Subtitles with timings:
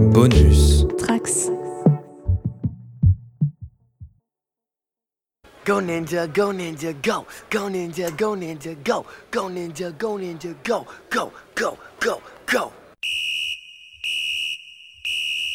[0.00, 0.86] Bonus.
[0.96, 1.50] Trax.
[5.66, 7.26] Go ninja, go ninja, go.
[7.50, 9.04] Go ninja, go ninja, go.
[9.30, 10.86] Go ninja, go ninja, go.
[11.10, 12.72] Go, go, go, go.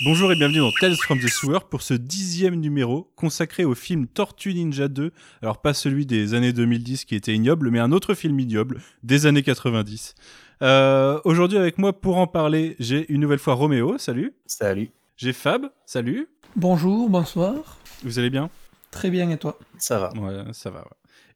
[0.03, 4.05] Bonjour et bienvenue dans Tales from the Sewer pour ce dixième numéro consacré au film
[4.07, 5.11] Tortue Ninja 2.
[5.41, 9.25] Alors pas celui des années 2010 qui était ignoble, mais un autre film ignoble des
[9.25, 10.13] années 90.
[10.61, 14.33] Euh, Aujourd'hui avec moi pour en parler, j'ai une nouvelle fois Roméo, salut.
[14.45, 14.91] Salut.
[15.17, 16.27] J'ai Fab, salut.
[16.55, 17.77] Bonjour, bonsoir.
[18.03, 18.49] Vous allez bien?
[18.91, 19.57] Très bien, et toi?
[19.77, 20.09] Ça va.
[20.13, 20.79] Ouais, ça va.
[20.79, 20.85] ouais.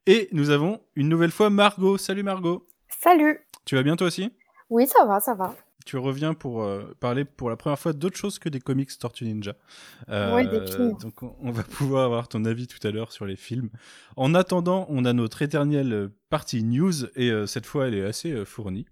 [0.08, 1.98] Et nous avons une nouvelle fois Margot.
[1.98, 2.66] Salut Margot.
[3.04, 3.40] Salut.
[3.66, 4.32] Tu vas bien toi aussi?
[4.70, 5.56] Oui, ça va, ça va.
[5.90, 9.26] Tu reviens pour euh, parler pour la première fois d'autre chose que des comics Tortue
[9.26, 9.56] Ninja.
[10.10, 10.96] Euh, Ouais, des films.
[11.02, 13.72] Donc on, on va pouvoir avoir ton avis tout à l'heure sur les films.
[14.16, 18.32] En attendant, on a notre éternelle partie news et euh, cette fois elle est assez
[18.32, 18.86] euh, fournie.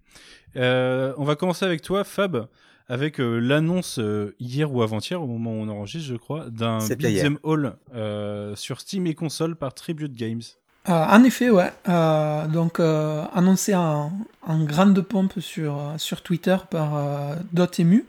[0.55, 2.47] Euh, on va commencer avec toi Fab
[2.87, 6.79] avec euh, l'annonce euh, hier ou avant-hier au moment où on enregistre je crois d'un
[7.20, 10.41] beat'em all euh, sur Steam et console par Tribute Games.
[10.90, 11.71] Euh, En effet, ouais.
[11.90, 14.12] Euh, donc, euh, annoncé en,
[14.48, 18.05] grande pompe sur, sur Twitter par Dotemu,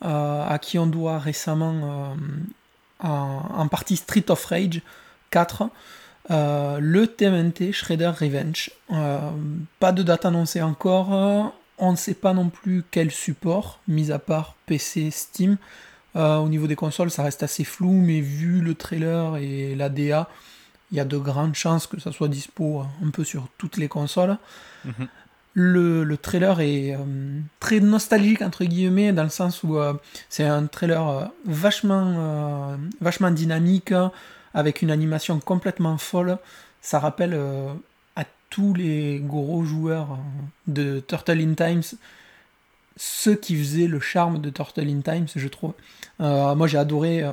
[0.00, 2.16] à qui on doit récemment
[3.00, 4.80] en, partie Street of Rage
[5.30, 5.68] 4,
[6.30, 8.70] euh, le TMNT Shredder Revenge.
[9.78, 11.52] Pas de date annoncée encore.
[11.76, 15.58] On ne sait pas non plus quel support, mis à part PC, Steam.
[16.14, 20.30] Au niveau des consoles, ça reste assez flou, mais vu le trailer et la DA,
[20.90, 23.88] il y a de grandes chances que ça soit dispo un peu sur toutes les
[23.88, 24.36] consoles.
[24.84, 25.08] Mhm.
[25.56, 29.94] Le, le trailer est euh, très nostalgique, entre guillemets, dans le sens où euh,
[30.28, 33.94] c'est un trailer euh, vachement, vachement dynamique,
[34.52, 36.38] avec une animation complètement folle.
[36.82, 37.38] Ça rappelle
[38.16, 40.18] à tous les gros joueurs
[40.66, 41.98] de Turtle in Times
[42.96, 45.72] ce qui faisait le charme de Turtle in Times, je trouve.
[46.20, 47.24] Moi, j'ai adoré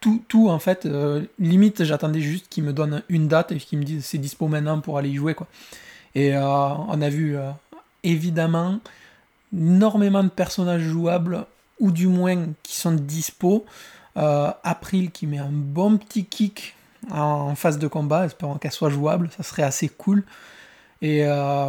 [0.00, 0.86] tout, en fait.
[0.86, 4.48] euh, limite, j'attendais juste qu'ils me donnent une date et qu'ils me disent c'est dispo
[4.48, 5.34] maintenant pour aller y jouer.
[5.34, 5.46] Quoi.
[6.14, 7.50] Et euh, on a vu euh,
[8.02, 8.80] évidemment
[9.54, 11.44] énormément de personnages jouables,
[11.80, 13.64] ou du moins qui sont dispo.
[14.16, 16.74] April qui met un bon petit kick
[17.10, 20.24] en phase de combat, espérant qu'elle soit jouable, ça serait assez cool.
[21.00, 21.24] Et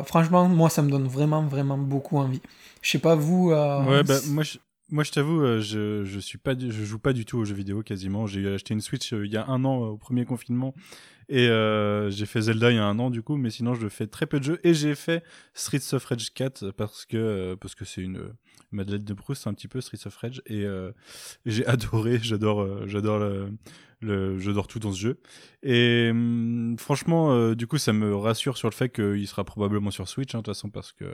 [0.06, 2.41] franchement, moi, ça me donne vraiment, vraiment beaucoup envie.
[2.81, 3.52] Je sais pas vous.
[4.44, 4.58] je,
[4.91, 7.56] moi, je t'avoue, euh, je, je suis pas, je joue pas du tout aux jeux
[7.56, 8.28] vidéo quasiment.
[8.28, 10.74] J'ai acheté une Switch euh, il y a un an euh, au premier confinement.
[11.29, 13.88] Et euh, j'ai fait Zelda il y a un an du coup, mais sinon je
[13.88, 14.59] fais très peu de jeux.
[14.66, 18.34] Et j'ai fait Streets of Rage 4 parce que parce que c'est une
[18.72, 20.41] Madeleine de Proust un petit peu Streets of Rage.
[20.46, 20.91] Et euh,
[21.46, 23.50] j'ai adoré, j'adore, j'adore le,
[24.02, 25.18] le, j'adore tout dans ce jeu.
[25.64, 29.92] Et hum, franchement, euh, du coup, ça me rassure sur le fait qu'il sera probablement
[29.92, 31.06] sur Switch, hein, de toute façon, parce que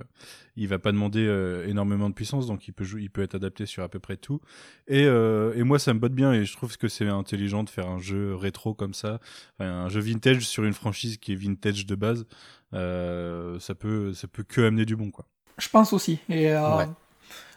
[0.55, 3.65] il va pas demander euh, énormément de puissance, donc il peut, il peut être adapté
[3.65, 4.39] sur à peu près tout.
[4.87, 7.69] Et, euh, et moi, ça me botte bien, et je trouve que c'est intelligent de
[7.69, 9.19] faire un jeu rétro comme ça,
[9.59, 12.25] enfin, un jeu vintage sur une franchise qui est vintage de base.
[12.73, 15.25] Euh, ça peut, ça peut que amener du bon, quoi.
[15.57, 16.19] Je pense aussi.
[16.29, 16.85] Et euh, Ouais.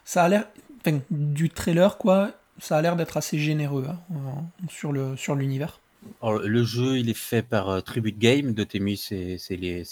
[0.05, 0.47] ça a l'air,
[0.81, 5.81] enfin, du trailer quoi, ça a l'air d'être assez généreux hein, sur le sur l'univers.
[6.23, 8.53] Alors, le jeu, il est fait par euh, Tribute Game.
[8.55, 9.39] Dotemu, c'est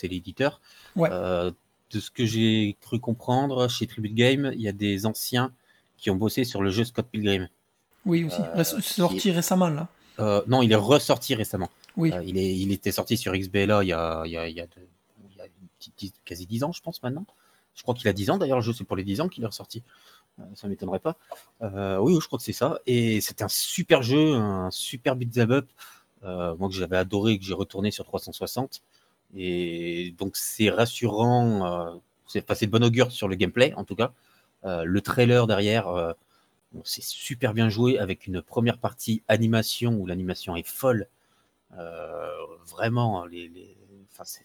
[0.05, 0.61] l'éditeur.
[0.97, 1.09] Ouais.
[1.13, 1.51] Euh,
[1.91, 5.53] de ce que j'ai cru comprendre, chez Tribute Game, il y a des anciens
[5.97, 7.49] qui ont bossé sur le jeu Scott Pilgrim.
[8.07, 8.41] Oui aussi.
[8.57, 9.89] Euh, sorti récemment là.
[10.19, 11.71] Euh, non, il est ressorti récemment.
[11.97, 12.13] Oui.
[12.25, 14.61] Il, est, il était sorti sur XBLA il y a, il y a, il y
[14.61, 14.71] a, de-
[15.31, 17.27] il y a une petite dix- quasi 10 ans, je pense, maintenant.
[17.75, 19.43] Je crois qu'il a 10 ans, d'ailleurs, le jeu, c'est pour les 10 ans qu'il
[19.43, 19.83] est ressorti.
[20.41, 21.17] Euh, ça ne m'étonnerait pas.
[21.63, 22.81] Euh, oui, je crois que c'est ça.
[22.87, 25.69] Et c'est un super jeu, un super beat'em up,
[26.25, 28.83] euh, moi que j'avais adoré que j'ai retourné sur 360.
[29.37, 34.13] Et donc, c'est rassurant, c'est c'est de bon augure sur le gameplay, en tout cas.
[34.65, 36.15] Le trailer derrière,
[36.85, 41.09] c'est super bien joué avec une première partie animation où l'animation est folle.
[42.67, 43.77] Vraiment, les,
[44.25, 44.43] c'est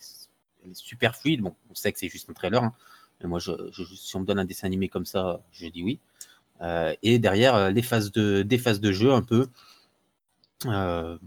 [0.63, 1.41] elle est super fluide.
[1.41, 2.63] Bon, on sait que c'est juste un trailer.
[2.63, 2.73] hein.
[3.27, 3.51] Moi, je,
[3.95, 5.99] si on me donne un dessin animé comme ça, je dis oui.
[6.61, 9.47] Euh, et derrière, euh, les phases de, des phases de jeu un peu.
[10.65, 11.17] Euh,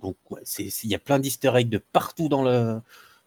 [0.00, 0.16] donc,
[0.58, 2.80] il y a plein d'easter eggs de partout dans le,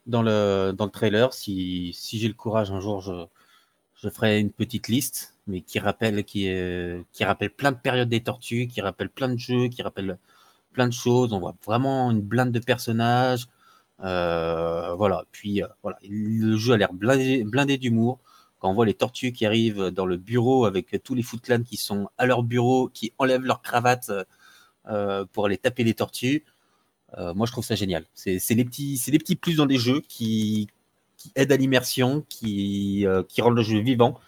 [0.08, 1.34] dans le, dans le trailer.
[1.34, 6.24] Si, si j'ai le courage un jour, je, ferai une petite liste, mais qui rappelle,
[6.26, 6.48] qui,
[7.12, 10.20] qui rappelle plein de périodes des tortues, qui rappelle plein de jeux, qui rappelle
[10.74, 11.34] plein de choses.
[11.34, 13.48] On voit vraiment une blinde de personnages.
[14.04, 15.26] Euh, voilà.
[15.32, 18.20] Puis euh, voilà, le jeu a l'air blindé, d'humour.
[18.60, 21.62] Quand on voit les tortues qui arrivent dans le bureau avec tous les Foot Clan
[21.64, 24.12] qui sont à leur bureau, qui enlèvent leur cravate
[24.88, 26.46] euh, pour aller taper les tortues,
[27.18, 28.06] moi je trouve ça génial.
[28.14, 30.68] C'est les petits, les petits plus dans des jeux qui,
[31.36, 33.06] aident à l'immersion, qui,
[33.40, 34.20] rendent le jeu vivant.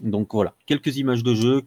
[0.00, 1.62] Donc voilà, quelques images de jeu,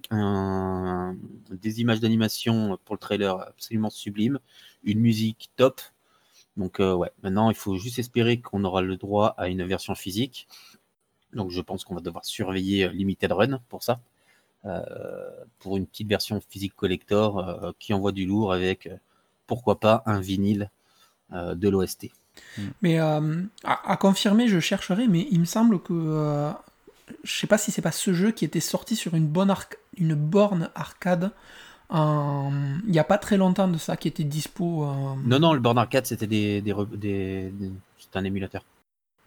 [1.52, 4.40] des images d'animation pour le trailer absolument sublime,
[4.84, 5.82] une musique top.
[6.58, 9.96] Donc euh, ouais, maintenant il faut juste espérer qu'on aura le droit à une version
[9.96, 10.48] physique.
[11.34, 14.00] Donc je pense qu'on va devoir surveiller euh, Limited Run pour ça.
[14.66, 14.82] Euh,
[15.60, 18.90] pour une petite version physique collector qui envoie du lourd avec
[19.46, 20.70] pourquoi pas un vinyle
[21.32, 22.12] de l'OST.
[22.82, 26.54] Mais à, confirmer, je chercherai, mais il me semble que.
[27.26, 29.54] je sais pas si c'est pas ce jeu qui était sorti sur une, bonne
[29.98, 31.32] une borne arcade
[31.90, 32.52] en-
[32.86, 34.84] il n'y a pas très longtemps de ça, qui était dispo.
[34.86, 37.54] euh, Non, non, le Born Arcade c'était des, des, des-
[38.16, 38.64] un émulateur.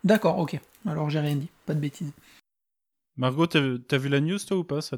[0.05, 0.59] D'accord, ok.
[0.87, 2.13] Alors j'ai rien dit, pas de bêtises.
[3.17, 4.83] Margot, t'as t'as vu la news toi ou pas?
[4.83, 4.97] Ça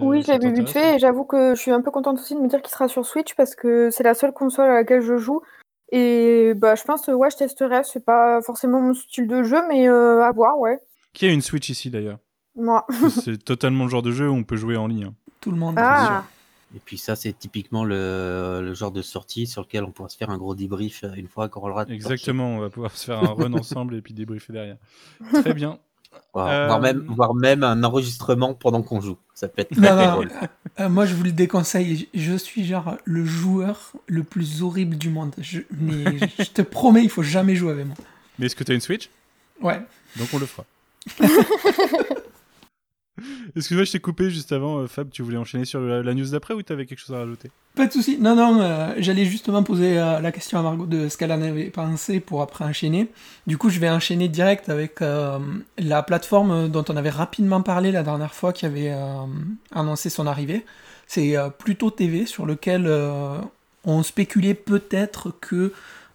[0.00, 2.34] Oui, je l'ai vu vite fait et j'avoue que je suis un peu contente aussi
[2.34, 5.00] de me dire qu'il sera sur Switch parce que c'est la seule console à laquelle
[5.00, 5.40] je joue.
[5.90, 7.82] Et bah, je pense que ouais, je testerai.
[7.84, 10.78] C'est pas forcément mon style de jeu, mais euh, à voir, ouais.
[11.14, 12.18] Qui a une Switch ici d'ailleurs?
[12.54, 12.86] Moi.
[13.10, 15.04] C'est totalement le genre de jeu où on peut jouer en ligne.
[15.04, 15.14] hein.
[15.40, 15.76] Tout le monde.
[15.78, 16.24] Ah,
[16.76, 20.16] Et puis ça, c'est typiquement le, le genre de sortie sur lequel on pourra se
[20.16, 23.18] faire un gros débrief euh, une fois qu'on aura Exactement, on va pouvoir se faire
[23.22, 24.76] un run ensemble et puis débriefer derrière.
[25.32, 25.78] Très bien.
[26.32, 29.16] Voire, Euh, voire même, voire même un enregistrement pendant qu'on joue.
[29.34, 30.30] Ça peut être très, Non, très non, drôle.
[30.80, 32.08] euh, moi je vous le déconseille.
[32.14, 35.32] Je suis genre le joueur le plus horrible du monde.
[35.38, 37.96] Je, mais je te promets, il faut jamais jouer avec moi.
[38.38, 39.10] Mais est-ce que t'as une Switch?
[39.60, 39.80] Ouais.
[40.16, 40.64] Donc on le fera.
[43.56, 45.10] Excuse-moi, je t'ai coupé juste avant, euh, Fab.
[45.10, 47.50] Tu voulais enchaîner sur la, la news d'après ou t'avais quelque chose à rajouter?
[47.74, 48.18] Pas de souci.
[48.20, 51.42] Non, non, euh, j'allais justement poser euh, la question à Margot de ce qu'elle en
[51.42, 53.08] avait pensé pour après enchaîner.
[53.48, 55.38] Du coup, je vais enchaîner direct avec euh,
[55.78, 59.24] la plateforme dont on avait rapidement parlé la dernière fois qui avait euh,
[59.72, 60.64] annoncé son arrivée.
[61.08, 63.38] C'est euh, Pluto TV sur lequel euh,
[63.84, 65.72] on spéculait peut-être que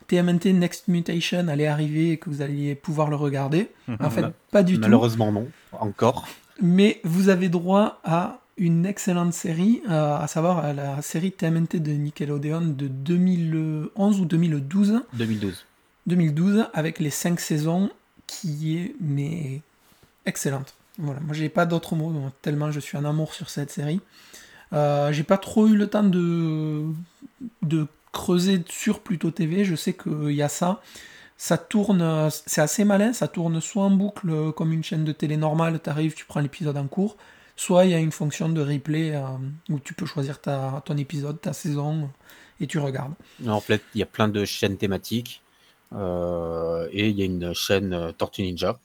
[0.07, 3.69] TMNT Next Mutation allait arriver et que vous alliez pouvoir le regarder.
[3.99, 5.47] En fait, pas du tout Malheureusement, non.
[5.73, 6.27] Encore.
[6.61, 11.79] Mais vous avez droit à une excellente série, euh, à savoir à la série TMNT
[11.79, 15.65] de Nickelodeon de 2011 ou 2012, 2012.
[16.07, 17.89] 2012 avec les 5 saisons
[18.27, 19.61] qui est mais
[20.25, 20.75] excellente.
[20.97, 24.01] Voilà, moi j'ai pas d'autres mots tellement je suis en amour sur cette série.
[24.73, 26.83] Euh, j'ai pas trop eu le temps de
[27.61, 30.81] de creuser sur Pluto TV, je sais qu'il y a ça.
[31.41, 35.13] Ça tourne, c'est assez malin, ça tourne soit en boucle euh, comme une chaîne de
[35.13, 37.15] télé normale, tu arrives, tu prends l'épisode en cours,
[37.55, 39.21] soit il y a une fonction de replay euh,
[39.69, 42.11] où tu peux choisir ta, ton épisode, ta saison,
[42.59, 43.13] et tu regardes.
[43.47, 45.41] En fait, il y a plein de chaînes thématiques.
[45.93, 48.77] euh, et il y a une chaîne euh, Tortue Ninja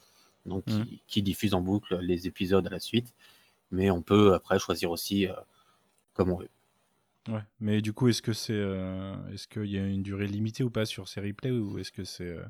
[0.47, 0.87] donc, qui, Mhm.
[1.09, 3.13] qui diffuse en boucle les épisodes à la suite.
[3.73, 5.35] Mais on peut après choisir aussi euh,
[6.15, 6.49] comme on veut.
[7.29, 7.41] Ouais.
[7.61, 10.71] Mais du coup, est-ce que c'est, euh, est-ce qu'il y a une durée limitée ou
[10.71, 12.43] pas sur ces replays ou est-ce que c'est euh,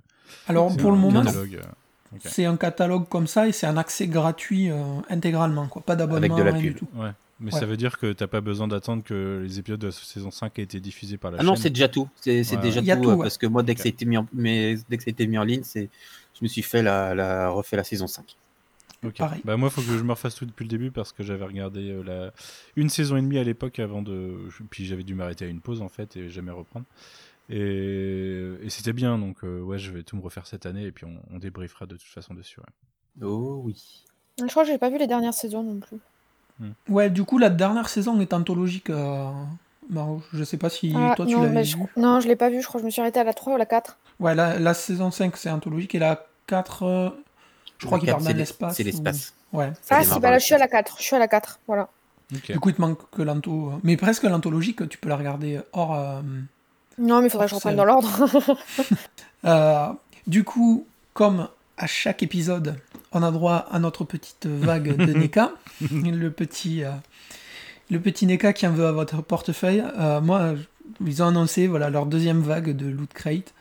[0.49, 3.67] Alors c'est pour le un moment, catalogue, euh, c'est un catalogue comme ça et c'est
[3.67, 5.83] un accès gratuit euh, intégralement, quoi.
[5.83, 6.79] pas d'abonnement, de la rien du pub.
[6.79, 6.89] tout.
[6.97, 7.11] Ouais.
[7.41, 7.59] Mais Ouais.
[7.61, 10.57] ça veut dire que t'as pas besoin d'attendre que les épisodes de la saison 5
[10.59, 11.63] aient été diffusés par la Ah non, chaîne.
[11.65, 12.09] c'est déjà tout.
[12.21, 13.17] C'est c'est Ouais, déjà tout, tout, ouais.
[13.25, 15.11] parce que moi, dès que ça a été mis en, mais, dès que ça a
[15.11, 15.91] été mis en ligne, c'est,
[16.39, 18.37] je me suis fait la, la refait la saison 5.
[19.07, 19.17] Ok.
[19.19, 19.41] Pareil.
[19.45, 21.91] Bah moi, faut que je me refasse tout depuis le début parce que j'avais regardé
[21.91, 22.33] euh, la...
[22.77, 24.49] une saison et demie à l'époque avant de.
[24.71, 26.87] Puis j'avais dû m'arrêter à une pause en fait et jamais reprendre.
[27.51, 30.93] Et, et c'était bien, donc euh, ouais, je vais tout me refaire cette année et
[30.93, 32.59] puis on, on débriefera de toute façon dessus.
[32.61, 33.27] ouais.
[33.27, 34.03] Oh oui.
[34.41, 35.99] je crois que j'ai pas vu les dernières saisons non plus.
[36.89, 38.89] Ouais, du coup, la dernière saison est anthologique.
[38.91, 39.31] euh,
[39.91, 40.23] Maro.
[40.33, 41.69] je sais pas si Ah, toi tu non, l'avais vu.
[41.97, 42.01] je...
[42.01, 42.63] non, je l'ai pas vu.
[42.63, 43.99] Je crois que je me suis arrêtée à la 3 ou la 4.
[44.21, 47.11] Ouais, la, la saison 5 c'est anthologique et la 4, euh,
[47.79, 48.77] je crois qu'il part c'est dans l'es- l'espace.
[48.77, 49.35] C'est ou- l'espace.
[49.53, 49.71] Ouais.
[49.91, 50.83] Ah, si, bah là, je suis à la l'espace.
[50.85, 50.97] 4.
[50.99, 51.59] Je suis à la 4.
[51.67, 51.89] Voilà.
[52.31, 53.73] Du coup, il te manque que l'anto.
[53.85, 55.95] Mais presque l'anthologique, tu peux la regarder hors.
[55.95, 56.21] euh,
[56.99, 58.09] Non, mais il faudrait que je reprenne dans l'ordre.
[59.45, 59.89] Euh,
[60.27, 62.77] du coup, comme à chaque épisode,
[63.13, 65.51] on a droit à notre petite vague de NECA.
[65.81, 66.91] le petit, euh,
[67.91, 69.85] le petit NECA qui en veut à votre portefeuille.
[69.99, 70.55] Euh, moi,
[71.05, 73.53] ils ont annoncé voilà, leur deuxième vague de Loot Crate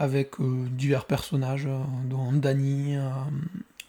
[0.00, 3.10] avec euh, divers personnages, euh, dont Danny, euh,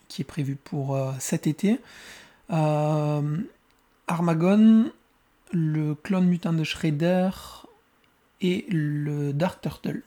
[0.09, 1.79] qui est prévu pour cet été.
[4.07, 4.91] Armagon,
[5.53, 7.29] le clone mutant de Shredder
[8.41, 10.01] et le Dark Turtle.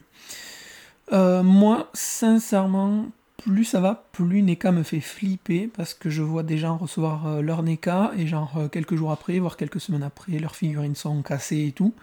[1.10, 3.06] Moi, sincèrement,
[3.38, 7.40] plus ça va, plus NECA me fait flipper parce que je vois des gens recevoir
[7.40, 11.68] leur NECA et genre quelques jours après, voire quelques semaines après, leurs figurines sont cassées
[11.68, 11.94] et tout.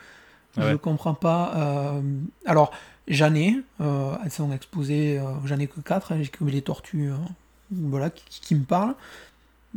[0.58, 0.77] Ah Je ouais.
[0.77, 1.53] comprends pas.
[1.58, 2.01] euh,
[2.46, 2.72] Alors,
[3.08, 7.12] j'en ai, euh, elles sont exposées, euh, j'en ai que 4, j'ai que les tortues
[7.12, 7.15] euh,
[7.72, 8.96] voilà, qui, qui me parlent.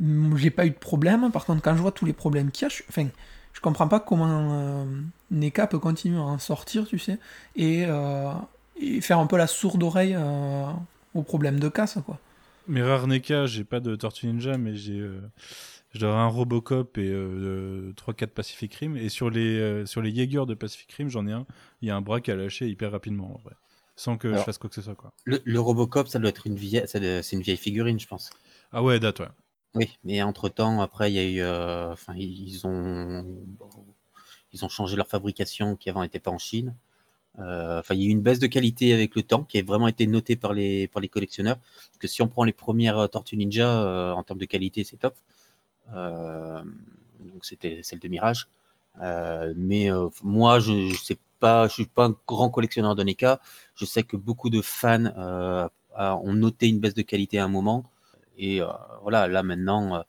[0.00, 2.64] Hum, J'ai pas eu de problème, par contre, quand je vois tous les problèmes qu'il
[2.66, 3.07] y a, je, enfin,
[3.52, 4.85] je comprends pas comment euh,
[5.31, 7.19] NECA peut continuer à en sortir, tu sais,
[7.57, 8.33] et, euh,
[8.81, 10.16] et faire un peu la sourde oreille
[11.14, 12.19] aux problèmes de casse, quoi.
[12.66, 15.09] Mes rares NECA, j'ai pas de Tortue Ninja, mais j'ai
[15.95, 18.97] je dois avoir un Robocop et 3-4 Pacific Rim.
[18.97, 21.47] Et sur les, sur les Jaeger de Pacific Rim, j'en ai un.
[21.81, 23.55] Il y a un bras qui a lâché hyper rapidement, en vrai.
[23.97, 24.97] Sans que je fasse quoi que ce soit.
[24.97, 25.13] Quoi.
[25.25, 28.31] Le, le Robocop, ça doit être une vieille, c'est une vieille figurine, je pense.
[28.73, 29.29] Ah ouais, date, ouais.
[29.75, 31.93] Oui, mais entre-temps, après, il y a eu.
[31.93, 33.25] Enfin, ils ont.
[34.53, 36.75] Ils ont changé leur fabrication qui avant n'était pas en Chine.
[37.41, 39.63] Euh, enfin, il y a eu une baisse de qualité avec le temps qui a
[39.63, 41.59] vraiment été notée par les, par les collectionneurs.
[41.59, 44.85] Parce que si on prend les premières euh, Tortues Ninja, euh, en termes de qualité,
[44.85, 45.17] c'est top.
[45.93, 48.49] Donc c'était celle de Mirage.
[49.57, 49.88] mais
[50.23, 53.41] moi, je ne sais pas, je suis pas un grand collectionneur de NECA.
[53.75, 55.07] Je sais que beaucoup de fans
[55.97, 57.91] ont noté une baisse de qualité à un moment.
[58.38, 58.61] Et
[59.03, 60.05] voilà, là maintenant,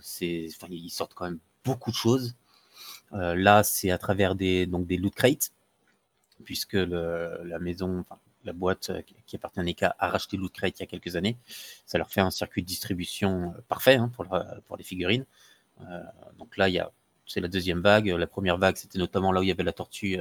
[0.00, 2.34] c'est, ils sortent quand même beaucoup de choses.
[3.12, 5.52] là, c'est à travers des, donc des loot crates
[6.44, 8.04] puisque la maison,
[8.44, 11.16] la boîte euh, qui appartient à NECA a racheté Loot Crate il y a quelques
[11.16, 11.36] années.
[11.86, 14.26] Ça leur fait un circuit de distribution euh, parfait hein, pour,
[14.66, 15.24] pour les figurines.
[15.82, 16.02] Euh,
[16.38, 16.68] donc là,
[17.26, 18.08] c'est la deuxième vague.
[18.08, 20.18] La première vague, c'était notamment là où il y avait la tortue,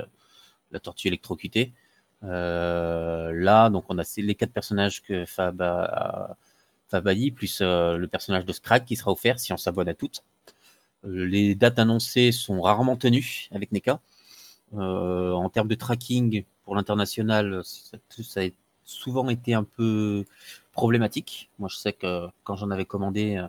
[1.03, 1.73] électrocutée.
[2.21, 6.35] là, donc on a les quatre personnages que Fab a,
[7.13, 10.23] dit, plus le personnage de Scrag qui sera offert si on s'abonne à toutes.
[11.03, 13.99] Les dates annoncées sont rarement tenues avec NECA.
[14.73, 17.97] Euh, en termes de tracking pour l'international, ça,
[18.41, 18.47] a
[18.85, 20.25] souvent été un peu
[20.73, 21.49] problématique.
[21.59, 23.47] Moi, je sais que quand j'en avais commandé, euh,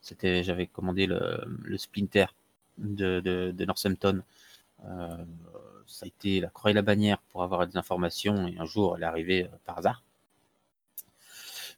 [0.00, 2.26] c'était, j'avais commandé le, Splinter
[2.78, 4.22] de, Northampton.
[4.84, 5.24] Euh,
[5.86, 8.96] ça a été la croix et la bannière pour avoir des informations et un jour
[8.96, 10.02] elle est arrivée par hasard.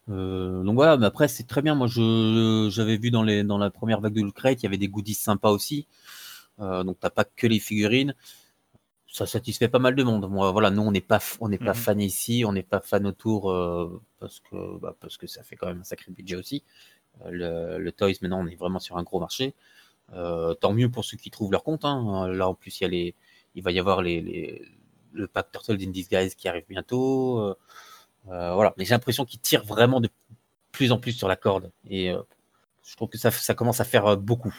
[0.08, 1.74] donc voilà, mais après c'est très bien.
[1.74, 4.88] Moi, j'avais vu dans, les, dans la première vague de Loot il y avait des
[4.88, 5.86] goodies sympas aussi.
[6.58, 8.14] donc t'as pas que les figurines
[9.10, 10.28] ça satisfait pas mal de monde.
[10.30, 12.80] Moi, voilà, nous, on n'est pas, on n'est pas mmh fan ici, on n'est pas
[12.80, 16.36] fan autour euh, parce que, bah, parce que ça fait quand même un sacré budget
[16.36, 16.62] aussi.
[17.26, 19.54] Euh, le, Toys, maintenant, on est vraiment sur un gros marché.
[20.12, 21.84] Euh, tant mieux pour ceux qui trouvent leur compte.
[21.84, 22.28] Hein.
[22.28, 23.14] Là, en plus, il y a les,
[23.56, 24.64] il va y avoir les,
[25.12, 27.56] le pack Turtle in Disguise qui arrive bientôt.
[28.26, 30.08] voilà, mais j'ai l'impression qu'ils tirent vraiment de
[30.70, 32.14] plus en plus sur la corde et
[32.84, 34.54] je trouve que ça, ça commence à faire beaucoup.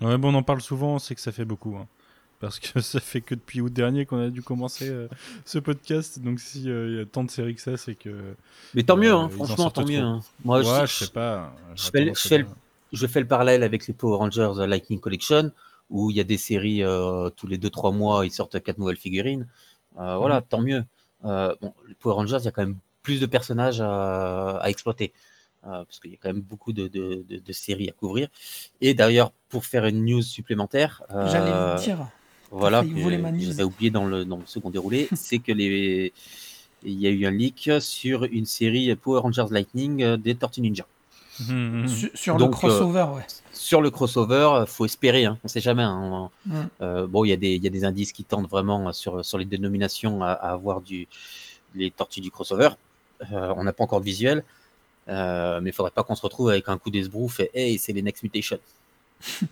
[0.00, 1.76] Ouais, bon, on en parle souvent, c'est que ça fait beaucoup.
[1.76, 1.86] Hein
[2.42, 5.08] parce que ça fait que depuis août dernier qu'on a dû commencer euh,
[5.46, 6.18] ce podcast.
[6.18, 8.34] Donc s'il euh, y a tant de séries que ça, c'est que.
[8.74, 10.00] Mais tant mieux, hein, euh, franchement, tant mieux.
[10.00, 10.20] Hein.
[10.44, 11.54] Moi, je, je, sais pas.
[11.76, 12.46] Je fais, je, fais le,
[12.92, 15.52] je fais, le, parallèle avec les Power Rangers Lightning Collection,
[15.88, 16.82] où il y a des séries
[17.36, 19.46] tous les 2-3 mois, ils sortent quatre nouvelles figurines.
[19.94, 20.46] Voilà, mhm.
[20.48, 20.84] tant mieux.
[21.22, 25.12] bon, les Power Rangers, il y a quand même plus de personnages à, à exploiter.
[25.62, 28.26] parce qu'il y a quand même beaucoup de, de, de, séries à couvrir.
[28.80, 32.08] Et d'ailleurs, pour faire une news supplémentaire, j'allais dire,
[32.52, 36.12] voilà, j'avais oublié dans le, dans le second déroulé, c'est que les,
[36.84, 40.60] il y a eu un leak sur une série Power Rangers Lightning euh, des Tortues
[40.60, 40.84] Ninja.
[41.40, 41.88] Mmh, mmh, mmh.
[42.14, 43.26] Sur, le crossover, ouais.
[43.52, 45.82] Sur le crossover, faut espérer, hein, on sait jamais.
[45.82, 46.30] Hein,
[46.82, 49.38] euh, bon, il y, a des, y a des indices qui tendent vraiment sur, sur
[49.38, 51.08] les dénominations à, avoir du,
[51.74, 52.68] les tortues du crossover.
[53.32, 54.44] Euh, on n'a pas encore de visuel,
[55.06, 58.02] mais il faudrait pas qu'on se retrouve avec un coup d'esbrouf et hey, c'est les
[58.02, 58.58] Next Mutation.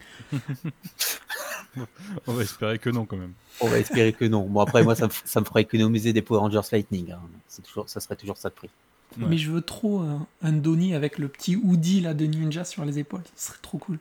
[2.26, 3.32] On va espérer que non, quand même.
[3.60, 4.46] On va espérer que non.
[4.46, 7.12] Bon, après, moi, ça me, ça me ferait économiser des Power Rangers Lightning.
[7.12, 7.20] Hein.
[7.64, 8.70] Toujours, ça serait toujours ça de prix.
[9.16, 10.04] Mais je veux trop
[10.40, 13.22] un Donnie avec le petit hoodie là, de ninja sur les épaules.
[13.34, 13.98] Ce serait trop cool.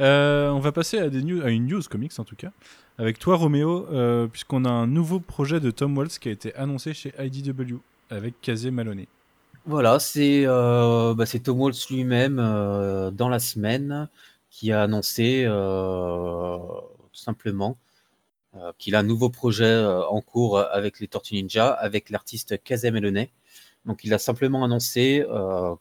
[0.00, 2.50] Euh, on va passer à, des news, à une news comics en tout cas.
[2.98, 6.54] Avec toi, Roméo, euh, puisqu'on a un nouveau projet de Tom Waltz qui a été
[6.54, 7.76] annoncé chez IDW
[8.10, 9.06] avec Kazé Maloney.
[9.66, 14.08] Voilà, c'est euh, bah, Tom Waltz lui-même dans la semaine
[14.50, 16.58] qui a annoncé euh,
[17.12, 17.78] tout simplement
[18.56, 22.62] euh, qu'il a un nouveau projet euh, en cours avec les Tortues Ninja, avec l'artiste
[22.62, 23.30] Kazem Eloney.
[23.86, 25.24] Donc, il a simplement annoncé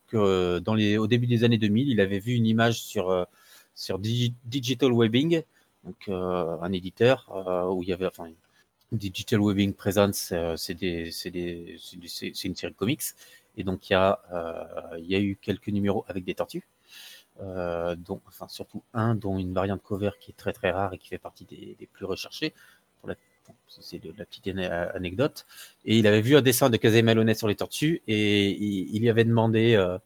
[0.08, 3.28] que dans les, au début des années 2000, il avait vu une image sur,
[3.76, 5.44] sur Digital Webbing,
[5.84, 7.30] donc un éditeur
[7.76, 8.30] où il y avait, enfin,
[8.94, 10.14] Digital Webbing Presents,
[10.56, 13.02] c'est une série de comics.
[13.58, 14.22] Et donc, il y, a,
[14.98, 16.66] il y a eu quelques numéros avec des tortues.
[17.42, 20.98] Euh, dont, enfin surtout un dont une variante cover qui est très très rare et
[20.98, 22.54] qui fait partie des, plus recherchés.
[23.70, 25.46] c'est de la petite anecdote.
[25.86, 29.10] Et il avait vu un dessin de Kazé Maloney sur les tortues et il, lui
[29.10, 29.98] avait demandé, euh,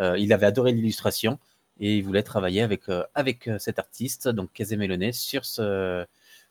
[0.00, 1.38] euh, il avait adoré l'illustration
[1.80, 2.82] et il voulait travailler avec,
[3.14, 4.76] avec cet artiste, donc Kazé
[5.12, 6.04] sur, ce,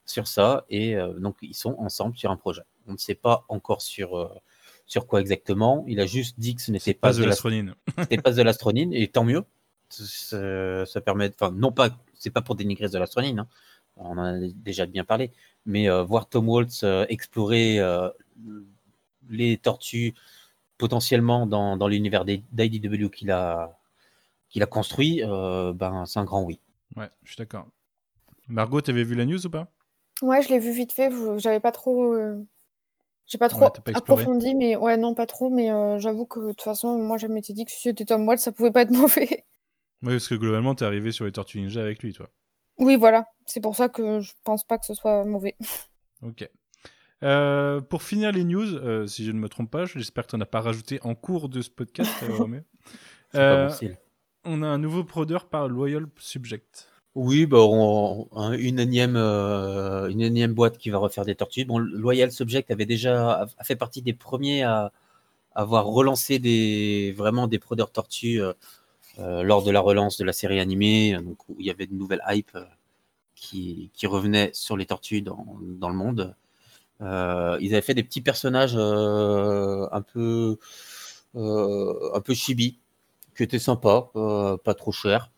[0.08, 0.66] sur ça.
[0.70, 2.64] Et donc ils sont ensemble sur un projet.
[2.88, 4.42] On ne sait pas encore sur
[4.88, 5.84] sur quoi exactement.
[5.88, 7.76] Il a juste dit que ce n'était pas, pas, de l'astronine.
[8.00, 9.44] C'était pas de l'astronine, et tant mieux,
[10.04, 13.48] ça, permet, enfin, non pas, c'est pas pour dénigrer de l'astronine, hein.
[13.98, 15.32] on en a déjà bien parlé,
[15.66, 18.10] mais euh, voir Tom Waltz euh, explorer euh,
[19.30, 20.14] les tortues
[20.78, 23.80] potentiellement dans, dans l'univers d'IDW qu'il a,
[24.50, 26.60] qu'il a construit, ben, c'est un grand oui.
[26.98, 27.68] Ouais, je suis d'accord.
[28.50, 29.72] Margot, t'avais vu la news ou pas?
[30.22, 31.10] Ouais, je l'ai vu vite fait.
[31.12, 32.14] je- J'avais pas trop.
[32.14, 32.44] euh,
[33.28, 35.50] J'ai pas trop Ouais, pas approfondi, mais ouais, non, pas trop.
[35.52, 38.28] Mais euh, j'avoue que de toute façon, moi, je m'étais dit que si c'était Tom
[38.28, 39.46] Watt, ça pouvait pas être mauvais.
[40.06, 42.30] Oui, parce que globalement, t'es arrivé sur les Tortues Ninja avec lui, toi.
[42.78, 43.26] Oui, voilà.
[43.46, 45.56] C'est pour ça que je pense pas que ce soit mauvais.
[46.22, 46.50] Ok.
[47.24, 50.36] Euh, pour finir les news, euh, si je ne me trompe pas, j'espère que tu
[50.36, 52.62] n'en as pas rajouté en cours de ce podcast, euh,
[53.36, 53.70] Euh,
[54.46, 56.88] on a un nouveau prodeur par Loyal Subject.
[57.16, 61.66] Oui, bah, on- un- une, énième, euh, une énième boîte qui va refaire des tortues.
[61.66, 64.92] Bon, Loyal Subject avait déjà a fait partie des premiers à
[65.54, 68.42] avoir relancé des, vraiment des prodeurs tortues
[69.20, 71.94] lors de la relance de la série animée, euh, donc, où il y avait de
[71.94, 72.66] nouvelles hype euh,
[73.36, 76.36] qui, qui revenaient sur les tortues dans, dans le monde.
[77.02, 80.58] Euh, ils avaient fait des petits personnages euh, un peu
[81.36, 82.80] euh, un peu chibi,
[83.38, 85.32] qui étaient sympas, euh, pas trop chers.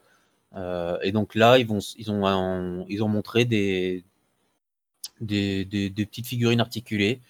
[0.55, 4.03] Euh, et donc là, ils, vont, ils, ont, un- ils ont montré des,
[5.21, 7.21] des, des- des petites figurines articulées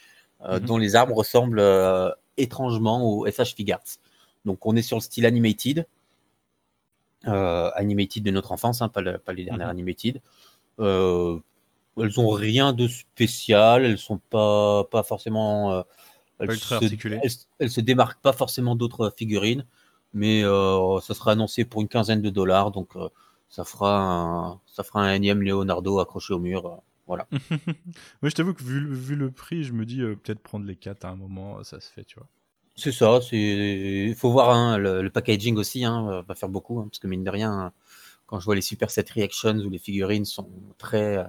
[0.45, 0.65] euh, Mhm.
[0.65, 3.97] dont les armes ressemblent euh, étrangement au SH Figuarts.
[4.45, 5.83] Donc on est sur le style animated, euh,
[7.25, 9.71] animated de notre enfance, hein, pas, le- pas les dernières Mhm.
[9.71, 10.21] animated.
[10.79, 11.39] Euh,
[11.99, 15.73] elles ont rien de spécial, elles sont pas, pas forcément.
[15.73, 15.81] euh,
[16.39, 17.19] elles, Pas ultra se, articulées.
[17.23, 19.65] elles, elles se démarquent pas forcément d'autres figurines,
[20.13, 23.09] mais euh, ça sera annoncé pour une quinzaine de dollars, donc euh,
[23.49, 26.65] ça fera un, ça fera un énième Leonardo accroché au mur.
[26.67, 26.75] euh,
[27.07, 27.27] voilà.
[28.21, 30.65] Moi, je t'avoue que vu, le- vu le prix, je me dis euh, peut-être prendre
[30.65, 32.27] les 4 à un moment, ça se fait, tu vois.
[32.79, 33.37] C'est ça, c'est
[34.07, 36.99] il faut voir hein, le, le packaging aussi, hein, euh, va faire beaucoup, hein, parce
[36.99, 37.73] que mine de rien,
[38.27, 41.25] quand je vois les Super Set Reactions où les figurines sont très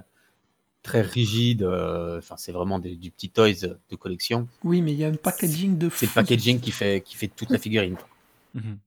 [0.83, 3.51] très rigides, euh, enfin c'est vraiment des- du petit toys
[3.89, 4.47] de collection.
[4.63, 7.27] Oui, mais il y a un packaging de C'est le packaging qui fait qui fait
[7.27, 7.95] toute la figurine.
[7.95, 8.07] quoi.
[8.53, 8.77] Mhm.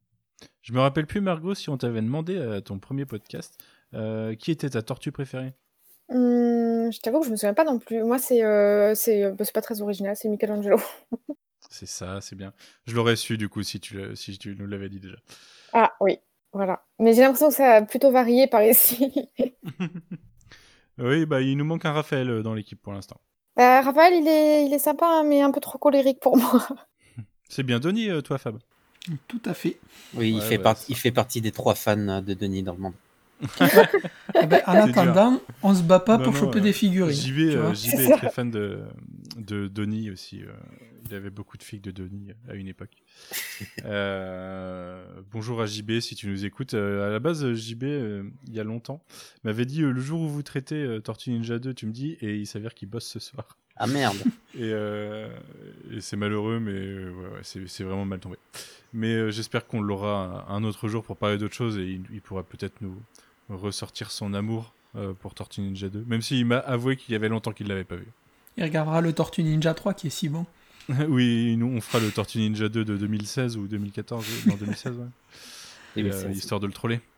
[0.62, 3.58] Je me rappelle plus, Margot, si on t'avait demandé à ton premier podcast
[3.94, 5.52] euh, qui était ta tortue préférée?
[6.08, 8.04] Hum, je t'avoue que je me souviens pas non plus.
[8.04, 10.78] Moi, c'est euh, c'est euh, bah, c'est pas très original, c'est Michelangelo.
[11.72, 12.52] C'est ça, c'est bien.
[12.86, 15.16] Je l'aurais su du coup si tu, l'as- si tu nous l'avais dit déjà.
[15.72, 16.18] Ah oui,
[16.52, 16.84] voilà.
[16.98, 19.30] Mais j'ai l'impression que ça a plutôt varié par ici.
[20.98, 23.20] oui, bah il nous manque un Raphaël euh, dans l'équipe pour l'instant.
[23.56, 26.66] Bah, Raphaël, il est, il est sympa, hein, mais un peu trop colérique pour moi.
[27.48, 28.58] C'est bien Denis, euh, toi, Fab?
[29.26, 29.78] Tout à fait.
[30.14, 32.94] Oui, il fait ouais, il fait partie des trois fans de Denis dans le monde.
[34.40, 37.14] Eh ben, en attendant, on se bat pas Non, pour non, choper euh, des figurines.
[37.14, 37.74] JB, euh.
[37.74, 38.80] JB est très fan de,
[39.36, 40.42] de Denis aussi.
[40.42, 40.52] euh,
[41.10, 42.94] il avait beaucoup de figues de Denis à une époque.
[43.84, 46.74] Euh, bonjour à JB si tu nous écoutes.
[46.74, 49.04] Euh, à la base, JB, euh, il y a longtemps,
[49.44, 52.16] m'avait dit euh, le jour où vous traitez euh, Tortue Ninja 2, tu me dis,
[52.20, 53.58] et il s'avère qu'il bosse ce soir.
[53.76, 54.16] Ah merde.
[54.54, 55.28] Et, euh,
[55.90, 58.36] et c'est malheureux, mais euh, ouais, ouais, c'est c'est vraiment mal tombé.
[58.92, 62.02] Mais euh, j'espère qu'on l'aura un un autre jour pour parler d'autre chose et il,
[62.12, 62.94] il pourra peut-être nous
[63.48, 66.04] ressortir son amour euh, pour Tortue Ninja 2.
[66.06, 68.06] Même s'il m'a avoué qu'il y avait longtemps qu'il l'avait pas vu.
[68.56, 70.46] Il regardera le Tortue Ninja 3 qui est si bon.
[71.08, 75.04] oui, nous on fera le Tortue Ninja 2 de 2016 ou 2014, non 2016, ouais.
[75.96, 77.00] Et Euh, histoire de le troller.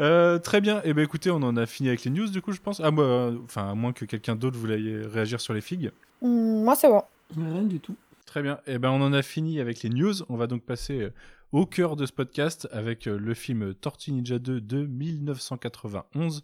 [0.00, 0.82] Euh, très bien.
[0.82, 2.80] Et ben écoutez, on en a fini avec les news du coup, je pense.
[2.80, 5.92] Ah moi, euh, enfin à moins que quelqu'un d'autre voulait réagir sur les figues.
[6.20, 7.02] Moi, c'est bon.
[7.36, 7.94] Rien du tout.
[8.34, 8.58] Très bien.
[8.66, 10.24] Et ben on en a fini avec les news.
[10.28, 11.14] On va donc passer euh,
[11.52, 16.42] au cœur de ce podcast avec euh, le film Tortue Ninja 2 de 1991.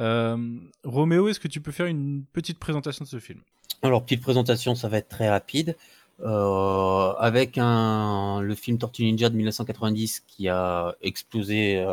[0.00, 3.40] Euh, Roméo, est-ce que tu peux faire une petite présentation de ce film?
[3.82, 5.76] Alors, petite présentation, ça va être très rapide.
[6.20, 11.84] Euh, avec un, le film Tortue Ninja de 1990 qui a explosé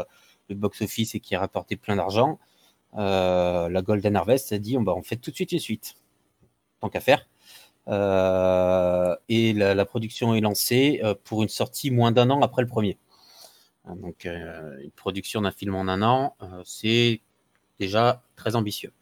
[0.47, 2.39] le box-office et qui a rapporté plein d'argent,
[2.93, 5.95] la Golden Harvest a dit on, bah, on fait tout de suite une suite,
[6.79, 7.25] tant qu'à faire.
[7.88, 12.67] Euh, et la, production est lancée euh, pour une sortie moins d'un an après le
[12.67, 12.98] premier.
[13.86, 17.22] Hein, Donc, euh, une production d'un film en un an, c'est
[17.80, 18.93] déjà très ambitieux.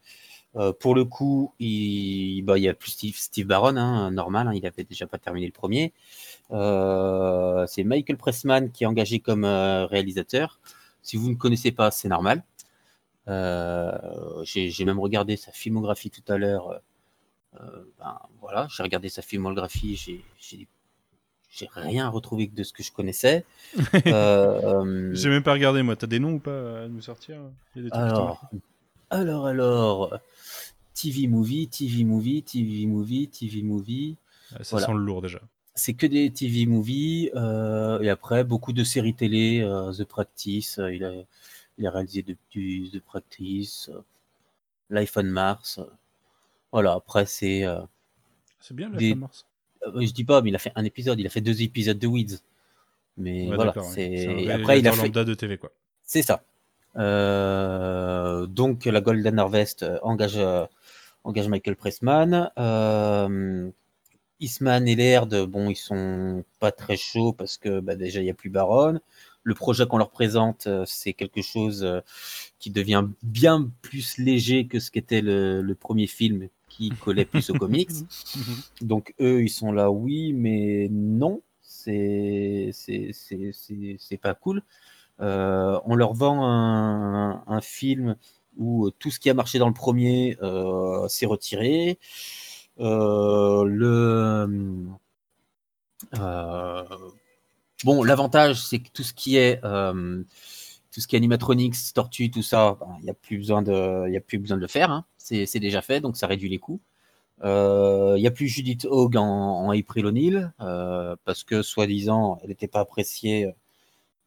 [0.80, 4.66] Pour le coup, il, bah, y a plus Steve, Steve Barron, hein, normal, hein, il
[4.66, 5.94] avait déjà pas terminé le premier.
[6.50, 10.60] C'est Michael Pressman qui est engagé comme réalisateur.
[11.02, 12.44] Si vous ne connaissez pas, c'est normal.
[13.26, 16.82] J'ai même regardé sa filmographie tout à l'heure.
[17.60, 20.66] Euh, ben, voilà, j'ai regardé sa filmographie, j'ai- j'ai
[21.54, 23.44] j'ai rien retrouvé de ce que je connaissais.
[24.06, 25.96] Euh, J'ai même pas regardé moi.
[25.96, 27.36] T'as des noms ou pas à nous sortir
[27.76, 28.50] Il y a des trucs qui t'ont alors,
[29.10, 30.18] alors, alors,
[30.94, 34.16] TV Movie, TV Movie, TV Movie, TV Movie.
[34.54, 34.86] Ah, Ça voilà.
[34.86, 35.40] sent le lourd déjà.
[35.74, 40.78] C'est que des TV Movie euh, et après beaucoup de séries télé, euh, The Practice,
[40.78, 41.12] euh, il, a,
[41.76, 43.90] il a réalisé de, du The Practice,
[44.88, 45.80] Life on Mars.
[46.72, 47.64] Euh, voilà, après c'est.
[47.64, 47.80] euh,
[48.60, 49.46] C'est bien la Des- femme Mars.
[49.86, 51.98] euh, je dis pas, mais il a fait un épisode, il a fait deux épisodes
[51.98, 52.38] de Weeds.
[53.18, 53.94] Mais Ouais, voilà, d'accord, ouais.
[53.94, 54.16] c'est.
[54.16, 55.02] C'est un et après, il a réalisateur fait.
[55.06, 55.70] lambda de TV quoi.
[56.02, 56.42] C'est ça.
[56.96, 60.38] Euh, donc la Golden Harvest engage,
[61.24, 62.50] engage Michael Pressman.
[64.40, 68.30] Eastman et Laird, bon, ils sont pas très chauds parce que bah, déjà il n'y
[68.30, 68.98] a plus Baron.
[69.44, 71.86] Le projet qu'on leur présente, c'est quelque chose
[72.58, 77.50] qui devient bien plus léger que ce qu'était le, le, premier film qui collait plus
[77.50, 77.90] aux comics.
[78.80, 84.62] Donc eux, ils sont là, oui, mais non, c'est c'est pas cool.
[85.20, 88.16] Euh, on leur vend un, un, film
[88.56, 91.98] où tout ce qui a marché dans le premier euh, s'est retiré.
[92.80, 94.88] Euh, le
[97.84, 99.60] bon, l'avantage, c'est que tout ce qui est
[100.92, 104.08] tout ce qui est animatronics, tortue, tout ça, ben, il n'y a plus besoin de,
[104.08, 104.90] il a plus besoin de le faire.
[104.90, 105.04] Hein.
[105.16, 106.80] C'est déjà fait, donc ça réduit les coûts.
[107.42, 112.68] Il n'y a plus Judith Hogue en, en April O'Neil parce que soi-disant, elle n'était
[112.68, 113.54] pas appréciée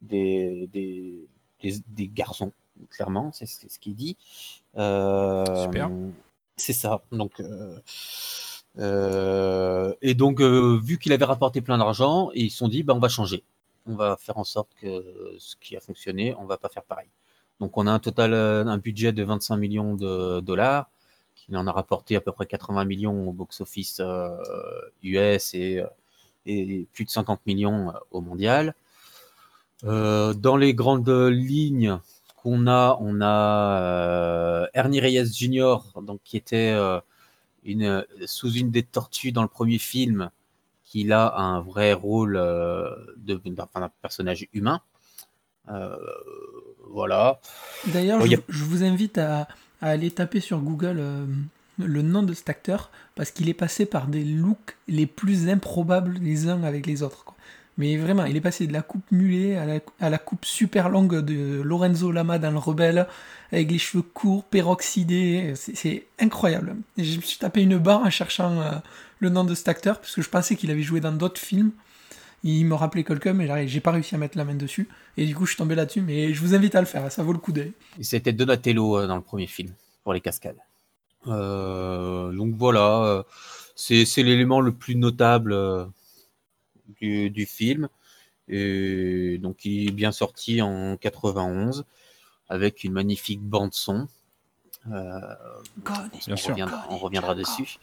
[0.02, 1.28] des, des,
[1.62, 2.52] des, garçons,
[2.90, 4.18] clairement, c'est ce qu'il dit.
[4.74, 5.90] Super.
[6.58, 7.04] C'est ça.
[7.12, 7.80] Donc, euh,
[8.78, 12.94] euh, et donc, euh, vu qu'il avait rapporté plein d'argent, ils se sont dit, bah,
[12.96, 13.44] on va changer.
[13.86, 17.08] On va faire en sorte que ce qui a fonctionné, on va pas faire pareil.
[17.60, 20.90] Donc, on a un total, un budget de 25 millions de dollars,
[21.36, 24.02] qui en a rapporté à peu près 80 millions au box-office
[25.04, 25.84] US et,
[26.46, 28.76] et, plus de 50 millions au mondial.
[29.84, 32.00] dans les grandes lignes,
[32.38, 36.76] qu'on a, on a Ernie Reyes Jr., donc qui était
[38.26, 40.30] sous une des tortues dans le premier film,
[40.96, 44.80] qui a un vrai rôle euh, d'un personnage humain.
[45.70, 45.98] Euh,
[46.90, 47.42] voilà.
[47.88, 49.50] D'ailleurs, je, vous invite à,
[49.82, 51.26] aller taper sur Google euh,
[51.80, 56.18] le nom de cet acteur parce qu'il est passé par des looks les plus improbables
[56.22, 57.26] les uns avec les autres.
[57.78, 61.62] Mais vraiment, il est passé de la coupe mulet à la, coupe super longue de
[61.62, 63.08] Lorenzo Lama dans Le Rebelle,
[63.52, 65.54] avec les cheveux courts, peroxydés.
[65.56, 66.78] C'est incroyable.
[66.98, 68.72] Et je me suis tapé une barre en cherchant euh,
[69.20, 71.72] le nom de cet acteur, parce que je pensais qu'il avait joué dans d'autres films.
[72.44, 74.88] Il me rappelait quelqu'un, mais j'ai pas réussi à mettre la main dessus.
[75.18, 76.02] Et du coup, je suis tombé là-dessus.
[76.02, 77.74] Mais je vous invite à le faire, ça vaut le coup d'œil.
[78.00, 80.60] C'était Donatello euh, dans le premier film, pour les cascades.
[81.28, 83.26] Euh, donc voilà,
[83.76, 85.54] c'est l'élément le plus notable
[87.00, 87.90] du, film.
[88.48, 91.86] Et donc, il est bien sorti en 91
[92.50, 94.08] avec une magnifique bande son.
[94.92, 95.20] Euh,
[96.90, 97.78] on, reviendra, dessus.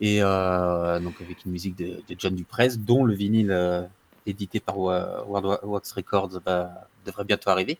[0.00, 3.82] Et euh, donc avec une musique de, John Duprez, dont le vinyle euh,
[4.26, 6.40] édité par World Wax Records
[7.04, 7.78] devrait bientôt arriver.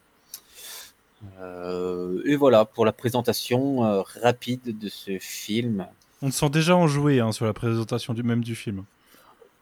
[2.25, 5.87] et voilà pour la présentation rapide de ce film.
[6.23, 8.85] On se sent déjà enjoué hein, sur la présentation du même du film.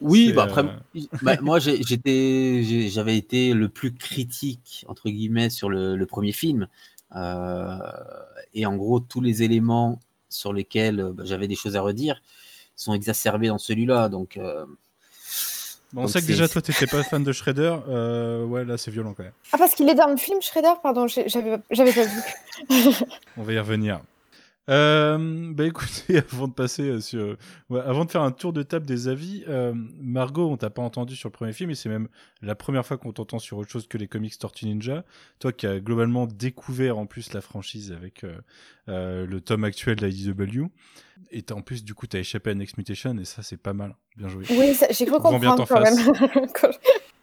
[0.01, 5.69] Oui, bah après, euh, bah, moi j'étais, j'avais été le plus critique entre guillemets sur
[5.69, 6.69] le, premier film,
[7.17, 7.79] euh,
[8.55, 12.21] et en gros tous les éléments sur lesquels bah, j'avais des choses à redire
[12.77, 14.37] sont exacerbés dans celui-là, donc.
[14.37, 14.67] Euh,
[15.97, 17.77] on sait que déjà toi t'étais pas fan de Shredder,
[18.49, 19.33] ouais là c'est violent quand même.
[19.53, 22.21] Ah parce qu'il est dans le film Shredder, pardon, j'avais, j'avais pas vu.
[23.37, 24.01] on va y revenir.
[24.71, 27.37] Euh, bah écoutez, avant de passer euh, sur,
[27.71, 31.17] avant de faire un tour de table des avis, euh, Margot, on t'a pas entendu
[31.17, 32.09] sur le premier film, et c'est même
[32.41, 35.05] la première fois qu'on t'entend sur autre chose que les comics Tortue Ninja.
[35.39, 38.39] Toi qui as globalement découvert en plus la franchise avec euh,
[38.89, 40.67] euh le tome actuel de la IDW,
[41.31, 43.95] et en plus du coup t'as échappé à Next Mutation, et ça c'est pas mal,
[44.17, 44.45] bien joué.
[44.51, 45.95] Oui, j'ai cru comprendre quand même.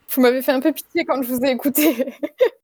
[0.10, 2.06] vous m'avez fait un peu pitié quand je vous ai écouté.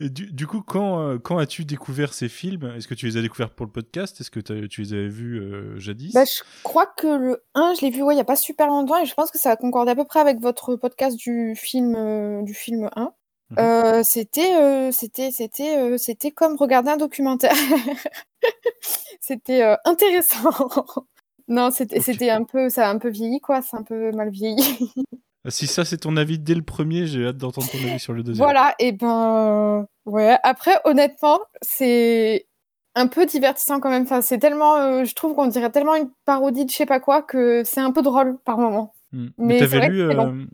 [0.00, 2.72] Et du, coup, quand, euh, quand as-tu découvert ces films?
[2.76, 4.20] Est-ce que tu les as découverts pour le podcast?
[4.20, 6.12] Est-ce que tu les avais vus euh, jadis?
[6.12, 8.68] Bah, Je crois que le 1, je l'ai vu ouais, il n'y a pas super
[8.68, 11.96] longtemps et je pense que ça concorde à peu près avec votre podcast du film,
[11.96, 13.12] euh, du film 1.
[13.50, 14.04] Mhm.
[14.04, 17.54] c'était, c'était, c'était, c'était comme regarder un documentaire.
[19.20, 20.50] c'était intéressant.
[21.48, 24.30] non, c'était, c'était un peu, ça a un peu vieilli quoi, c'est un peu mal
[24.30, 24.92] vieilli.
[25.46, 28.22] Si ça c'est ton avis dès le premier, j'ai hâte d'entendre ton avis sur le
[28.22, 28.44] deuxième.
[28.44, 30.36] Voilà, et ben ouais.
[30.42, 32.46] Après, honnêtement, c'est
[32.94, 34.02] un peu divertissant quand même.
[34.02, 37.00] Enfin, c'est tellement, euh, je trouve qu'on dirait tellement une parodie de je sais pas
[37.00, 38.92] quoi que c'est un peu drôle par moment.
[39.12, 39.28] Hmm.
[39.38, 40.44] Mais, t'avais lu, euh,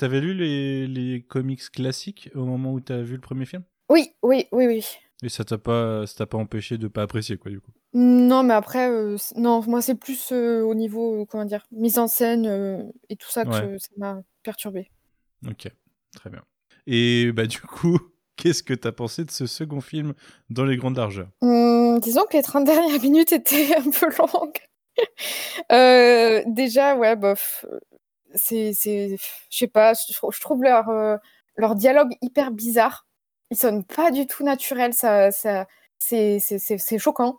[0.00, 3.64] avais lu les, les comics classiques au moment où t'as vu le premier film?
[3.90, 4.86] Oui, oui, oui, oui.
[5.22, 7.72] Et ça t'a pas, ça t'a pas empêché de pas apprécier quoi du coup?
[7.92, 12.92] Non, mais après, euh, non, moi c'est plus au niveau, comment dire, mise en scène
[13.08, 14.90] et tout ça que ça m'a perturbé.
[15.48, 15.68] Ok,
[16.12, 16.42] très bien.
[16.86, 17.98] Et bah du coup,
[18.36, 20.14] qu'est-ce que tu as pensé de ce second film
[20.48, 21.28] dans les grandes largeurs?
[21.42, 24.58] Mmh, Disons que les 30 dernières minutes étaient un peu longues.
[25.72, 27.64] Euh, déjà, ouais, bof.
[28.34, 29.16] C'est, je
[29.50, 31.16] sais pas, je, trouve leur, euh,
[31.56, 33.06] leur dialogue hyper bizarre.
[33.50, 34.92] il sonne pas du tout naturel.
[34.92, 35.66] Ça, ça,
[35.98, 37.38] c'est, c'est, c'est, c'est choquant.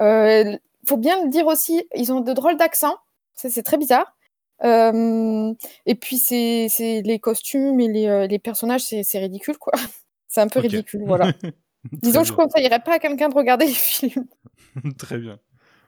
[0.00, 0.56] Euh,
[0.86, 2.96] faut bien le dire aussi, ils ont de drôles d'accents.
[3.34, 4.16] Ça, c'est très bizarre.
[4.64, 5.52] Euh,
[5.84, 6.68] et puis, c'est,
[7.04, 9.72] les costumes et les, euh, les personnages, c'est, ridicule, quoi.
[10.28, 11.32] C'est un peu ridicule, voilà.
[11.92, 14.26] Disons que je Très conseillerais pas à quelqu'un de regarder les films.
[14.98, 15.38] Très bien.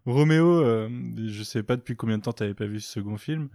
[0.07, 0.88] Roméo, euh,
[1.27, 3.49] je sais pas depuis combien de temps tu n'avais pas vu ce second film.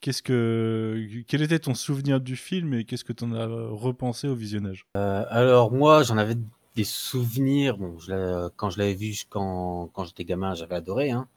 [0.00, 4.28] Qu'est-ce que, quel était ton souvenir du film et qu'est-ce que tu en as repensé
[4.28, 4.86] au visionnage?
[4.96, 6.36] Euh, alors moi, j'en avais
[6.76, 7.78] des souvenirs.
[7.78, 11.28] Bon, l'ai- quand je l'avais vu quand, quand j'étais gamin, j'avais adoré, hein,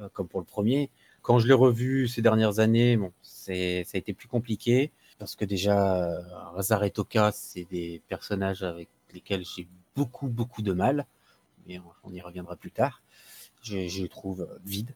[0.00, 0.90] euh, comme pour le premier.
[1.22, 5.44] Quand je l'ai revu ces dernières années, bon, ça a été plus compliqué parce que
[5.44, 6.20] déjà, euh,
[6.54, 11.06] Razar et Toka, c'est des personnages avec lesquels j'ai beaucoup, beaucoup de mal.
[11.68, 13.02] Mais on, y reviendra plus tard.
[13.62, 14.94] Je, je les trouve vides,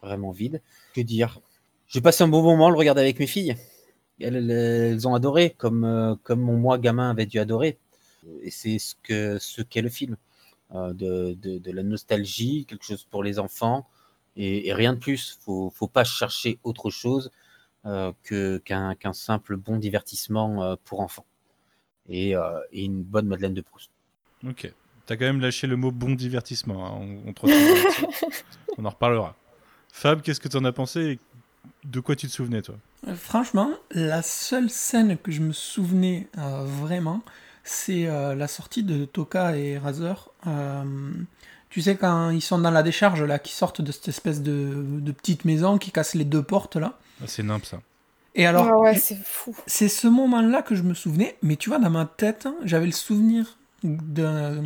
[0.00, 0.62] vraiment vides.
[0.94, 1.40] Que dire?
[1.88, 3.56] J'ai passé un bon moment le regarder avec mes filles.
[4.20, 7.78] Elles, ont adoré, comme, euh, comme mon moi gamin avait dû adorer.
[8.42, 10.16] Et c'est ce que ce qu'est le film.
[10.74, 13.86] Euh, de, de, de la nostalgie, quelque chose pour les enfants,
[14.34, 15.38] et, et rien de plus.
[15.42, 17.30] Faut, faut pas chercher autre chose
[17.84, 21.26] euh, que, qu'un, simple bon divertissement euh, pour enfants.
[22.08, 23.90] Et, euh, et une bonne Madeleine de Proust.
[24.46, 24.72] Ok.
[25.06, 26.86] T'as quand même lâché le mot bon divertissement.
[26.86, 26.98] hein.
[26.98, 28.42] On, on te retrouve là-dessus.
[28.78, 29.36] On en reparlera.
[29.92, 31.18] Fab, qu'est-ce que t'en as pensé et
[31.84, 32.76] De quoi tu te souvenais, toi?
[33.14, 37.22] Franchement, la seule scène que je me souvenais euh, vraiment,
[37.64, 40.30] c'est euh, la sortie de Toka et Razer.
[40.46, 40.84] Euh,
[41.70, 44.84] tu sais, quand ils sont dans la décharge, là, qui sortent de cette espèce de,
[45.00, 46.98] de petite maison qui casse les deux portes, là.
[47.20, 47.80] Ah, C'est nimp, ça.
[48.36, 49.56] Et alors, Ah ouais, c'est fou.
[49.66, 52.86] c'est ce moment-là que je me souvenais, mais tu vois, dans ma tête, hein, j'avais
[52.86, 54.62] le souvenir d'un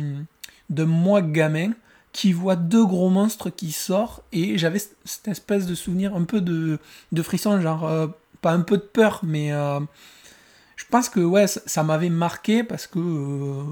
[0.69, 1.71] de moi gamin
[2.11, 6.41] qui voit deux gros monstres qui sortent, et j'avais cette espèce de souvenir un peu
[6.41, 6.79] de,
[7.11, 8.07] de frisson, genre, euh,
[8.41, 9.79] pas un peu de peur, mais euh,
[10.89, 13.63] pense que ouais, ça, ça m'avait marqué parce que, euh,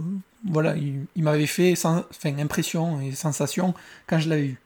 [0.46, 2.06] voilà, il, il m'avait fait enfin,
[2.40, 3.74] impression et sensation
[4.08, 4.60] quand je l'avais vu.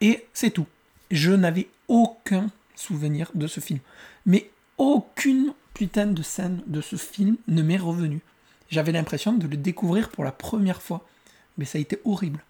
[0.00, 0.66] Et c'est tout.
[1.10, 3.78] Je n'avais aucun souvenir de ce film.
[4.26, 8.20] Mais aucune putain de scène de ce film ne m'est revenue.
[8.70, 11.06] J'avais l'impression de le découvrir pour la première fois.
[11.58, 12.40] Mais ça a été horrible.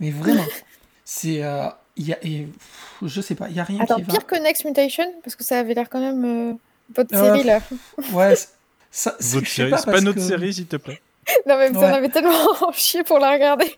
[0.00, 0.44] Mais vraiment.
[1.04, 1.42] C'est.
[1.42, 4.12] euh, y a, et, pff, je sais pas, il y a rien Attends, qui va.
[4.12, 6.52] pire que Next Mutation Parce que ça avait l'air quand même euh,
[6.94, 7.60] votre Euh, série là.
[8.12, 8.34] Ouais,
[8.90, 11.00] ça, c'est- pas, c'est pas notre que- série, s'il te plaît.
[11.46, 11.86] Non mais vous en Ouais.
[11.92, 12.32] avez tellement
[12.72, 13.74] chier pour la regarder.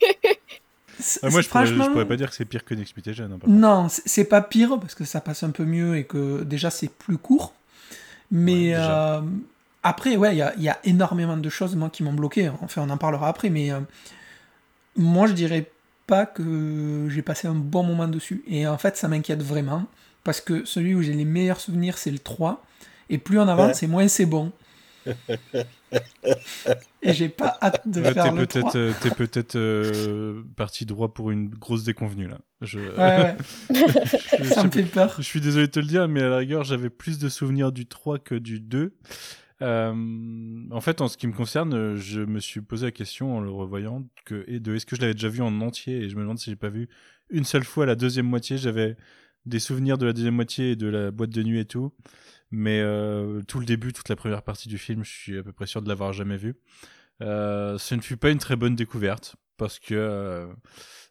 [0.99, 2.97] c'est- Ah, moi, je pourrais, je franchement, pourrais pas dire que c'est pire que Next
[2.97, 3.25] Mutation.
[3.25, 3.39] hein.
[3.47, 6.91] Non, c'est pas pire parce que ça passe un peu mieux et que déjà c'est
[6.91, 7.55] plus court.
[8.31, 9.21] Mais Ouais, euh,
[9.83, 12.51] après, ouais, il y a, il y a énormément de choses moi qui m'ont bloqué.
[12.61, 13.81] Enfin, on en parlera après, mais euh,
[14.97, 15.71] moi je dirais
[16.07, 18.43] pas que j'ai passé un bon moment dessus.
[18.49, 19.85] Et en fait, ça m'inquiète vraiment
[20.25, 22.63] parce que celui où j'ai les meilleurs souvenirs, c'est le 3.
[23.11, 23.75] Et plus on avance, Ouais.
[23.75, 24.53] c'est moins c'est bon.
[27.03, 28.61] Et j'ai pas hâte de Ouais, faire t'es le 3.
[28.73, 32.39] peut-être, euh, t'es peut-être euh, parti droit pour une grosse déconvenue là.
[32.61, 33.37] Je, Ouais, ouais,
[34.39, 35.15] je- ça me fait peur.
[35.19, 37.73] Je suis désolé de te le dire, mais à la rigueur, j'avais plus de souvenirs
[37.73, 38.95] du 3 que du 2.
[39.61, 39.93] Euh,
[40.71, 43.51] en fait, en ce qui me concerne, je me suis posé la question en le
[43.51, 45.99] revoyant que, et de est-ce que je l'avais déjà vu en entier?
[46.03, 46.89] Et je me demande si j'ai pas vu
[47.31, 48.57] une seule fois la deuxième moitié.
[48.59, 48.97] J'avais
[49.47, 51.93] des souvenirs de la deuxième moitié et de la boîte de nuit et tout,
[52.51, 55.53] mais euh, tout le début, toute la première partie du film, je suis à peu
[55.53, 56.57] près sûr de l'avoir jamais vu.
[57.21, 60.47] Euh, ce ne fut pas une très bonne découverte parce que euh,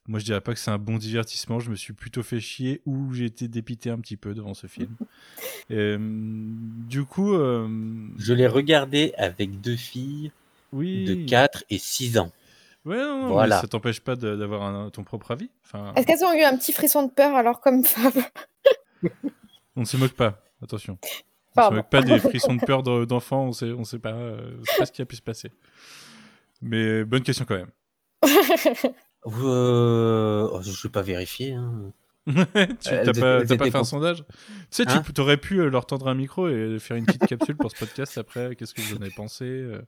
[0.08, 1.60] moi je dirais pas que c'est un bon divertissement.
[1.60, 4.68] Je me suis plutôt fait chier ou j'ai été dépité un petit peu devant ce
[4.68, 4.96] film.
[5.70, 7.68] Et, du coup, euh,
[8.18, 10.32] Je l'ai regardé avec deux filles
[10.72, 11.04] oui.
[11.04, 12.32] de 4 et 6 ans.
[12.86, 13.56] Ouais, non, non, Voilà.
[13.56, 15.50] mais ça t'empêche pas d'avoir ton propre avis.
[15.66, 18.14] Enfin, Est-ce qu'elles ont eu un petit frisson de peur alors comme Fab
[19.76, 20.42] on ne se moque pas.
[20.64, 20.98] Attention.
[21.58, 21.76] On ne se Pardon.
[21.78, 23.46] moque pas des frissons de peur de- d'enfants.
[23.48, 25.52] On sait, on sait pas, euh, ce qui a pu se passer.
[26.62, 27.72] Mais bonne question quand même.
[29.44, 31.52] Euh, oh, je ne vais pas vérifier.
[31.54, 31.92] hein.
[32.28, 32.34] tu
[32.82, 34.24] t'as étaient- pas, t'as pas fait un sondage?
[34.28, 35.04] Tu sais, Hein?
[35.14, 37.78] tu aurais pu euh, leur tendre un micro et faire une petite capsule pour ce
[37.78, 38.56] podcast après.
[38.56, 39.82] Qu'est-ce que vous en avez pensé euh,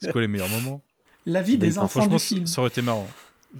[0.00, 0.82] C'est quoi les meilleurs moments?
[1.24, 2.46] La vie des enfants Franchement, du film.
[2.46, 3.08] ça aurait été marrant.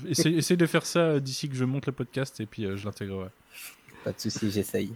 [0.08, 2.76] Essaye, essaye de faire ça euh, d'ici que je monte le podcast et puis euh,
[2.76, 3.30] je l'intégrerai.
[4.04, 4.92] Pas de souci, j'essaye.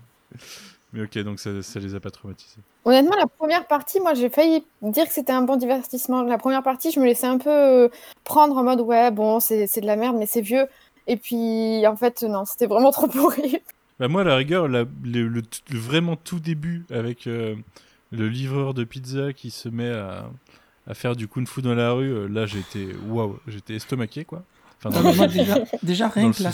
[0.92, 2.60] Mais ok, donc ça, ça les a pas traumatisés.
[2.84, 6.22] Honnêtement, la première partie, moi j'ai failli dire que c'était un bon divertissement.
[6.22, 7.88] La première partie, je me laissais un peu euh,
[8.24, 10.66] prendre en mode ouais, bon, c'est c'est de la merde, mais c'est vieux.
[11.06, 13.58] Et puis en fait, non, c'était vraiment trop pourri.
[13.98, 17.54] Bah moi, à la rigueur, la- le, le t- le vraiment tout début avec euh,
[18.10, 20.24] le livreur de pizza qui se met à,
[20.86, 24.42] à faire du kung-fu dans la rue, euh, là j'étais waouh, j'étais estomaqué quoi.
[24.78, 25.32] Enfin, Non, dans mais moi, le-
[25.82, 26.50] déjà, rien que la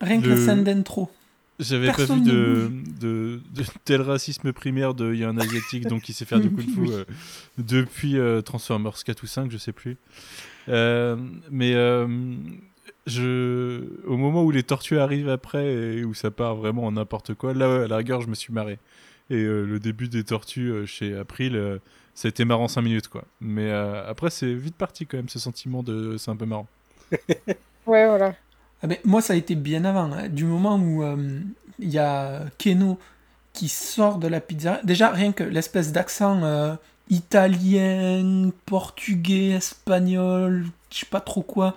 [0.00, 1.08] rien que Le- la scène d'intro.
[1.60, 5.86] J'avais pas vu de, de, de tel racisme primaire de il y a un asiatique
[5.86, 7.04] donc il sait faire du kung fu euh,
[7.58, 9.96] depuis euh, Transformers 4 ou 5, je sais plus.
[10.68, 11.16] Euh,
[11.50, 12.08] mais euh,
[13.06, 17.34] je, au moment où les tortues arrivent après et où ça part vraiment en n'importe
[17.34, 18.78] quoi, là à la rigueur je me suis marré.
[19.30, 21.78] Et euh, le début des tortues euh, chez April, euh,
[22.14, 23.24] ça a été marrant 5 minutes quoi.
[23.40, 26.66] Mais euh, après c'est vite parti quand même ce sentiment de c'est un peu marrant.
[27.86, 28.34] Ouais, voilà.
[28.84, 30.12] Ah ben, moi, ça a été bien avant.
[30.12, 30.28] hein.
[30.28, 31.40] Du moment où euh,
[31.78, 32.98] il y a Keno
[33.54, 34.80] qui sort de la pizza.
[34.84, 36.74] Déjà, rien que l'espèce d'accent euh,
[37.08, 41.74] italien, portugais, espagnol, je sais pas trop quoi,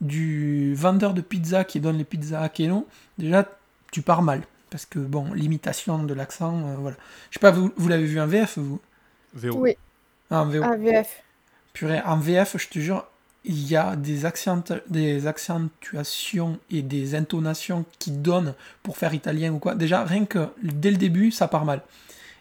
[0.00, 2.86] du vendeur de pizza qui donne les pizzas à Keno,
[3.18, 3.46] déjà,
[3.92, 4.42] tu pars mal.
[4.70, 6.96] Parce que, bon, l'imitation de l'accent, euh, voilà.
[7.30, 8.80] Je sais pas, vous, vous l'avez vu en VF, vous?
[9.34, 9.56] VO.
[9.58, 9.76] Oui,
[10.30, 10.62] Ah, en VO.
[10.62, 11.22] AVF.
[11.72, 13.06] Purée, en VF, je te jure,
[13.46, 19.52] il y a des, accent- des accentuations et des intonations qui donnent pour faire italien
[19.52, 19.74] ou quoi.
[19.74, 21.82] Déjà, rien que dès le début, ça part mal.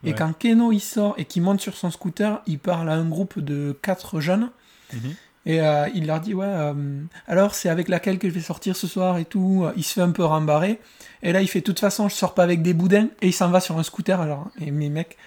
[0.04, 3.06] Et quand Keno il sort et qu'il monte sur son scooter, il parle à un
[3.10, 4.50] groupe de quatre jeunes
[4.94, 5.15] Mhm.
[5.48, 8.76] et euh, il leur dit Ouais, euh, alors c'est avec laquelle que je vais sortir
[8.76, 9.65] ce soir et tout.
[9.76, 10.80] Il se fait un peu rembarrer.
[11.24, 13.34] Et là, il fait De toute façon, je sors pas avec des boudins et il
[13.34, 14.22] s'en va sur un scooter.
[14.22, 15.18] Alors, et mes mecs.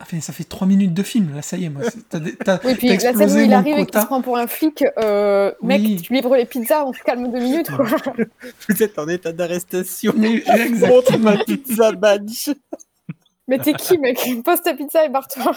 [0.00, 1.82] Enfin, ça fait trois minutes de film, là, ça y est, moi.
[2.08, 4.00] T'as, t'as- Oui, puis t'as la scène où il arrive et qu'il quota.
[4.02, 6.00] se prend pour un flic, euh, mec, Oui.
[6.02, 7.86] tu livres les pizzas, on se calme deux minutes, quoi.
[8.68, 10.12] Vous êtes en état d'arrestation.
[10.16, 10.42] Mais
[10.88, 12.50] Montre ma pizza badge.
[13.46, 14.18] Mais t'es qui, mec?
[14.44, 15.52] Pose ta pizza et barre-toi.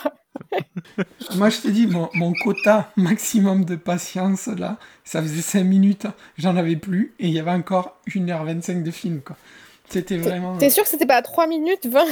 [1.35, 6.05] Moi, je te dis, mon, mon quota maximum de patience, là, ça faisait 5 minutes,
[6.37, 9.35] j'en avais plus, et il y avait encore 1h25 de film, quoi.
[9.89, 10.57] C'était vraiment...
[10.57, 12.05] T'es sûr que c'était pas à 3 minutes 20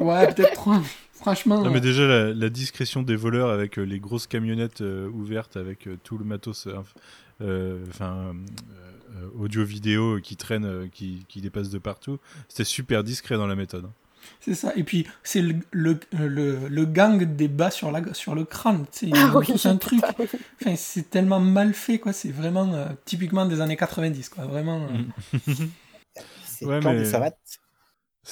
[0.00, 0.80] Ouais, peut-être 3.
[1.26, 5.08] Franchement, Non, mais déjà, la, la discrétion des voleurs avec euh, les grosses camionnettes euh,
[5.10, 6.74] ouvertes, avec euh, tout le matos euh,
[7.42, 8.32] euh, enfin,
[9.16, 13.56] euh, audio-vidéo qui traîne, euh, qui, qui dépasse de partout, c'était super discret dans la
[13.56, 13.86] méthode.
[13.86, 13.92] hein.
[14.40, 14.72] c'est ça.
[14.76, 18.84] Et puis, c'est le, le, le, le gang des bas sur, la, sur le crâne,
[19.02, 20.00] ils Ah oui, un truc.
[20.60, 22.12] Enfin, c'est tellement mal fait, quoi.
[22.12, 24.44] C'est vraiment euh, typiquement des années 90, quoi.
[24.46, 24.82] Vraiment...
[24.86, 25.52] euh, Mm.
[26.44, 27.36] C'est Ouais, quand mais- des savates.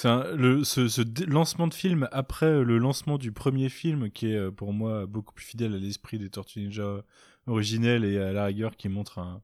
[0.03, 4.35] Un- le, ce, ce lancement de film après le lancement du premier film, qui est
[4.37, 7.03] euh, pour moi beaucoup plus fidèle à l'esprit des Tortues Ninja
[7.47, 9.41] originelles et à la rigueur qui montre un,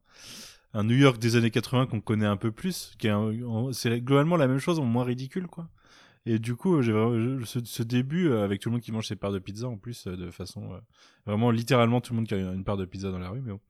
[0.74, 3.08] un New York des années 80 qu'on connaît un peu plus, qui
[3.72, 5.68] c'est globalement la même chose en moins ridicule quoi.
[6.24, 6.92] Et du coup, j'ai
[7.44, 9.76] ce, ce début euh, avec tout le monde qui mange ses parts de pizza en
[9.76, 10.78] plus euh, de façon euh,
[11.26, 13.50] vraiment littéralement tout le monde qui a une part de pizza dans la rue, mais
[13.52, 13.60] bon.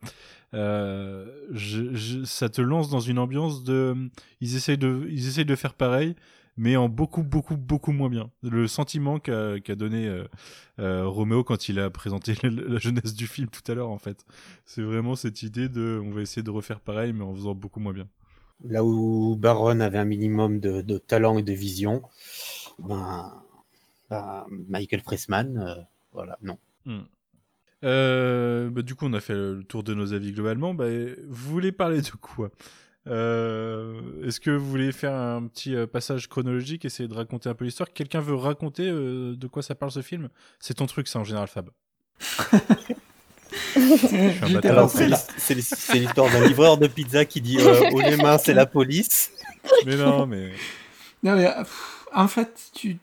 [0.54, 3.94] Euh, je- je- ça te lance dans une ambiance de
[4.42, 6.14] ils essayent de ils essayent de faire pareil
[6.56, 8.30] mais en beaucoup, beaucoup, beaucoup moins bien.
[8.42, 10.24] Le sentiment qu'a donné euh,
[10.78, 13.98] euh, Roméo quand il a présenté la, la jeunesse du film tout à l'heure, en
[13.98, 14.24] fait.
[14.64, 17.80] C'est vraiment cette idée de on va essayer de refaire pareil, mais en faisant beaucoup
[17.80, 18.08] moins bien.
[18.64, 22.02] Là où Baron avait un minimum de, de talent et de vision,
[22.78, 23.42] ben,
[24.08, 25.74] ben, Michael Pressman, euh,
[26.12, 26.58] voilà, non.
[27.84, 30.74] Euh, bah, du coup, on a fait le tour de nos avis globalement.
[30.74, 30.86] Bah,
[31.28, 32.50] vous voulez parler de quoi?
[33.08, 37.54] Euh, Est-ce que vous voulez faire un petit euh, passage chronologique, essayer de raconter un
[37.54, 37.92] peu l'histoire?
[37.92, 40.28] Quelqu'un veut raconter euh, de quoi ça parle ce film?
[40.60, 41.70] C'est ton truc, ça, en général, Fab.
[43.74, 48.16] C'est l'his- c'est l'his- c'est l'histoire d'un livreur de pizza qui dit euh, Haut les
[48.16, 49.30] mains, c'est la police.
[49.86, 50.52] Mais non, mais.
[51.22, 52.98] Non, mais, pff, en fait, tu...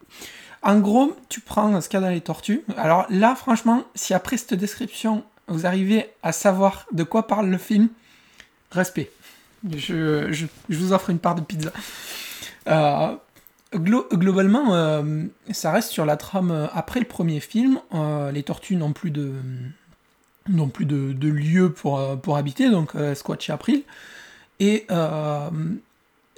[0.62, 2.63] En gros, tu prends ce qu'il y a dans les tortues.
[2.77, 7.57] Alors là, franchement, si après cette description, vous arrivez à savoir de quoi parle le
[7.57, 7.89] film,
[8.71, 9.09] respect.
[9.76, 11.72] Je, je, je vous offre une part de pizza.
[12.67, 13.15] Euh,
[13.74, 17.80] glo- globalement, euh, ça reste sur la trame euh, après le premier film.
[17.93, 19.34] Euh, les tortues n'ont plus de
[20.48, 23.84] n'ont plus de, de lieu pour, pour habiter, donc squat chez April.
[24.60, 25.50] Et, euh,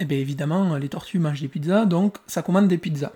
[0.00, 3.12] eh bien évidemment, les tortues mangent des pizzas, donc ça commande des pizzas.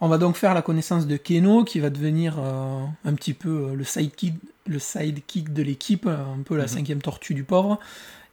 [0.00, 3.84] On va donc faire la connaissance de Keno, qui va devenir un petit peu le
[3.84, 4.34] sidekick,
[4.66, 6.68] le sidekick de l'équipe, un peu la Mhm.
[6.68, 7.78] cinquième tortue du pauvre.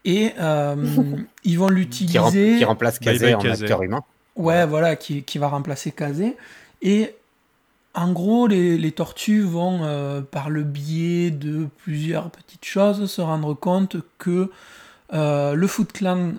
[0.05, 0.75] Et euh,
[1.43, 2.57] ils vont Qui, rem- l'utiliser.
[2.57, 3.63] qui remplace Kazé bye, en Kazé.
[3.63, 4.01] acteur humain.
[4.35, 6.35] Ouais, voilà, qui, qui va remplacer Kazé.
[6.81, 7.13] Et
[7.93, 13.21] en gros, les, les tortues vont, euh, par le biais de plusieurs petites choses, se
[13.21, 14.49] rendre compte que
[15.13, 16.31] euh, le Foot Clan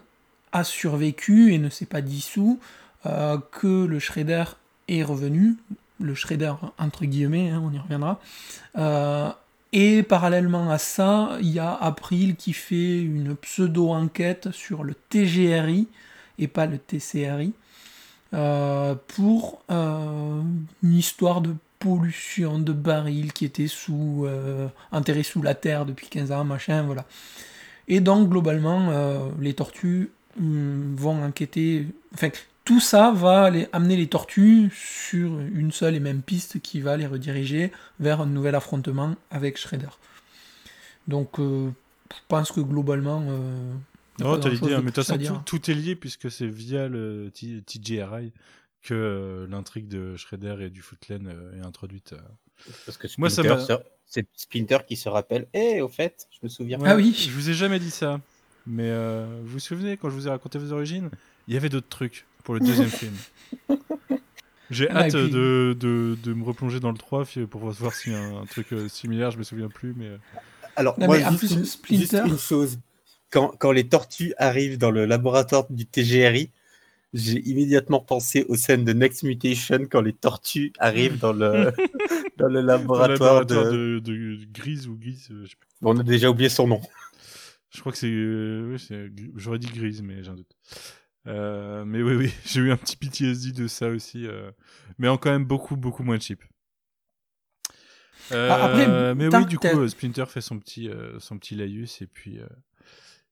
[0.53, 2.59] a survécu et ne s'est pas dissous,
[3.07, 4.45] euh, que le Shredder
[4.89, 5.57] est revenu,
[6.01, 8.19] le Shredder entre guillemets, hein, on y reviendra.
[9.73, 15.89] Et parallèlement à ça, il y a April qui fait une pseudo-enquête sur le TGRI
[16.39, 17.55] et pas le TCRI
[18.35, 20.43] euh, pour euh,
[20.83, 24.69] une histoire de pollution de barils qui était sous, euh,
[25.23, 27.07] sous la terre depuis 15 ans, machin, voilà.
[27.89, 31.87] Et donc, globalement, euh, les tortues hum, vont enquêter,
[32.65, 36.97] tout ça va les, amener les tortues sur une seule et même piste qui va
[36.97, 39.89] les rediriger vers un nouvel affrontement avec Shredder.
[41.09, 41.71] Donc, euh,
[42.13, 43.25] je pense que globalement.
[43.29, 43.73] Euh,
[44.21, 46.89] Non, t'as l'idée, hein, mais de toute façon, tout, tout est lié puisque c'est via
[46.89, 48.33] le T- TJRI
[48.83, 52.13] que euh, l'intrigue de Shredder et du Foot Clan euh, est introduite.
[52.13, 52.19] euh.
[52.87, 53.43] Parce que Moi, ça
[54.07, 55.47] c'est Splinter qui se rappelle.
[55.55, 56.79] Eh, au fait, je me souviens.
[56.85, 57.15] Ah oui.
[57.19, 58.21] Je vous ai jamais dit ça,
[58.67, 61.09] mais euh, vous vous souvenez quand je vous ai raconté vos origines
[61.49, 63.15] Il y avait d'autres trucs pour le deuxième film.
[64.71, 67.61] J'ai Ah, et hâte puis- de, de, de me replonger dans le 3 fi- pour
[67.71, 70.07] voir s'il y a un, un truc euh, similaire, je me souviens plus, mais...
[70.07, 70.17] euh,
[70.77, 72.79] Alors, Non, moi, mais juste, une, Splinter- juste une chose.
[73.31, 76.51] Quand, quand les tortues arrivent dans le laboratoire du TGRI,
[77.13, 81.73] j'ai immédiatement pensé aux scènes de Next Mutation quand les tortues arrivent dans le,
[82.39, 83.55] dans le dans le laboratoire, de...
[83.55, 85.69] de, de Grise ou Grise, euh, je sais plus.
[85.83, 86.81] On a déjà oublié son nom.
[87.75, 88.07] Je crois que c'est...
[88.11, 88.77] euh,
[89.37, 90.57] J'aurais dit Grise, mais j'ai un doute.
[91.27, 94.51] Euh, mais oui, oui, j'ai eu un petit PTSD de ça aussi, euh,
[94.99, 96.43] mais en quand même beaucoup, beaucoup moins cheap.
[98.31, 101.55] Euh, Ah, après, mais oui, du coup, euh, Splinter fait son petit, euh, son petit
[101.55, 102.47] laïus et puis, euh,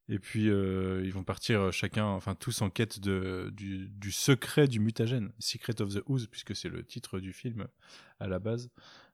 [0.09, 4.11] et puis euh, ils vont partir euh, chacun, enfin tous en quête de, du, du
[4.12, 7.66] secret du mutagène, Secret of the Ooze, puisque c'est le titre du film
[8.18, 8.70] à la base.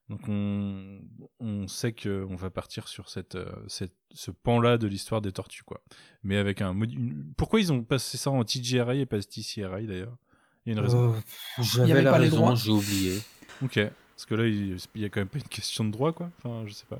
[0.08, 1.00] Donc on,
[1.40, 5.64] on sait qu'on va partir sur cette, euh, cette, ce pan-là de l'histoire des tortues,
[5.64, 5.80] quoi.
[6.22, 10.16] Mais avec un une- Pourquoi ils ont passé ça en TGRI et pas TCRI d'ailleurs?
[10.64, 11.12] Il y a une raison.
[11.12, 13.20] Euh, J'avais avait la pas raison, j'ai oublié.
[13.62, 13.80] Ok.
[14.14, 16.30] Parce que là, il il y a quand même pas une question de droit, quoi.
[16.38, 16.98] Enfin, je sais pas.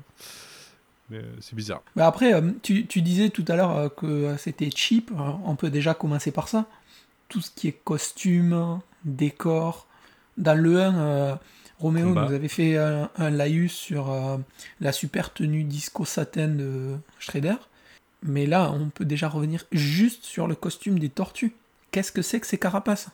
[1.09, 1.81] Mais euh, c'est bizarre.
[1.95, 5.11] Mais après, euh, tu, tu disais tout à l'heure que c'était cheap.
[5.45, 6.65] On peut déjà commencer par ça.
[7.29, 9.87] Tout ce qui est costume, décor.
[10.37, 11.35] Dans le 1, euh,
[11.79, 12.25] Roméo Combat.
[12.25, 14.37] nous avait fait un, un laïus sur euh,
[14.81, 17.55] la super tenue disco satin de Shredder.
[18.23, 21.53] Mais là, on peut déjà revenir juste sur le costume des tortues.
[21.91, 23.09] Qu'est-ce que c'est que ces carapaces?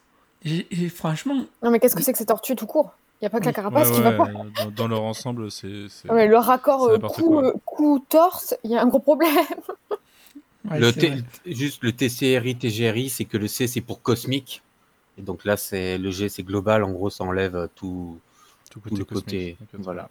[0.46, 2.94] J'ai- j'ai- Franchement, Non, mais qu'est-ce que c'est que ces tortues tout court?
[3.22, 4.30] Il n'y a pas que la carapace Ouais, qui ouais, va pas.
[4.64, 5.88] dans, dans leur ensemble, c'est.
[5.90, 7.46] c'est- Ouais, le raccord euh, n'importe cou, quoi.
[7.46, 9.30] euh, cou-torse, il y a un gros problème.
[10.72, 11.24] ouais, le c'est T- vrai.
[11.46, 14.62] juste le TCRI, TGRI, c'est que le C c'est pour cosmique.
[15.18, 16.84] Et donc là, c'est le G c'est global.
[16.84, 18.20] En gros, ça enlève tout,
[18.82, 19.26] tout tout le cosmique.
[19.26, 19.58] côté.
[19.62, 20.10] Ok, Voilà.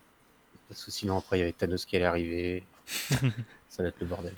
[0.69, 2.65] Parce que sinon, après, il y avait Thanos qui allait arriver.
[3.69, 4.35] ça va être le bordel.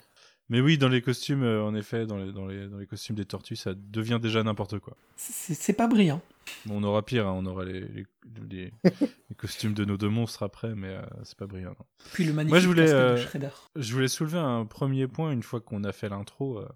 [0.50, 3.16] Mais oui, dans les costumes, euh, en effet, dans les, dans, les, dans les costumes
[3.16, 4.94] des tortues, ça devient déjà n'importe quoi.
[5.16, 6.20] C'est pas brillant.
[6.66, 8.06] Bon, on aura pire, hein, on aura les, les,
[8.50, 8.72] les-
[9.30, 11.70] les costumes de nos deux monstres après, mais euh, c'est pas brillant.
[11.78, 11.86] non.
[12.12, 13.48] Puis le magnifique Moi, je voulais, casque de euh, Shredder.
[13.76, 16.58] Je voulais soulever un premier point une fois qu'on a fait l'intro.
[16.58, 16.68] euh,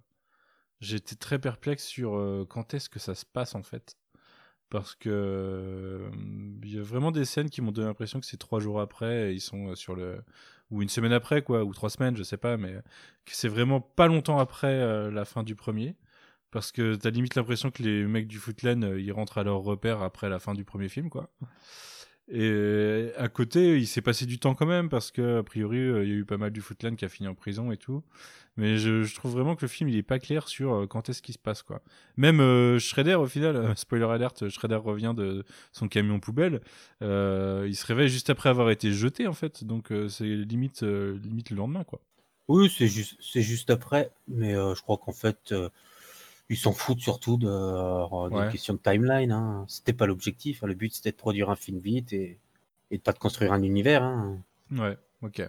[0.81, 3.97] J'étais très perplexe sur euh, quand est-ce que ça se passe en fait.
[4.71, 6.11] Parce que euh,
[6.63, 9.31] il y a vraiment des scènes qui m'ont donné l'impression que c'est trois jours après,
[9.31, 10.23] et ils sont euh, sur le.
[10.71, 12.75] ou une semaine après, quoi, ou trois semaines, je sais pas, mais
[13.25, 15.97] que c'est vraiment pas longtemps après euh, la fin du premier.
[16.51, 19.59] Parce que t'as limite l'impression que les mecs du Footland, euh, ils rentrent à leur
[19.61, 21.31] repère après la fin du premier film, quoi.
[22.31, 25.79] Et euh, à côté, il s'est passé du temps quand même parce que a priori,
[25.79, 27.79] euh, il y a eu pas mal du Footland qui a fini en prison et
[27.79, 28.03] tout.
[28.59, 31.23] Mais je, trouve vraiment que le film il est pas clair sur euh, quand est-ce
[31.23, 31.81] qu'il se passe quoi.
[32.17, 36.61] Même euh, Shredder au final, spoiler alert, Shredder revient de son camion poubelle.
[37.01, 41.57] il se réveille juste après avoir été jeté en fait, donc c'est limite limite le
[41.57, 42.01] lendemain quoi.
[42.49, 44.11] Oui, c'est juste, c'est juste après.
[44.27, 45.55] Mais je crois qu'en fait,
[46.51, 48.49] ils s'en foutent surtout de, euh, des Ouais.
[48.51, 49.33] questions de timeline.
[49.33, 49.65] Hein.
[49.69, 50.63] C'était pas l'objectif.
[50.63, 50.67] hein.
[50.67, 52.39] Le but, c'était de produire un film vite et,
[52.91, 54.03] et de pas de construire un univers.
[54.03, 54.39] Hein.
[54.73, 55.43] Ouais, ok.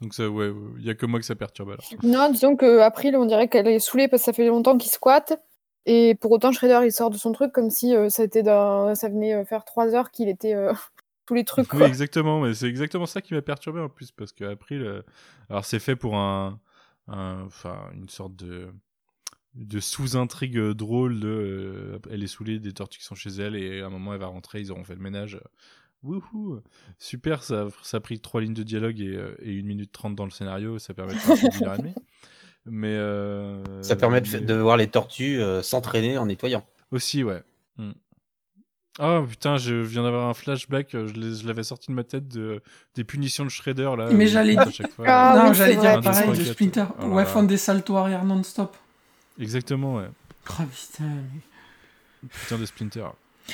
[0.00, 1.84] Donc ça, ouais, il y a que moi que ça perturbe alors.
[2.02, 4.90] Non, disons que April, on dirait qu'elle est saoulée parce que ça fait longtemps qu'il
[4.90, 5.40] squatte.
[5.86, 8.94] Et pour autant, Shredder, il sort de son truc comme si euh, ça, était d'un-
[8.94, 10.72] ça venait euh, faire trois heures qu'il était euh,
[11.26, 11.72] tous les trucs.
[11.72, 11.88] Oui, Quoi.
[11.88, 15.02] exactement, mais c'est exactement ça qui m'a perturbé en plus, parce que April, euh,
[15.48, 16.58] alors c'est fait pour un,
[17.08, 18.68] un- enfin, une sorte de,
[19.56, 23.56] de sous-intrigue euh, drôle de, euh, elle est saoulée des tortues qui sont chez elle
[23.56, 25.40] et à un moment elle va rentrer, ils auront fait le ménage.
[26.02, 26.60] Wouhou,
[26.98, 30.14] super, ça, ça a pris trois lignes de dialogue et, euh, et une minute trente
[30.14, 31.94] dans le scénario, ça permet de faire un film d'une heure et demie.
[32.66, 36.64] Mais euh, Ça permet de, mais- de voir les tortues euh, s'entraîner en nettoyant.
[36.92, 37.42] aussi, ouais.
[37.78, 37.92] Hmm.
[38.98, 42.62] Oh putain, je viens d'avoir un flashback, je l'avais sorti de ma tête de,
[42.94, 44.08] des punitions de Shredder là.
[44.12, 45.04] Mais il j'allais dire- chaque fois.
[45.08, 46.44] Ah non, j'allais dire pareil de.
[46.44, 46.84] Splinter.
[47.02, 48.76] Ouais, font des saltos arrière non-stop.
[49.38, 50.08] Exactement, ouais.
[50.50, 51.10] Oh putain.
[52.30, 53.06] Putain de Splinter.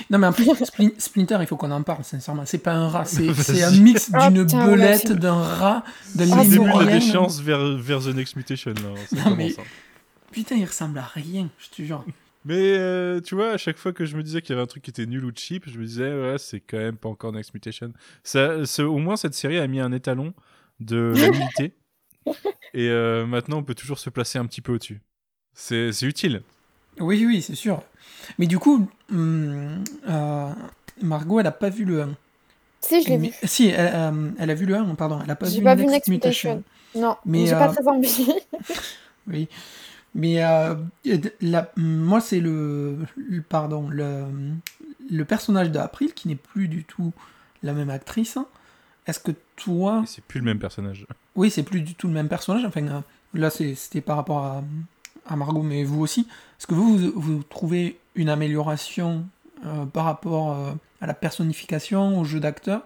[0.09, 2.47] Non, mais en plus, Splin- Splinter, il faut qu'on en parle, sincèrement.
[2.47, 3.29] C'est pas un rat, c'est
[3.63, 6.73] un mix Ah, d'une putain, belette, d'un rat, d'un Ah, C'est le début de la
[6.79, 6.99] lémurien.
[6.99, 9.25] déchéance vers, vers The Next Mutation là.
[9.31, 9.63] Non, mais- hein.
[10.31, 12.05] Putain, il ressemble à rien, je te jure.
[12.47, 14.67] Mais euh, tu vois, à chaque fois que je me disais qu'il y avait un
[14.67, 17.33] truc qui était nul ou cheap, je me disais, ouais, c'est quand même pas encore
[17.33, 17.93] Next Mutation.
[18.25, 20.33] Ça, au moins, cette série a mis un étalon
[20.81, 21.75] de la nullité.
[22.75, 25.03] Et euh, maintenant, on peut toujours se placer un petit peu au-dessus.
[25.55, 26.43] C'est c'est utile.
[27.01, 27.83] Oui, oui, c'est sûr.
[28.39, 30.53] Mais du coup, hum, euh,
[31.01, 32.15] Margot, elle a pas vu le 1.
[32.81, 33.31] Si, je l'ai vu.
[33.45, 35.21] Si, elle, euh, elle a vu le 1, pardon.
[35.25, 36.63] Elle a pas vu pas vu Next Next Mutation.
[36.95, 38.33] Non, Mais, j'ai pas euh, très envie.
[39.29, 39.49] Oui.
[40.15, 40.75] Mais euh,
[41.41, 43.89] la- moi, c'est le, le- Pardon.
[43.89, 44.25] Le,
[45.11, 47.13] le personnage d'April, qui n'est plus du tout
[47.63, 48.37] la même actrice.
[48.37, 48.47] hein.
[49.07, 50.03] Est-ce que toi.
[50.07, 51.07] C'est plus le même personnage.
[51.37, 52.65] Oui, c'est plus du tout le même personnage.
[52.65, 54.65] Enfin, là, c'est- c'était par rapport à,
[55.27, 56.21] à Margot, mais vous aussi.
[56.59, 59.25] Est-ce que vous, vous, vous trouvez une amélioration
[59.67, 62.83] euh, par rapport euh, à la personnification, au jeu d'acteur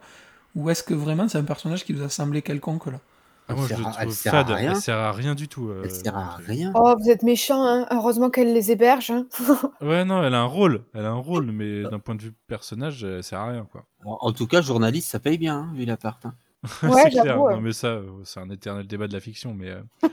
[0.55, 3.01] Ou est-ce que vraiment c'est un personnage qui vous a semblé quelconque là?
[3.49, 4.51] Ah, moi, Elle je sert à- elle trouve sert à fade.
[4.57, 4.71] rien.
[4.73, 5.69] Elle sert à rien du tout.
[5.69, 6.73] euh, Elle sert à rien.
[6.75, 7.87] Oh, vous êtes méchant, hein.
[7.93, 9.11] Heureusement qu'elle les héberge.
[9.13, 9.27] Hein.
[9.81, 10.83] Ouais, non, elle a un rôle.
[10.95, 13.85] Elle a un rôle, mais d'un point de vue personnage, elle sert à rien, quoi.
[14.05, 16.25] En, en tout cas, journaliste, ça paye bien, hein, vu l'appart.
[16.27, 16.35] hein.
[16.83, 17.41] Ouais, c'est clair.
[17.41, 17.55] ouais.
[17.55, 19.73] Non, mais ça, c'est un éternel débat de la fiction, mais.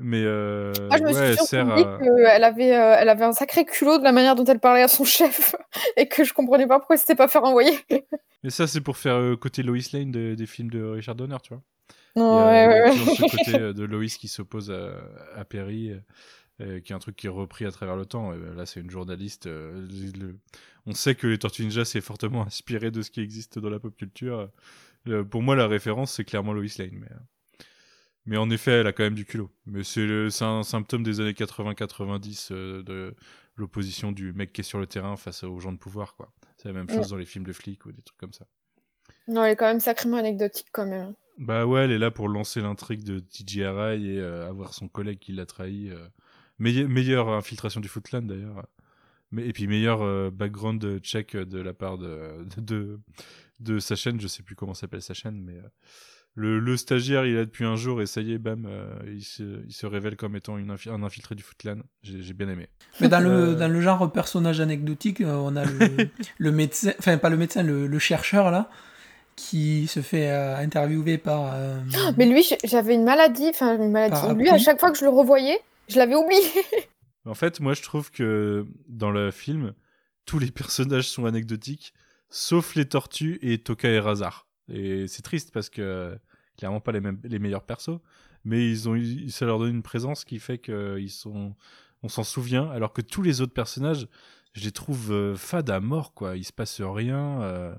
[0.00, 1.66] Mais euh, Moi, je me ouais, suis sert
[2.00, 4.88] qu'elle avait, euh, elle avait un sacré culot de la manière dont elle parlait à
[4.88, 5.54] son chef
[5.96, 7.78] et que je comprenais pas pourquoi elle s'était pas fait renvoyer.
[8.42, 11.36] Mais ça, c'est pour faire euh, côté Lois Lane de- des films de Richard Donner,
[11.42, 11.62] tu vois.
[12.16, 12.92] A- ouais, ouais, ouais.
[13.16, 14.94] ce côté de Lois qui s'oppose à,
[15.36, 15.92] à Perry,
[16.58, 18.32] qui est un truc qui est repris à travers le temps.
[18.32, 19.46] Et, euh, là, c'est une journaliste.
[19.46, 20.38] le-
[20.86, 23.78] On sait que les Tortues Ninja s'est fortement inspiré de ce qui existe dans la
[23.78, 24.50] pop culture.
[25.30, 26.90] Pour moi, la référence, c'est clairement Lois Lane.
[27.00, 27.08] Mais,
[28.26, 29.50] mais en effet, elle a quand même du culot.
[29.66, 33.14] Mais c'est un symptôme des années 80-90 euh, de
[33.56, 36.16] l'opposition du mec qui est sur le terrain face aux gens de pouvoir.
[36.16, 36.32] quoi.
[36.56, 38.46] C'est la même chose dans les films de flics ou des trucs comme ça.
[39.28, 41.14] Non, elle est quand même sacrément anecdotique quand même.
[41.38, 45.18] Bah ouais, elle est là pour lancer l'intrigue de TGRI et euh, avoir son collègue
[45.18, 45.90] qui l'a trahi.
[45.90, 46.06] euh.
[46.58, 48.66] Meille- meilleure infiltration du Footland d'ailleurs.
[49.32, 53.00] Mais, et puis meilleur euh, background check de la part de, de,
[53.58, 55.58] de sa chaîne, je sais plus comment s'appelle sa chaîne, mais
[56.34, 58.88] le, le stagiaire il est là depuis un jour et ça y est, bam, euh,
[59.06, 61.82] il, se, il se révèle comme étant une infi- un infiltré du Footland.
[62.02, 62.68] J'ai bien aimé.
[63.00, 63.54] Mais dans le, Euh.
[63.54, 66.08] dans le genre personnage anecdotique, euh, on a le,
[66.38, 68.68] le médecin, enfin pas le médecin, le, le chercheur là,
[69.36, 71.52] qui se fait euh, interviewer par.
[71.54, 71.78] euh,
[72.16, 74.34] Mais lui, j'avais une maladie, enfin une maladie.
[74.36, 75.58] Lui, à chaque fois que je le revoyais,
[75.88, 76.40] je l'avais oublié.
[77.26, 79.72] En fait, moi, je trouve que dans le film,
[80.26, 81.94] tous les personnages sont anecdotiques,
[82.28, 84.46] sauf les tortues et Toka et Razar.
[84.68, 86.16] Et c'est triste parce que euh,
[86.58, 87.98] clairement pas les, mêmes, les meilleurs persos,
[88.44, 91.54] mais ils ont, ça leur donne une présence qui fait qu'ils sont,
[92.02, 94.06] on s'en souvient, alors que tous les autres personnages,
[94.52, 96.36] je les trouve euh, fades à mort, quoi.
[96.36, 97.40] Il se passe rien.
[97.42, 97.74] euh,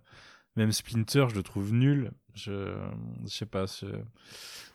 [0.58, 2.12] même Splinter, je le trouve nul.
[2.34, 2.76] Je,
[3.26, 3.66] je sais pas.
[3.66, 3.86] je-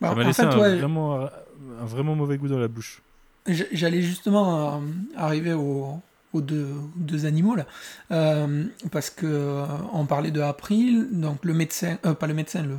[0.01, 3.03] bah, ça m'a laissé fait, un, ouais, vraiment, un vraiment mauvais goût dans la bouche.
[3.47, 4.81] j'allais justement euh,
[5.17, 6.01] arriver au-
[6.33, 7.67] aux deux, aux deux animaux là,
[8.13, 12.63] Euh, parce que euh, on parlait de April, donc le médecin, euh, pas le médecin,
[12.63, 12.77] le,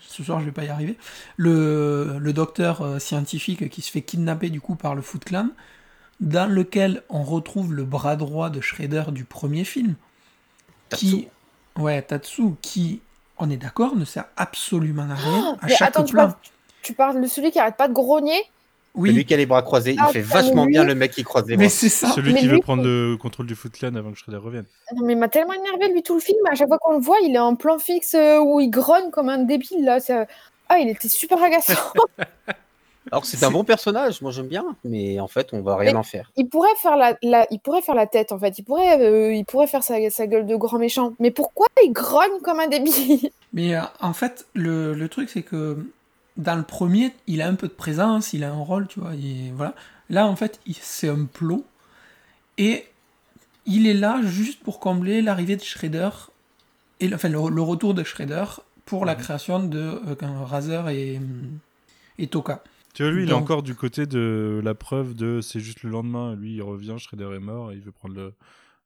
[0.00, 0.98] ce soir je vais pas y arriver,
[1.36, 5.48] le, le docteur scientifique qui se fait kidnapper du coup par le Foot Clan,
[6.20, 9.94] dans lequel on retrouve le bras droit de Shredder du premier film,
[10.88, 11.28] qui,
[11.76, 13.02] ouais, Tatsu, qui,
[13.38, 16.28] on est d'accord, ne sert absolument à rien à chaque attends, tu plan.
[16.28, 16.36] parles,
[16.82, 18.40] tu parles de celui qui arrête pas de grogner
[18.96, 20.94] Oui, Celui qui a les bras croisés, il Ah, fait mais vachement lui- bien le
[20.94, 21.74] mec qui croise les mais bras.
[21.74, 22.10] c'est ça.
[22.12, 24.64] Celui mais qui veut lui, prendre le contrôle du Foot Clan avant que Shredder revienne.
[24.94, 26.38] Non, mais il m'a tellement énervé, lui, tout le film.
[26.50, 29.10] À chaque fois qu'on le voit, il est en plan fixe euh, où il grogne
[29.10, 30.00] comme un débile, là.
[30.00, 30.26] c'est-
[30.68, 31.74] Ah, il était super agaçant.
[33.12, 35.98] Alors c'est un bon personnage, moi j'aime bien, mais en fait on va rien Mais-
[35.98, 36.32] en faire.
[36.36, 38.58] il, pourrait faire la, la- il pourrait faire la tête, en fait.
[38.58, 41.12] Il pourrait, euh, il pourrait faire sa, sa gueule de grand méchant.
[41.20, 43.30] Mais pourquoi il grogne comme un débile?
[43.52, 45.78] Mais euh, en fait, le, le truc, c'est que
[46.36, 49.14] dans le premier, il a un peu de présence, il a un rôle, tu vois.
[49.14, 49.74] il- voilà.
[50.10, 51.64] Là, en fait, c'est un plot.
[52.58, 52.84] Et
[53.66, 56.10] il est là juste pour combler l'arrivée de Shredder,
[57.00, 58.44] et, enfin, le, le retour de Shredder
[58.84, 59.20] pour la Mhm.
[59.20, 60.14] création de euh,
[60.44, 61.20] Razer et,
[62.18, 62.62] et Toka.
[62.94, 65.90] Tu vois, lui, il est encore du côté de la preuve de c'est juste le
[65.90, 66.34] lendemain.
[66.34, 68.32] Lui, il revient, Shredder est mort, et il veut prendre le,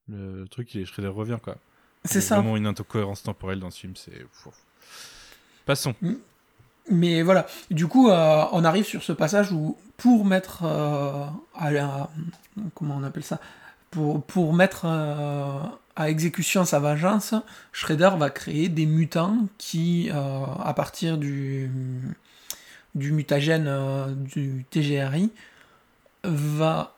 [0.09, 1.55] le truc, et Shredder revient, quoi.
[2.03, 2.35] C'est ça.
[2.37, 4.25] vraiment une incohérence temporelle dans ce film, c'est.
[5.65, 5.93] Passons.
[6.89, 11.25] Mais voilà, du coup, euh, on arrive sur ce passage où, pour mettre euh,
[11.55, 12.09] à
[12.73, 13.39] comment on appelle ça,
[13.91, 15.59] pour, mettre euh,
[15.95, 17.35] à exécution sa vengeance,
[17.71, 21.69] Shredder va créer des mutants qui, à partir du,
[22.95, 25.29] du mutagène du TGRI,
[26.23, 26.95] va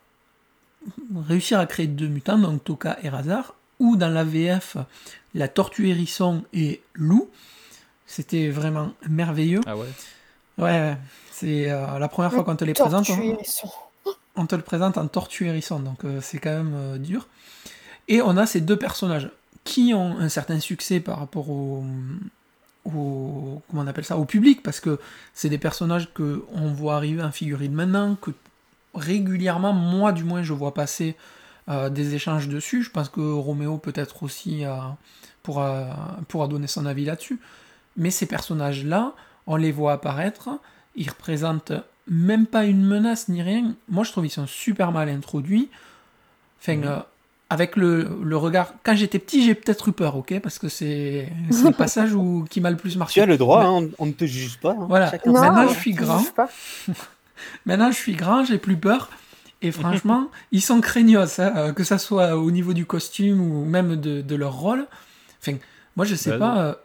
[1.28, 4.78] réussir à créer deux mutants, donc Toka et Razar, ou dans la VF,
[5.34, 7.30] la tortue hérisson et loup.
[8.06, 9.62] C'était vraiment merveilleux.
[9.66, 9.88] Ah ouais
[10.60, 10.98] Ouais, ouais.
[11.32, 13.08] c'est euh, la première fois qu'on te les présente.
[13.08, 13.70] Tortue On, hérisson.
[14.36, 17.28] on te le présente en tortue hérisson, donc euh, c'est quand même euh, dur.
[18.08, 19.30] Et on a ces deux personnages
[19.64, 21.84] qui ont un certain succès par rapport au,
[22.86, 25.00] au comment on appelle ça, au public, parce que
[25.34, 28.32] c'est des personnages que on voit arriver en figurine maintenant, que
[28.94, 31.16] régulièrement, moi du moins, je vois passer
[31.70, 32.84] euh, des échanges dessus.
[32.84, 34.76] Je pense que Roméo peut-être aussi euh,
[35.42, 37.40] pourra, pourra donner son avis là-dessus.
[37.98, 39.14] Mais ces personnages-là,
[39.48, 40.50] on les voit apparaître,
[40.96, 41.74] ils représentent
[42.08, 43.76] même pas une menace ni rien.
[43.90, 45.70] Moi, je trouve qu'ils sont super mal introduits.
[46.62, 47.00] Enfin, euh,
[47.50, 48.74] avec le, le regard.
[48.84, 52.46] Quand j'étais petit, j'ai peut-être eu peur, ok Parce que c'est c'est le passage où,
[52.50, 53.14] qui m'a le plus marqué.
[53.14, 54.72] Tu as le droit, Mais- hein, on, on ne te juge pas.
[54.72, 54.86] hein.
[54.90, 55.12] Voilà.
[55.26, 56.24] Non, maintenant, je suis grand.
[57.66, 59.10] Maintenant, je suis grand, j'ai plus peur.
[59.62, 63.66] Et franchement, ils sont craignos, hein, euh, que ça soit au niveau du costume ou
[63.66, 64.88] même de, de leur rôle.
[65.42, 65.58] Enfin,
[65.96, 66.78] moi, je sais Bah, pas.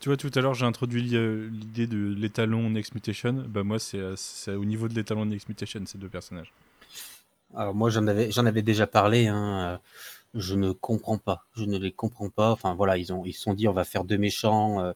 [0.00, 3.44] Tu vois, tout à l'heure, j'ai introduit euh, l'idée de l'étalon Next Mutation.
[3.48, 6.52] Bah, moi, c'est au niveau de l'étalon Next Mutation, ces deux personnages.
[7.54, 9.26] Alors moi j'en avais j'en avais déjà parlé.
[9.26, 9.58] Hein.
[9.74, 9.78] euh,
[10.34, 11.44] Je ne comprends pas.
[11.56, 12.50] Je ne les comprends pas.
[12.50, 14.80] Enfin voilà, ils ont ils se sont dit on va faire deux méchants.
[14.80, 14.92] euh,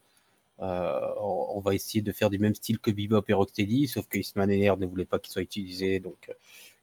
[0.60, 4.18] euh, on va essayer de faire du même style que Bebop et Rocksteady, sauf que
[4.18, 6.34] Eastman et Laird ne voulaient pas qu'ils soient utilisés, donc euh,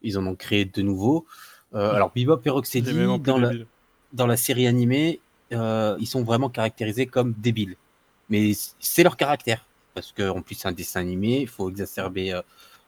[0.01, 1.26] ils en ont créé de nouveaux.
[1.72, 3.67] Alors Bebop et Rocksteady dans la, débile.
[4.11, 7.78] dans la série animée, ils sont vraiment caractérisés comme débiles.
[8.30, 9.65] Mais c'est leur caractère.
[9.95, 12.41] Parce qu'en plus, c'est un dessin animé, il faut exacerber euh,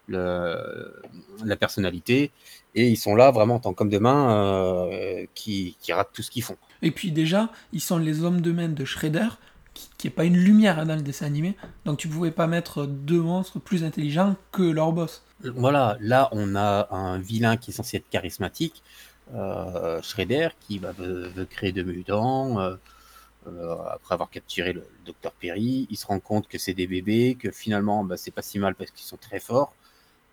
[0.08, 1.02] le,
[1.44, 2.32] la personnalité.
[2.76, 6.22] Et ils sont là vraiment en tant qu'hommes de main euh, qui, qui ratent tout
[6.22, 6.58] ce qu'ils font.
[6.82, 9.28] Et puis déjà, ils sont les hommes de main de Shredder,
[9.74, 11.58] qui, qui est pas une lumière dans le dessin animé.
[11.86, 15.24] Donc tu pouvais pas mettre deux monstres plus intelligents que leur boss.
[15.44, 18.84] Voilà, là, on a un vilain qui est censé être charismatique,
[19.34, 22.60] euh, Shredder, qui va, veut, veut créer de mutants.
[23.48, 26.88] Euh, après avoir capturé le, le docteur Perry, il se rend compte que c'est des
[26.88, 29.74] bébés, que finalement, bah, c'est pas si mal parce qu'ils sont très forts.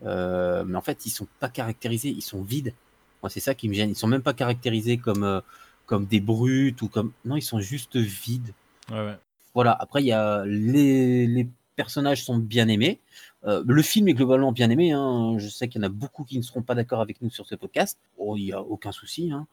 [0.05, 2.75] Euh, mais en fait, ils sont pas caractérisés, ils sont vides.
[3.23, 3.91] Moi, c'est ça qui me gêne.
[3.91, 5.41] Ils sont même pas caractérisés comme, euh,
[5.87, 7.13] comme des brutes ou comme.
[7.25, 8.53] Non, ils sont juste vides.
[8.91, 9.17] Ouais, ouais.
[9.55, 13.01] Voilà, après, il y a les, les personnages sont bien aimés.
[13.45, 14.93] Le film est globalement bien aimé.
[14.93, 15.37] hein.
[15.39, 17.47] Je sais qu'il y en a beaucoup qui ne seront pas d'accord avec nous sur
[17.47, 17.99] ce podcast.
[18.19, 19.31] Oh, il n'y a aucun souci.
[19.33, 19.47] hein.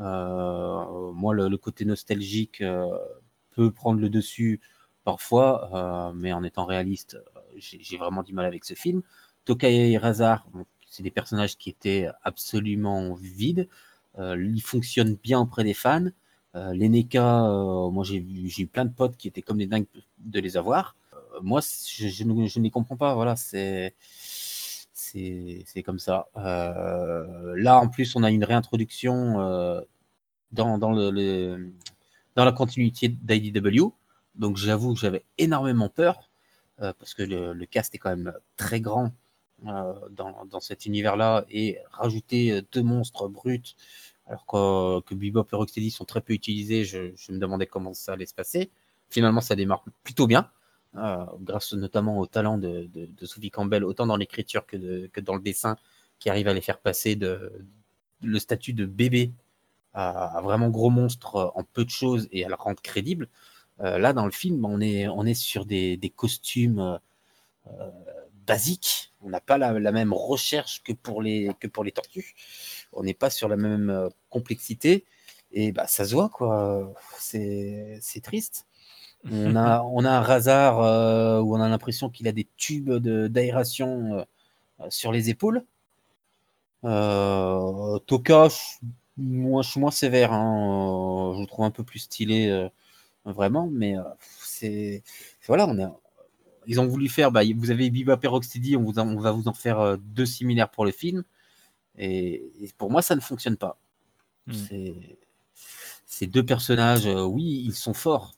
[0.00, 2.86] Euh, moi, le, côté nostalgique euh,
[3.52, 4.60] peut prendre le dessus
[5.04, 9.02] parfois, euh, mais en étant réaliste, euh, j'ai vraiment du mal avec ce film.
[9.44, 10.46] Tokai et Razar,
[10.88, 13.68] c'est des personnages qui étaient absolument vides.
[14.18, 16.06] Euh, ils fonctionnent bien auprès des fans.
[16.54, 19.86] Euh, les NECA, euh, moi j'ai eu plein de potes qui étaient comme des dingues
[20.18, 20.96] de les avoir.
[21.14, 23.14] Euh, moi, je, je ne les comprends pas.
[23.14, 23.94] Voilà, c'est
[25.12, 26.28] c'est comme ça.
[26.36, 29.80] Euh, là, en plus, on a une réintroduction euh,
[30.52, 30.78] dans,
[32.36, 33.92] la continuité d'IDW.
[34.34, 36.30] Donc, j'avoue que j'avais énormément peur
[36.80, 39.12] euh, parce que le, cast est quand même très grand
[39.62, 43.76] dans, cet univers-là et rajouter deux monstres bruts
[44.26, 44.46] alors
[45.04, 48.34] que, Bebop et Rocksteady sont très peu utilisés, je, me demandais comment ça allait se
[48.34, 48.70] passer.
[49.10, 50.50] Finalement, ça démarre plutôt bien,
[50.94, 52.88] grâce notamment au talent de,
[53.22, 55.76] Sophie Campbell, autant dans l'écriture que, dans le dessin,
[56.18, 57.52] qui arrive à les faire passer de,
[58.22, 59.32] le statut de bébé
[59.94, 63.28] à, vraiment gros monstre en peu de choses et à le rendre crédible.
[63.80, 66.98] Euh, là, dans le film, on est, on est sur des, costumes euh,
[67.68, 67.90] euh,
[68.46, 69.12] basiques.
[69.20, 72.34] On n'a pas la, même recherche que pour les, que pour les tortues.
[72.92, 75.04] On n'est pas sur la même complexité.
[75.52, 76.92] Et bah, ça se voit, quoi.
[77.18, 78.66] C'est triste.
[79.30, 82.90] On a, on a un Razar euh, où on a l'impression qu'il a des tubes
[82.90, 84.24] de- d'aération
[84.80, 85.64] euh, sur les épaules.
[86.84, 88.56] Euh, Toka, je,
[89.16, 90.32] moi, je suis moins sévère.
[90.32, 91.32] hein.
[91.32, 92.68] Euh, je le trouve un peu plus stylé,
[93.24, 93.68] vraiment.
[93.70, 93.94] Mais
[94.40, 95.02] c'est.
[95.46, 95.94] Voilà, on a,
[96.66, 97.30] ils ont voulu faire.
[97.32, 97.86] Bah, vous avez
[98.24, 101.24] et Rocksteady, on, vous on va vous en faire euh, deux similaires pour le film.
[101.98, 103.78] Et, et pour moi, ça ne fonctionne pas.
[104.46, 104.54] Hmm.
[106.06, 108.34] Ces deux personnages, euh, oui, ils sont forts.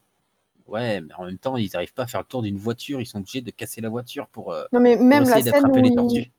[0.66, 3.00] Ouais, mais en même temps, ils n'arrivent pas à faire le tour d'une voiture.
[3.00, 5.42] Ils sont obligés de casser la voiture pour, euh, Non, mais pour même la essayer
[5.52, 5.94] scène, d'attraper où les ils...
[5.96, 6.32] tortues.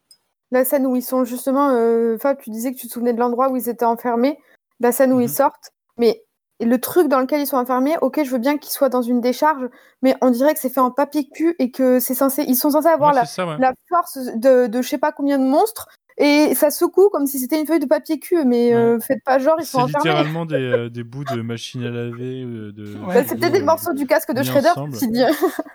[0.51, 1.69] la scène où ils sont justement.
[1.69, 4.39] euh, Fab, tu disais que tu te souvenais de l'endroit où ils étaient enfermés,
[4.80, 5.21] la scène où Mhm.
[5.23, 5.71] ils sortent.
[5.97, 6.23] Mais
[6.59, 9.21] le truc dans lequel ils sont enfermés, ok, je veux bien qu'ils soient dans une
[9.21, 9.67] décharge,
[10.01, 12.71] mais on dirait que c'est fait en papier cul et que c'est censé, ils sont
[12.71, 13.57] censés avoir Ouais, la, c'est ça, ouais.
[13.59, 15.88] la force de, de je sais pas combien de monstres
[16.18, 18.45] et ça secoue comme si c'était une feuille de papier cul.
[18.45, 20.09] Mais euh, faites pas genre, ils sont C'est enfermés.
[20.09, 22.43] littéralement des, euh, des bouts de machine à laver.
[22.43, 25.24] euh, de, Ouais, Bah, de- c'était des euh, morceaux du casque de Shredder, qui dit.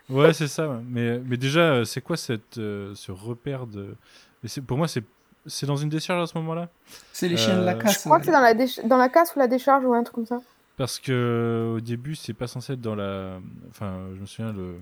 [0.09, 0.68] Ouais, c'est ça.
[0.68, 0.76] ouais.
[0.88, 3.95] Mais, mais déjà, euh, c'est quoi cette, euh, ce repère de.
[4.43, 5.05] mais c'est- Pour moi, c'est
[5.47, 6.68] c'est dans une décharge à ce moment-là
[7.14, 7.95] C'est les chiens de la casse.
[7.95, 10.14] Je crois que c'est dans la, dans la casse ou la décharge ou un truc
[10.16, 10.41] comme ça.
[10.76, 13.38] Parce que au début, c'est pas censé être dans la.
[13.70, 14.76] Enfin, je me souviens, le-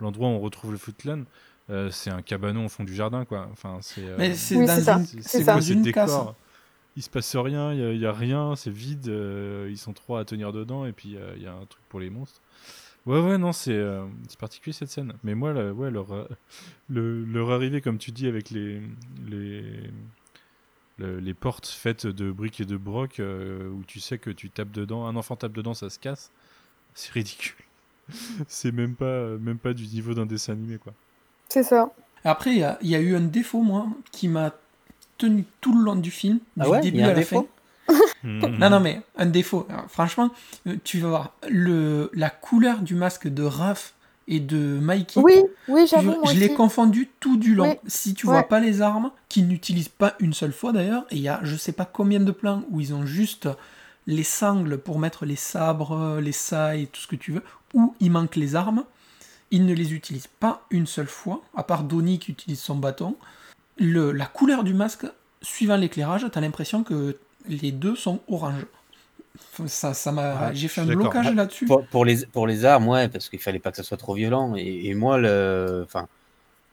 [0.00, 1.24] l'endroit où on retrouve le Footland,
[1.70, 3.48] euh, c'est un cabanon au fond du jardin, quoi.
[3.52, 4.00] Enfin, c'est.
[4.00, 4.76] euh, Mais c'est Oui, quoi
[5.82, 6.36] décors casse.
[6.96, 10.24] Il se passe rien, il y a- rien, c'est vide, euh, ils sont trois à
[10.24, 12.40] tenir dedans, et puis euh, il y a un truc pour les monstres.
[13.06, 15.14] Ouais, ouais, non, c'est euh, c'est particulier cette scène.
[15.24, 16.28] Mais moi, là, ouais, leur,
[16.90, 18.80] le, leur arrivée, comme tu dis, avec les,
[19.28, 19.64] les,
[20.98, 24.50] le- les portes faites de briques et de broc euh, où tu sais que tu
[24.50, 26.30] tapes dedans, un enfant tape dedans, ça se casse.
[26.94, 27.56] C'est ridicule.
[28.48, 30.94] c'est même pas, même pas du niveau d'un dessin animé, quoi.
[31.48, 31.90] C'est ça.
[32.24, 34.52] Après, il y a, il y a eu un défaut, moi, qui m'a
[35.18, 37.12] tenu tout le long du film, Ah du ouais, début il y a un à
[37.12, 37.48] la défaut
[37.88, 37.94] fin.
[38.22, 38.56] Mhm.
[38.58, 39.66] Non, non, mais un défaut.
[39.68, 40.30] Alors, franchement,
[40.66, 43.92] euh, tu vas voir le, la couleur du masque de Raph
[44.26, 45.20] et de Mikey.
[45.20, 47.68] Oui, oui, je, j'avoue, moi je l'ai confondu tout du long.
[47.68, 47.78] Oui.
[47.86, 48.32] Si tu Ouais.
[48.32, 51.40] vois pas les armes, qu'ils n'utilisent pas une seule fois d'ailleurs, et il y a
[51.42, 53.48] je sais pas combien de plans où ils ont juste
[54.06, 57.42] les sangles pour mettre les sabres, les sailles, tout ce que tu veux,
[57.74, 58.84] où il manque les armes.
[59.50, 63.16] Ils ne les utilisent pas une seule fois, à part Donnie qui utilise son bâton.
[63.76, 65.06] Le, la couleur du masque,
[65.42, 67.16] suivant l'éclairage, t'as l'impression que
[67.48, 68.66] les deux sont orange.
[69.66, 71.66] Ça, ça m'a, Ouais, j'ai fait un blocage là-dessus.
[71.66, 74.14] Pour, pour les, pour les armes, ouais, parce qu'il fallait pas que ça soit trop
[74.14, 74.54] violent.
[74.56, 76.08] Et, et moi, le, enfin,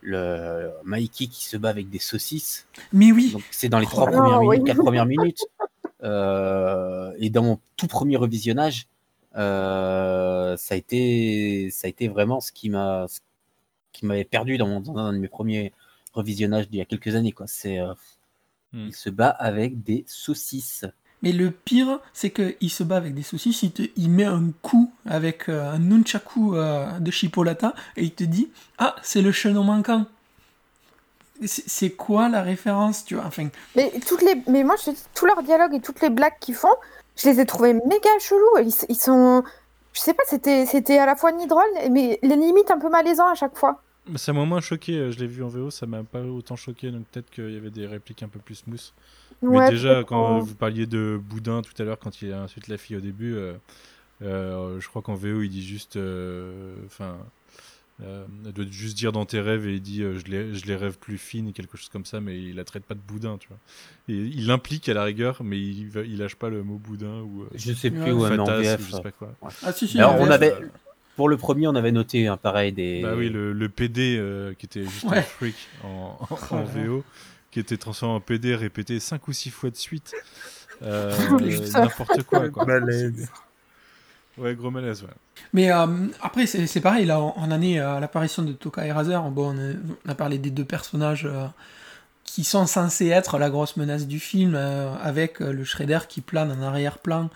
[0.02, 3.90] le Mikey qui se bat avec des saucisses, Mais oui, donc c'est dans les Oh
[3.90, 5.46] trois premières minutes, quatre premières minutes.
[6.04, 8.88] Euh, et dans mon tout premier revisionnage,
[9.38, 13.08] euh, ça a été, ça a été vraiment ce qui m'a,
[13.94, 15.74] qui m'avait perdu dans, mon, dans un de mes premiers
[16.14, 17.48] revisionnages d'il y a quelques années, quoi.
[17.48, 17.94] C'est, euh,
[18.74, 18.88] Hmm.
[18.88, 20.86] il se bat avec des saucisses.
[21.24, 24.52] Mais le pire, c'est qu'il se bat avec des saucisses, il, te, il met un
[24.62, 29.32] coup avec euh, un nunchaku euh, de chipolata et il te dit Ah, c'est le
[29.32, 30.06] chenon manquant.
[31.44, 33.26] C'est quoi la référence, tu vois?
[33.26, 34.42] Enfin, Mais, toutes les...
[34.48, 36.76] mais moi, je te dis, tous leurs dialogues et toutes les blagues qu'ils font,
[37.18, 38.58] je les ai trouvés méga chelous.
[38.60, 39.44] Ils, ils sont.
[39.94, 43.28] Je sais pas, c'était à la fois ni drôle, mais les limites un peu malaisants
[43.30, 43.82] à chaque fois.
[44.16, 46.90] Ça m'a moins choqué, euh, je l'ai vu en VO, ça m'a pas autant choqué,
[46.92, 48.94] donc peut-être qu'il y avait des répliques un peu plus smooth.
[49.42, 52.78] Ouais, Mais déjà, quand vous parliez de Boudin tout à l'heure, quand il insulte la
[52.78, 53.54] fille au début, euh,
[54.24, 55.98] euh, je crois qu'en VO, il dit juste.
[55.98, 56.00] Enfin.
[57.12, 57.16] euh,
[58.46, 60.76] elle doit juste dire dans tes rêves et il dit euh, je, les, je les
[60.76, 63.48] rêve plus fines, quelque chose comme ça, mais il la traite pas de boudin, tu
[63.50, 63.58] vois.
[64.10, 67.22] Et il l'implique à la rigueur, mais il, va- il lâche pas le mot boudin
[67.22, 68.80] ou euh, Je sais plus Ouais, où, mais en fatas, VF.
[68.80, 69.34] ou je sais pas quoi.
[69.64, 70.68] ah si, si, Alors, on avait, euh,
[71.16, 73.02] pour le premier, on avait noté un pareil des.
[73.02, 76.64] Bah oui, le, le PD euh, qui était juste un freak en, en, Oh en.
[76.64, 77.04] VO,
[77.52, 80.14] qui était transformé en PD répété 5 ou 6 fois de suite.
[80.82, 81.14] Euh.
[81.74, 82.50] N'importe quoi.
[82.50, 82.66] quoi.
[82.66, 83.30] Malaise.
[84.38, 85.10] Ouais, gros malaise, ouais.
[85.54, 89.22] Mais euh, après, c'est pareil, là, on en est à l'apparition de Toka et Razer.
[89.32, 91.48] Bon, on a, parlé des deux personnages euh,
[92.24, 96.22] qui sont censés être la grosse menace du film, euh, avec euh, le Shredder qui
[96.22, 97.30] plane en arrière-plan,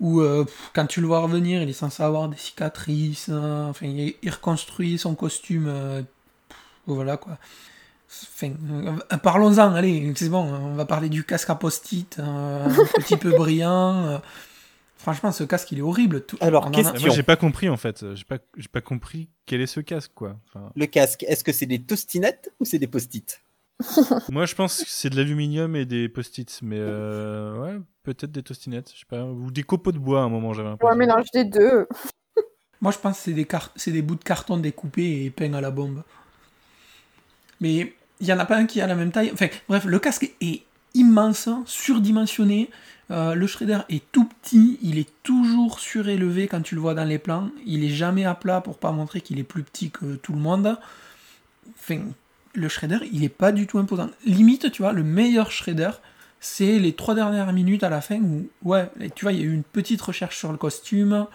[0.00, 0.44] où euh,
[0.74, 5.14] quand tu le vois revenir, il est censé avoir des cicatrices, enfin, il, reconstruit son
[5.14, 7.38] costume, euh, pff, voilà quoi.
[8.42, 8.92] Euh,
[9.22, 13.30] parlons-en, allez, c'est bon, on va parler du casque à post-it, euh, un petit peu
[13.30, 14.20] brillant.
[15.02, 16.24] Franchement, ce casque, il est horrible.
[16.24, 16.70] Tout- Alors, a-.
[16.70, 18.14] Moi, j'ai pas compris en fait.
[18.14, 20.36] J'ai pas, j'ai pas compris quel est ce casque, quoi.
[20.48, 23.40] Enfin, Le casque, est-ce que c'est des tostinettes ou c'est des post-it
[24.30, 28.44] moi, je pense que c'est de l'aluminium et des post-it, mais euh, ouais, peut-être des
[28.44, 30.96] tostinettes, je sais pas, ou des copeaux de bois à un moment, j'avais Ouais, l'impression.
[30.98, 31.88] mélange des deux.
[32.80, 35.52] Moi, je pense que c'est des, car- c'est des bouts de carton découpés et peints
[35.54, 36.04] à la bombe.
[37.60, 39.30] Mais il y en a pas un qui a la même taille.
[39.32, 40.62] Enfin, bref, le casque est
[40.94, 42.70] immense, surdimensionné.
[43.10, 47.04] Euh, le shredder est tout petit, il est toujours surélevé quand tu le vois dans
[47.04, 47.50] les plans.
[47.66, 50.38] Il est jamais à plat pour pas montrer qu'il est plus petit que tout le
[50.38, 50.78] monde.
[51.78, 52.00] Enfin,
[52.54, 54.08] le shredder, il est pas du tout imposant.
[54.24, 55.90] Limite, tu vois, le meilleur shredder,
[56.40, 59.46] c'est les trois dernières minutes à la fin où, ouais, tu vois, il y a
[59.46, 61.26] eu une petite recherche sur le costume.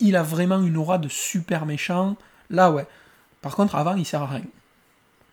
[0.00, 2.16] Il a vraiment une aura de super méchant.
[2.50, 2.86] Là, ouais.
[3.40, 4.42] Par contre, avant, il sert à rien.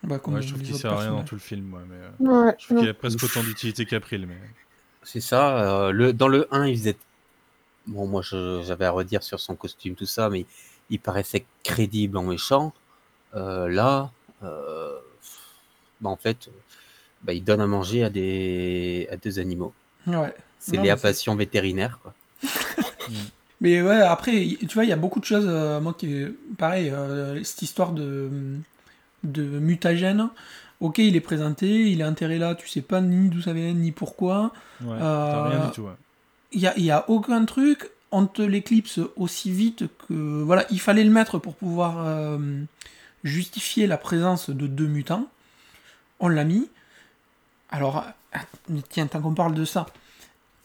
[0.04, 1.82] Bah, comme Ouais, je trouve les qu'il sert à rien dans tout le film, ouais,
[1.88, 1.96] mais
[2.28, 4.38] euh, Ouais, je trouve qu'il a presque autant d'utilité qu'April, mais.
[5.04, 5.60] C'est ça.
[5.88, 6.98] euh, le, dans le 1, il faisait.
[7.88, 10.46] Bon, moi, je- j'avais à redire sur son costume, tout ça, mais
[10.90, 12.74] il paraissait crédible en méchant.
[13.36, 14.12] Euh, là,
[14.44, 14.92] euh,
[16.02, 16.50] bah, en fait,
[17.24, 19.74] bah, il donne à manger à des, à des animaux.
[20.08, 20.34] Ouais.
[20.60, 22.00] C'est Non, Léa mais c'est- Passion vétérinaire.
[22.02, 22.14] Quoi.
[23.62, 26.26] Mais ouais, après, tu vois, il y a beaucoup de choses, euh, moi, qui
[26.58, 28.28] pareil, euh, cette histoire de,
[29.24, 30.30] de mutagène.
[30.80, 33.72] Ok, il est présenté, il est enterré là, tu sais pas ni d'où ça vient,
[33.74, 34.52] ni pourquoi.
[34.82, 35.92] Ouais, Euh, t'as rien du tout, ouais.
[36.54, 40.14] Il y a, a aucun truc, on te l'éclipse aussi vite que.
[40.42, 42.64] Voilà, il fallait le mettre pour pouvoir euh,
[43.24, 45.28] justifier la présence de deux mutants.
[46.20, 46.68] On l'a mis.
[47.70, 48.04] Alors,
[48.68, 49.86] mais tiens, tant qu'on parle de ça,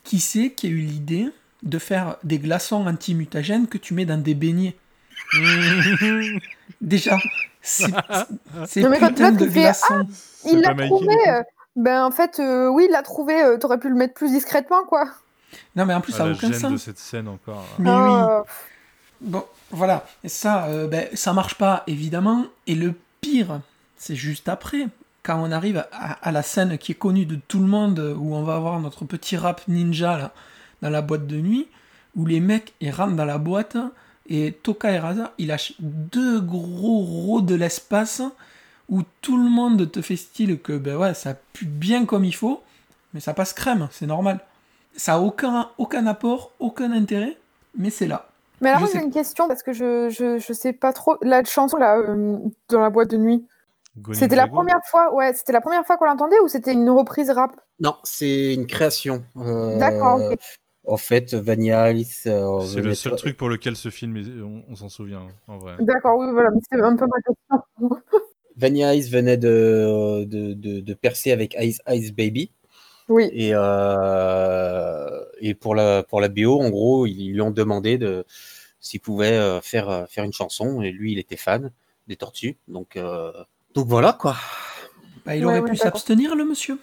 [0.03, 1.29] qui c'est qui a eu l'idée
[1.63, 4.77] de faire des glaçons anti-mutagènes que tu mets dans des beignets?
[6.81, 7.17] Déjà,
[7.63, 7.93] c'est
[8.67, 10.07] c'est Non, mais quand putain de glaçons.
[10.45, 11.15] Il l'a trouvé.
[11.29, 11.43] euh,
[11.77, 13.43] Ben en fait, euh, oui, il l'a trouvé.
[13.43, 15.09] euh, T'aurais pu le mettre plus discrètement, quoi.
[15.75, 16.83] Non, mais en plus, Ah, ça n'a la aucun gêne de sens.
[16.83, 17.65] cette scène encore.
[17.79, 17.97] Mais oui.
[17.97, 18.43] Euh,
[19.23, 20.05] Bon, voilà.
[20.25, 22.45] Et ça, euh, ben, ça marche pas, évidemment.
[22.67, 22.93] Et le
[23.23, 23.61] pire,
[23.97, 24.89] c'est juste après.
[25.23, 28.35] quand on arrive à, à la scène qui est connue de tout le monde, où
[28.37, 30.33] on va avoir notre petit rap ninja là,
[30.83, 31.67] dans la boîte de nuit,
[32.15, 33.77] où les mecs ils rentrent dans la boîte
[34.29, 38.23] et Toka et Raza ils lâchent deux gros rots de l'espace
[38.89, 42.35] où tout le monde te fait style que ben ouais ça pue bien comme il
[42.35, 42.63] faut,
[43.15, 44.41] mais ça passe crème, c'est normal.
[44.97, 47.37] Ça a aucun, aucun apport, aucun intérêt,
[47.77, 48.29] mais c'est là.
[48.61, 51.19] Mais alors, j'ai une question parce que je, je, je sais pas trop.
[51.21, 52.39] La chanson là, euh,
[52.71, 53.47] dans la boîte de nuit,
[54.13, 57.31] c'était la première fois, ouais, c'était la première fois qu'on l'entendait ou c'était une reprise
[57.31, 57.53] rap?
[57.81, 59.25] Non, c'est une création.
[59.37, 60.39] Euh, D'accord, ok.
[60.87, 62.25] En fait, Vanilla Ice.
[62.27, 65.21] euh, C'est le venait- seul truc pour lequel ce film, est- on, on s'en souvient,
[65.21, 65.75] hein, en vrai.
[65.81, 67.67] D'accord, oui, voilà, mais c'était un peu ma question.
[68.57, 72.51] Vanilla Ice venait de, de, de, de percer avec Ice Ice Baby.
[73.09, 77.99] Oui, Et, euh, et pour, la, pour la BO, en gros, ils lui ont demandé
[77.99, 78.25] de
[78.81, 80.83] s'il pouvait euh, faire, faire une chanson.
[80.83, 81.71] Et lui, il était fan
[82.09, 82.57] des tortues.
[82.69, 83.33] Donc, euh,
[83.75, 84.37] donc voilà quoi.
[85.25, 86.79] Bah, il Ouais, aurait ouais, pu s'abstenir, le monsieur.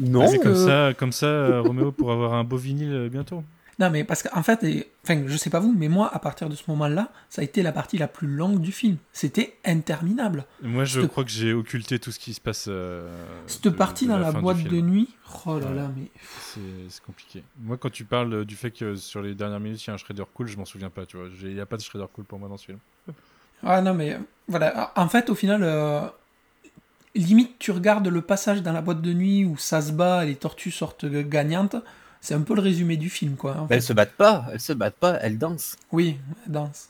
[0.00, 3.08] Non, c'est comme euh, ça, comme ça, euh, Roméo pour avoir un beau vinyle euh,
[3.08, 3.42] bientôt.
[3.78, 6.48] Non, mais parce qu'en fait, et- enfin, je sais pas vous, mais moi, à partir
[6.48, 8.96] de ce moment-là, ça a été la partie la plus longue du film.
[9.12, 10.46] C'était interminable.
[10.62, 12.66] Moi, je Cette- crois que j'ai occulté tout ce qui se passe.
[12.68, 13.06] euh,
[13.46, 15.10] Cette de- partie de dans la boîte de nuit,
[15.44, 15.74] oh là Ouais.
[15.74, 16.06] là, mais.
[16.88, 17.42] C'est compliqué.
[17.60, 19.98] Moi, quand tu parles du fait que sur les dernières minutes, il y a un
[19.98, 21.26] shredder cool, je m'en souviens pas, tu vois.
[21.42, 22.78] Il n'y a pas de shredder cool pour moi dans ce film.
[23.62, 24.18] Ah non, mais
[24.48, 24.92] voilà.
[24.96, 26.00] En fait, au final, euh,
[27.16, 30.28] limite, tu regardes le passage dans la boîte de nuit où ça se bat et
[30.28, 31.76] les tortues sortent gagnantes.
[32.20, 33.56] C'est un peu le résumé du film, quoi.
[33.56, 33.74] en mais fait.
[33.76, 35.76] elles se battent pas, elles se battent pas, elles dansent.
[35.92, 36.88] Oui, elle danse.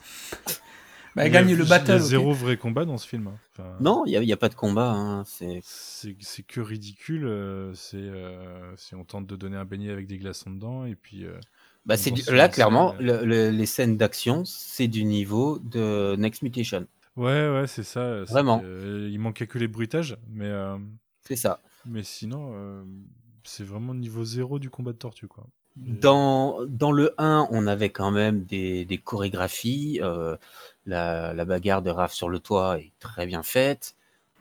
[1.14, 1.99] Bah, elle Il y a- gagne le Il y a battle.
[1.99, 3.27] zéro vrai combat dans ce film.
[3.29, 3.35] hein.
[3.59, 4.91] Enfin, Non, il n'y a, il y a pas de combat.
[4.93, 7.24] hein, C'est C'est c'est que ridicule.
[7.27, 10.95] euh, c'est euh, si on tente de donner un beignet avec des glaçons dedans et
[10.95, 11.24] puis.
[11.24, 11.33] euh,
[11.87, 16.16] bah, c'est là la clairement scène, le- le- les scènes d'action, c'est du niveau de
[16.18, 16.87] Next Mutation.
[17.17, 18.25] Ouais, ouais, c'est ça.
[18.27, 18.61] c'est Vraiment.
[18.64, 20.77] euh, il manquait que les bruitages, mais euh,
[21.27, 21.61] C'est ça.
[21.87, 22.85] mais sinon, euh,
[23.45, 25.47] c'est vraiment niveau zéro du combat de tortue, quoi.
[25.77, 30.01] Dans, dans le 1, on avait quand même des, des chorégraphies.
[30.03, 30.37] euh,
[30.87, 33.95] la, la bagarre de Raph sur le toit est très bien faite.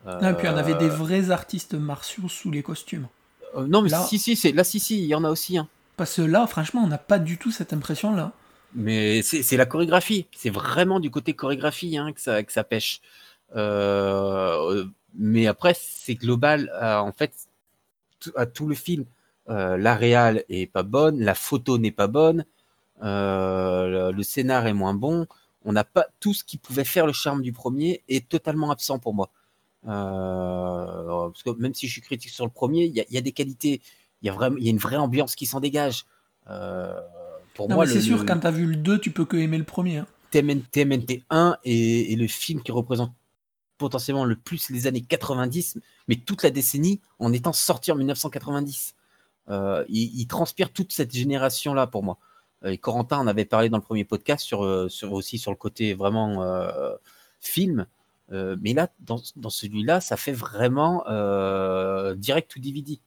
[0.06, 3.08] Non, et puis on avait des Euh, vrais artistes martiaux sous les costumes.
[3.56, 5.58] euh, non, mais Là- si, si, c'est là, si, si, il y en a aussi.
[5.58, 5.68] hein.
[5.98, 8.32] Parce que là, franchement, on n'a pas du tout cette impression-là.
[8.74, 10.28] Mais c'est la chorégraphie.
[10.36, 13.02] C'est vraiment du côté chorégraphie hein, que, ça, pêche.
[13.56, 16.72] Euh, mais après, c'est global.
[16.82, 17.34] euh, en fait,
[18.36, 19.06] à tout le film,
[19.50, 22.46] euh, la réal est pas bonne, la photo n'est pas bonne,
[23.02, 25.28] le, scénar est moins bon.
[25.64, 29.00] On n'a pas tout ce qui pouvait faire le charme du premier est totalement absent
[29.00, 29.30] pour moi.
[29.84, 33.82] Parce que même si je suis critique sur le premier, il y, a- des qualités.
[34.22, 36.06] Il y a vraiment, il y a une vraie ambiance qui s'en dégage.
[37.56, 39.26] Pour Non, moi, mais le- c'est sûr, le- quand t'as vu le 2, tu peux
[39.26, 39.98] que aimer le premier.
[39.98, 40.08] hein.
[40.32, 43.12] TMN TMNT 1 est, est le film qui représente
[43.78, 45.78] potentiellement le plus les années 90,
[46.08, 48.96] mais toute la décennie en étant sorti en 1990.
[49.50, 52.18] Euh, il, il transpire toute cette génération-là pour moi.
[52.64, 55.52] Euh, Et Corentin en avait parlé dans le premier podcast sur, euh, sur aussi sur
[55.52, 56.94] le côté vraiment euh,
[57.42, 57.86] film.
[58.32, 61.04] Euh, mais là, dans, dans celui-là, ça fait vraiment
[62.16, 63.00] direct to DVD.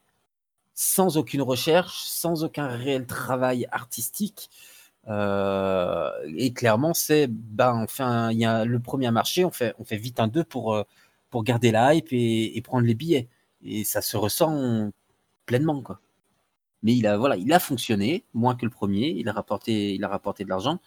[0.81, 4.49] Sans aucune recherche, sans aucun réel travail artistique.
[5.09, 9.75] Euh, et clairement, c'est, ben, enfin, il y a le premier à marcher, on fait,
[9.81, 10.85] on fait vite un 2 pour, euh,
[11.31, 13.27] pour garder la hype et, prendre les billets.
[13.65, 14.93] Et ça se ressent
[15.47, 16.01] pleinement, quoi.
[16.85, 20.05] Mais il a, voilà, il a fonctionné, moins que le premier, il a rapporté, il
[20.05, 20.81] a rapporté de l'argent.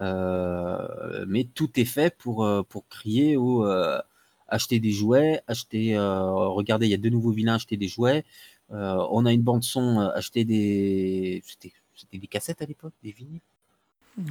[0.00, 4.00] Euh, mais tout est fait pour, pour crier au euh,
[4.48, 8.24] acheter des jouets, acheter, regardez, il y a deux nouveaux vilains, acheter des jouets.
[8.72, 12.94] Euh, on a une bande son, euh, acheter des, c'était, c'était des cassettes à l'époque,
[13.02, 13.40] des vinyles?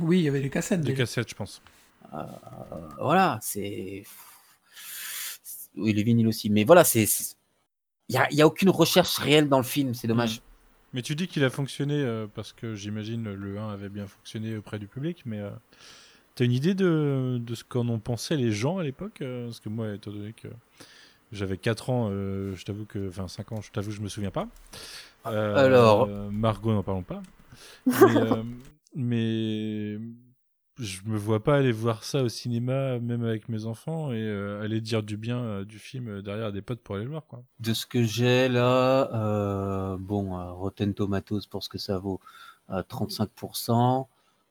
[0.01, 0.81] Oui, il y avait les cassettes.
[0.81, 1.61] Des cassettes, je pense.
[2.13, 2.17] Euh,
[2.99, 4.03] voilà, c'est.
[5.75, 6.49] Oui, les vinyles aussi.
[6.49, 7.05] Mais voilà, c'est.
[8.09, 10.41] Il n'y a, il y a aucune recherche réelle dans le film, c'est dommage.
[10.93, 14.55] Mais tu dis qu'il a fonctionné euh, parce que j'imagine le 1 avait bien fonctionné
[14.57, 15.49] auprès du public, mais euh,
[16.35, 19.69] t'as une idée de, de ce qu'en ont pensé les gens à l'époque Parce que
[19.69, 20.49] moi, étant donné que
[21.33, 23.09] j'avais 4 ans, euh, je t'avoue que.
[23.09, 24.47] Enfin, 5 ans, je t'avoue, je me souviens pas.
[25.25, 27.21] Euh, Alors Margot, n'en parlons pas.
[27.85, 28.43] Mais, euh,
[28.95, 29.97] mais
[30.79, 34.27] je me vois pas aller voir ça au cinéma, même avec mes enfants, et
[34.61, 37.43] aller dire du bien du film derrière des potes pour aller le voir, quoi.
[37.59, 42.19] De ce que j'ai là, bon, Rotten Tomatoes pour ce que ça vaut,
[42.69, 44.07] euh, 35%.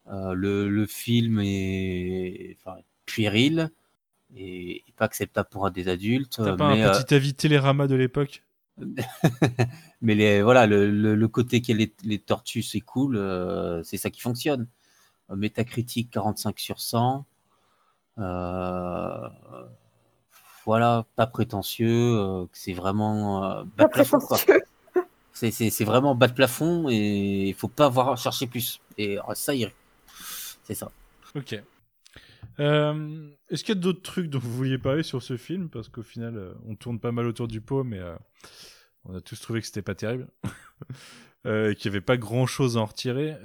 [0.08, 3.70] Euh, le, le film est enfin, puéril
[4.36, 6.36] et, et pas acceptable pour des adultes.
[6.36, 8.42] T'as pas mais, un euh, petit avis Télérama de l'époque?
[10.00, 13.16] Mais les, voilà, le, le, le côté qu'il y ait les, les tortues, c'est cool,
[13.16, 14.66] euh, c'est ça qui fonctionne.
[15.30, 17.24] Euh, Métacritique 45 sur 100.
[18.18, 19.28] Euh,
[20.64, 24.18] voilà, pas prétentieux, euh, c'est vraiment euh, bas de plafond.
[25.34, 28.80] C'est, vraiment bas de plafond et il faut pas avoir chercher plus.
[28.96, 29.74] Et euh, ça irait.
[30.62, 30.92] C'est ça.
[31.34, 31.60] Ok.
[32.60, 35.68] Euh, Est-ce qu'il y a d'autres trucs dont vous vouliez parler sur ce film?
[35.68, 38.14] Parce qu'au final, euh, on tourne pas mal autour du pot, mais euh,
[39.04, 40.28] on a tous trouvé que c'était pas terrible.
[41.44, 43.36] et qu'il y avait pas grand chose à en retirer.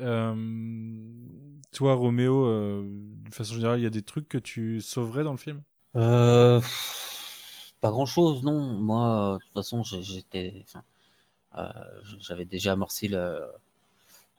[1.72, 5.38] Toi, Roméo, d'une façon générale, il y a des trucs que tu sauverais dans le
[5.38, 5.62] film?
[5.94, 6.62] Pas
[7.90, 8.60] grand chose, non.
[8.60, 10.64] Moi, de toute façon, j'étais,
[12.20, 13.42] j'avais déjà amorcé le,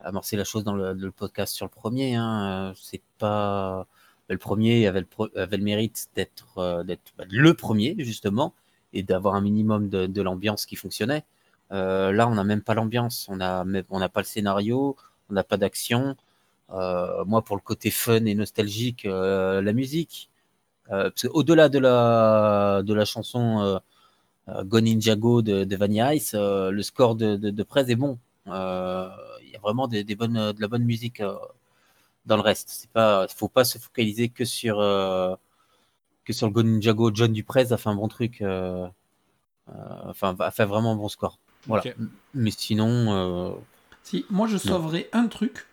[0.00, 2.14] amorcé la chose dans le, podcast sur le premier.
[2.14, 2.72] Hein.
[2.76, 3.86] C'est pas
[4.28, 6.84] le premier avait le, pro- avait le mérite d'être, euh,
[7.16, 8.54] bah, le premier justement
[8.92, 11.24] et d'avoir un minimum de, l'ambiance qui fonctionnait.
[11.72, 13.64] Euh, là, on n'a même pas l'ambiance, on n'a
[14.08, 14.96] pas le scénario,
[15.30, 16.16] on n'a pas d'action.
[16.70, 20.30] Euh, moi, pour le côté fun et nostalgique, la musique.
[20.88, 23.80] Parce au-delà de la, de la chanson
[24.48, 28.18] Go Ninja Go de, de Vanilla Ice, le score de, de, de Prez est bon.
[28.46, 31.22] Il y a vraiment des, bonnes, de la bonne musique
[32.28, 32.68] dans le reste.
[32.68, 35.34] C'est pas, faut pas se focaliser que sur, euh,
[36.24, 37.10] que sur le Go Ninja Go.
[37.12, 38.86] John Duprez a fait un bon truc, euh,
[39.70, 39.72] euh,
[40.04, 41.38] enfin, a fait vraiment un bon score.
[41.66, 41.82] Voilà.
[42.34, 43.52] Mais sinon, euh,
[44.04, 45.66] Si, moi je sauverais un truc,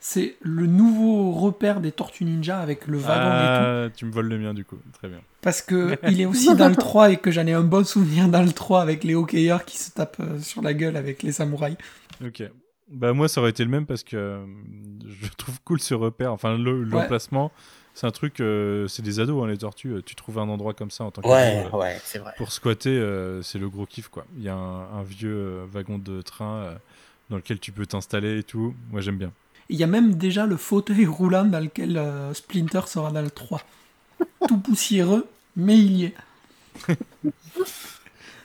[0.00, 3.92] c'est le nouveau repère des Tortues Ninja avec le wagon et tout.
[3.92, 4.78] Ah, tu me voles le mien du coup.
[4.92, 5.20] Très bien.
[5.40, 8.28] Parce que il est aussi dans le 3 et que j'en ai un bon souvenir
[8.28, 11.78] dans le 3 avec les hockeyeurs qui se tapent sur la gueule avec les samouraïs.
[12.24, 12.42] Ok.
[12.90, 14.44] Bah moi ça aurait été le même parce que euh,
[15.06, 16.32] je trouve cool ce repère.
[16.32, 17.52] Enfin le- l'emplacement,
[17.94, 19.92] c'est un truc, euh, c'est des ados hein, les tortues.
[19.94, 22.32] euh, Tu trouves un endroit comme ça en tant que ouais, ouais, c'est vrai.
[22.36, 24.24] pour squatter, euh, c'est le gros kiff quoi.
[24.36, 26.74] Il y a un, un vieux euh, wagon de train euh,
[27.30, 28.74] dans lequel tu peux t'installer et tout.
[28.90, 29.32] Moi j'aime bien.
[29.68, 33.30] Il y a même déjà le fauteuil roulant dans lequel euh, Splinter sera dans le
[33.30, 33.60] 3.
[34.48, 36.14] Tout poussiéreux, mais il y est.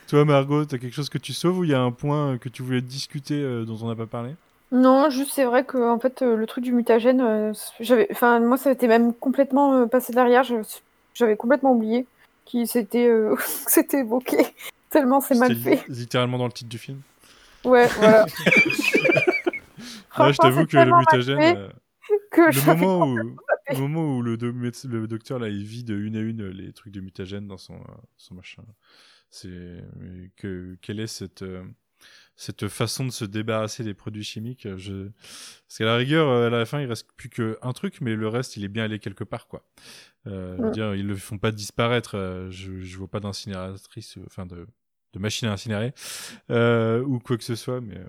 [0.08, 2.48] Toi Margot, t'as quelque chose que tu sauves ou il y a un point que
[2.48, 4.34] tu voulais discuter euh, dont on n'a pas parlé?
[4.72, 8.40] Non, juste c'est vrai que en fait euh, le truc du mutagène, euh, j'avais, enfin
[8.40, 10.44] moi ça était même complètement euh, passé derrière.
[11.14, 12.06] J'avais complètement oublié
[12.44, 13.34] qui c'était, euh,
[13.64, 14.38] que c'était évoqué.
[14.90, 15.84] Tellement c'est mal fait.
[15.88, 17.00] li- littéralement dans le titre du film.
[17.64, 18.26] Ouais, voilà.
[20.18, 21.68] Là je t'avoue que le mutagène, euh,
[22.30, 23.36] que le moment où,
[23.70, 26.50] le moment où le, do- méde- le docteur là il vide une à une euh,
[26.52, 28.62] les trucs de mutagène dans son, euh, son machin,
[29.36, 29.84] c'est
[30.36, 31.62] que quelle est cette euh,
[32.36, 35.08] cette façon de se débarrasser des produits chimiques euh, je...
[35.66, 38.28] Parce qu'à la rigueur, euh, à la fin, il reste plus qu'un truc, mais le
[38.28, 39.64] reste, il est bien allé quelque part, quoi.
[40.26, 42.14] Euh, je veux dire, ils le font pas disparaître.
[42.50, 44.66] je, je vois pas d'incinératrice, enfin de,
[45.14, 45.94] de machine à incinérer,
[46.50, 48.00] euh, ou quoi que ce soit, mais...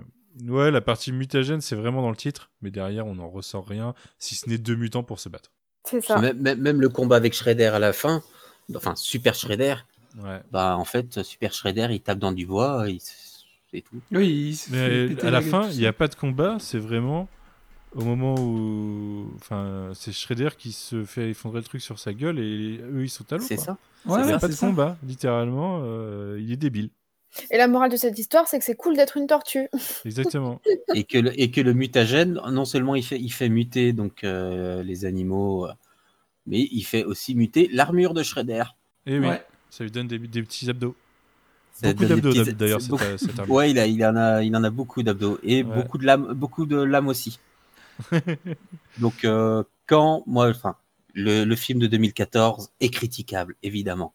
[0.47, 3.95] Ouais, la partie mutagène, c'est vraiment dans le titre, mais derrière, on n'en ressort rien,
[4.19, 5.51] si ce n'est deux mutants pour se battre.
[5.85, 6.19] C'est ça.
[6.19, 8.21] Même, même- même le combat avec Shredder à la fin,
[8.75, 9.75] enfin Super Shredder,
[10.17, 10.41] Ouais.
[10.51, 13.97] bah en fait Super Shredder il tape dans du bois, il s- c'est tout.
[14.11, 16.79] Oui, il se fait Mais à la fin, il n'y a pas de combat, c'est
[16.79, 17.27] vraiment
[17.95, 19.31] au moment où.
[19.35, 23.09] Enfin, c'est Shredder qui se fait effondrer le truc sur sa gueule et eux ils
[23.09, 23.43] sont à l'eau.
[23.43, 23.77] C'est ça.
[24.05, 24.67] Ouais, Il n'y a pas de ça.
[24.67, 26.89] combat, littéralement, euh, il est débile.
[27.51, 29.67] Et la morale de cette histoire, c'est que c'est cool d'être une tortue.
[30.05, 30.61] Exactement.
[30.95, 34.23] Et que le, et que le mutagène, non seulement il fait, il fait muter donc
[34.23, 35.73] euh, les animaux, euh,
[36.47, 38.63] mais il fait aussi muter l'armure de Shredder.
[39.05, 39.43] Et oui, Ouais.
[39.69, 40.95] Ça lui donne des, des petits abdos.
[41.73, 43.53] Ça Beaucoup d'abdos petits- d'ailleurs, beaucoup- cette armure.
[43.55, 45.75] Ouais, il, a, il, en a, il en a beaucoup d'abdos et Ouais.
[45.75, 47.39] beaucoup de lames, beaucoup de lames aussi.
[48.99, 50.75] Donc euh, quand moi, enfin,
[51.13, 54.13] le, le film de 2014 est critiquable évidemment,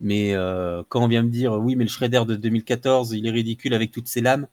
[0.00, 3.30] mais euh, quand on vient me dire oui, mais le Shredder de 2014, il est
[3.30, 4.46] ridicule avec toutes ses lames.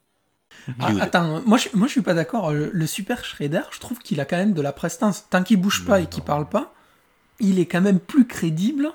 [0.79, 2.51] Ah, attends, moi je, moi je suis pas d'accord.
[2.53, 5.25] Le, le Super Shredder, je trouve qu'il a quand même de la prestance.
[5.29, 6.25] Tant qu'il bouge pas et qu'il non.
[6.25, 6.73] parle pas,
[7.39, 8.91] il est quand même plus crédible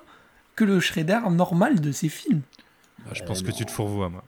[0.61, 2.43] que le Shredder normal de ses films.
[3.07, 4.25] Ah, je pense Euh, que tu te fourvoies, moi.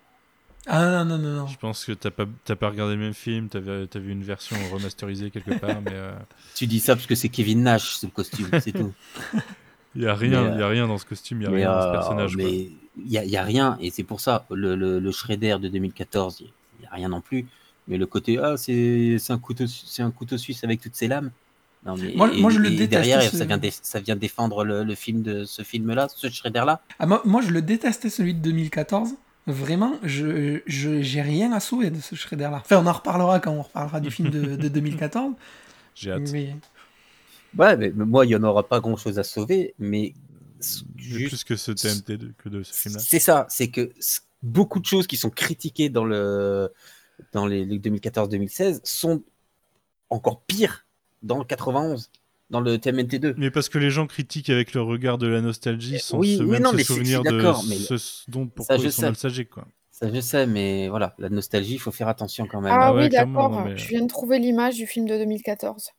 [0.66, 1.46] Ah non, non, non, non.
[1.46, 4.12] Je pense que t'as pas, t'as pas regardé le même film, t'as vu, t'as vu
[4.12, 6.12] une version remasterisée quelque part, mais euh,
[6.54, 8.92] Tu dis ça parce que c'est Kevin Nash, le costume, c'est tout.
[9.94, 11.82] il y a rien, y a rien dans ce costume, il y a rien dans
[11.82, 12.36] ce euh, personnage.
[12.36, 15.12] mais il y a, il y a rien, et c'est pour ça, le, le, le
[15.12, 16.46] Shredder de 2014, il
[16.80, 17.46] n'y a rien non plus.
[17.88, 19.64] Mais le côté, ah, c'est c'est un, couteau
[19.98, 21.30] un couteau suisse avec toutes ses lames.
[21.84, 23.98] Non, mais, Moi- et- moi, je le et déteste, Derrière, ce- ça, vient dé- ça
[24.00, 26.80] vient défendre le, le film de ce film-là, ce Shredder-là.
[27.00, 29.14] Ah, moi, moi, je le détestais celui de 2014.
[29.48, 32.58] Vraiment, je j'ai rien à sauver de ce Shredder-là.
[32.64, 35.32] Enfin, on en reparlera quand on reparlera du film de, de 2014.
[35.96, 36.30] J'ai hâte.
[36.32, 36.54] Mais
[37.58, 40.14] Ouais, mais, moi, il n'y en aura pas grand-chose à sauver, mais
[40.96, 43.00] juste plus que ce TMT de- que de ce film-là.
[43.00, 43.92] C'est ça, c'est que
[44.42, 46.72] beaucoup de choses qui sont critiquées dans, le,
[47.32, 49.22] dans les, les 2014-2016 sont
[50.08, 50.86] encore pires
[51.22, 52.10] dans le 91.
[52.50, 53.34] dans le TMNT2.
[53.38, 56.42] Mais parce que les gens critiquent avec le regard de la nostalgie sans oui, se,
[56.42, 59.50] oui, même non, se mais souvenir de d'accord, mais ce dont pourquoi ils sont nostalgiques
[59.50, 59.66] quoi.
[59.90, 62.72] Ça, je sais, mais voilà, la nostalgie, il faut faire attention quand même.
[62.72, 63.64] Ah, Ah ouais, oui, d'accord.
[63.64, 65.90] mais- Je viens de trouver l'image du film de 2014.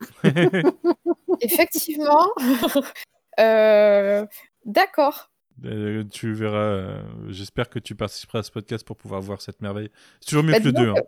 [1.40, 2.28] Effectivement.
[3.40, 4.26] Euh,
[4.66, 5.30] D'accord.
[5.64, 6.58] Euh, tu verras.
[6.58, 9.88] euh, J'espère que tu participeras à ce podcast pour pouvoir voir cette merveille.
[10.20, 10.86] C'est toujours mieux Bah, que le dis 2.
[10.88, 11.02] donc, hein.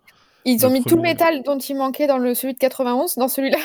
[0.45, 3.29] Ils ont mis tout le métal dont il manquait dans le celui de 91 dans
[3.29, 3.59] celui-là.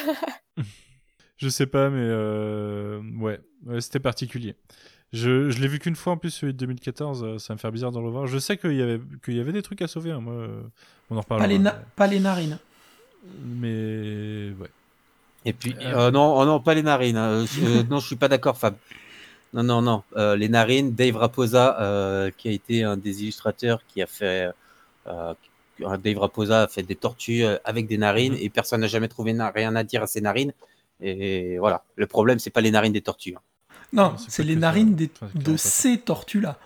[1.38, 4.55] Je sais pas, mais euh, ouais, Ouais, c'était particulier.
[5.11, 7.23] Je, je l'ai vu qu'une fois en plus, celui de 2014.
[7.23, 8.27] euh, ça me fait bizarre de le revoir.
[8.27, 10.11] Je sais qu'il y avait qu'il y avait des trucs à sauver.
[10.11, 10.61] hein, moi, euh,
[11.09, 11.47] on en reparlera.
[11.47, 12.57] Pas les, na- pas les narines.
[13.45, 14.69] Mais ouais.
[15.45, 16.07] Et puis, Euh.
[16.07, 17.17] euh, non, oh non, pas les narines.
[17.17, 17.45] hein.
[17.45, 18.75] Je- euh, non, je suis pas d'accord, Fab.
[19.53, 20.03] Non, non, non.
[20.15, 24.49] Euh, les narines, Dave Raposa, euh, qui a été un des illustrateurs qui a fait.
[26.03, 28.39] Dave Raposa a fait des tortues euh, avec des narines Mhm.
[28.41, 30.53] et personne n'a jamais trouvé rien à dire à ces narines.
[31.01, 31.84] Et voilà.
[31.95, 33.36] Le problème, c'est pas les narines des tortues.
[33.38, 33.41] hein.
[33.91, 34.59] Non, c'est les ça.
[34.59, 36.59] narines des- de ces tortues-là.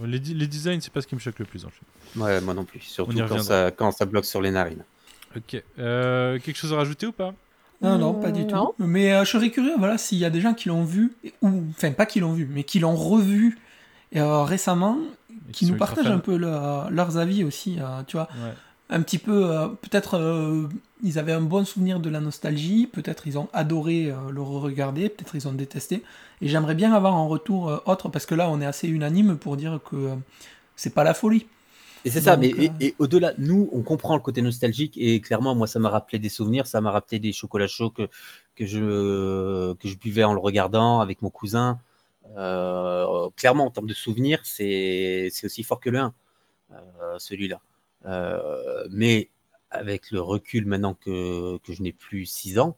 [0.00, 0.06] ouais.
[0.08, 2.18] Les, les designs, c'est pas ce qui me choque le plus en fait.
[2.20, 2.80] Ouais, moi non plus.
[2.80, 4.84] Surtout quand ça, quand ça bloque sur les narines.
[5.36, 5.62] Ok.
[5.78, 7.34] Euh, quelque chose à rajouter ou pas?
[7.82, 8.54] Non, non, pas du tout.
[8.54, 8.72] non.
[8.78, 11.64] Mais euh, je serais curieux, voilà, s'il y a des gens qui l'ont vu, ou
[11.70, 13.58] enfin pas qui l'ont vu, mais qui l'ont revu
[14.16, 14.96] euh, récemment,
[15.52, 18.28] qui nous partagent un peu leur- leurs avis aussi, euh, tu vois.
[18.44, 18.54] Ouais.
[18.90, 20.68] Un petit peu, euh, peut-être euh,
[21.02, 25.08] ils avaient un bon souvenir de la nostalgie, peut-être ils ont adoré euh, le regarder,
[25.08, 26.02] peut-être ils ont détesté.
[26.42, 29.38] Et j'aimerais bien avoir un retour euh, autre, parce que là on est assez unanime
[29.38, 30.14] pour dire que euh,
[30.76, 31.46] c'est pas la folie.
[32.04, 35.54] Et c'est ça, mais et, et au-delà, nous, on comprend le côté nostalgique et clairement,
[35.54, 38.08] moi, ça m'a rappelé des souvenirs, ça m'a rappelé des chocolats chauds que,
[38.56, 41.78] que, je, que je buvais en le regardant avec mon cousin.
[42.36, 46.14] Euh, clairement, en termes de souvenirs, c'est aussi fort que le 1,
[46.72, 47.60] euh, celui-là.
[48.06, 49.30] Euh, mais
[49.70, 52.76] avec le recul maintenant que, que je n'ai plus 6 ans,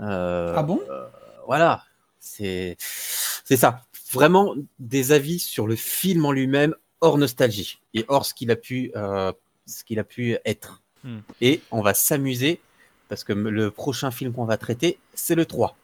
[0.00, 0.80] euh, Ah bon?
[0.90, 1.06] euh,
[1.46, 1.84] voilà,
[2.20, 3.82] c'est c'est ça.
[4.12, 8.56] Vraiment des avis sur le film en lui-même hors nostalgie et hors ce qu'il a
[8.56, 9.32] pu euh,
[9.66, 10.82] ce qu'il a pu être.
[11.04, 11.20] Hmm.
[11.40, 12.60] Et on va s'amuser
[13.08, 15.76] parce que le prochain film qu'on va traiter, c'est le 3.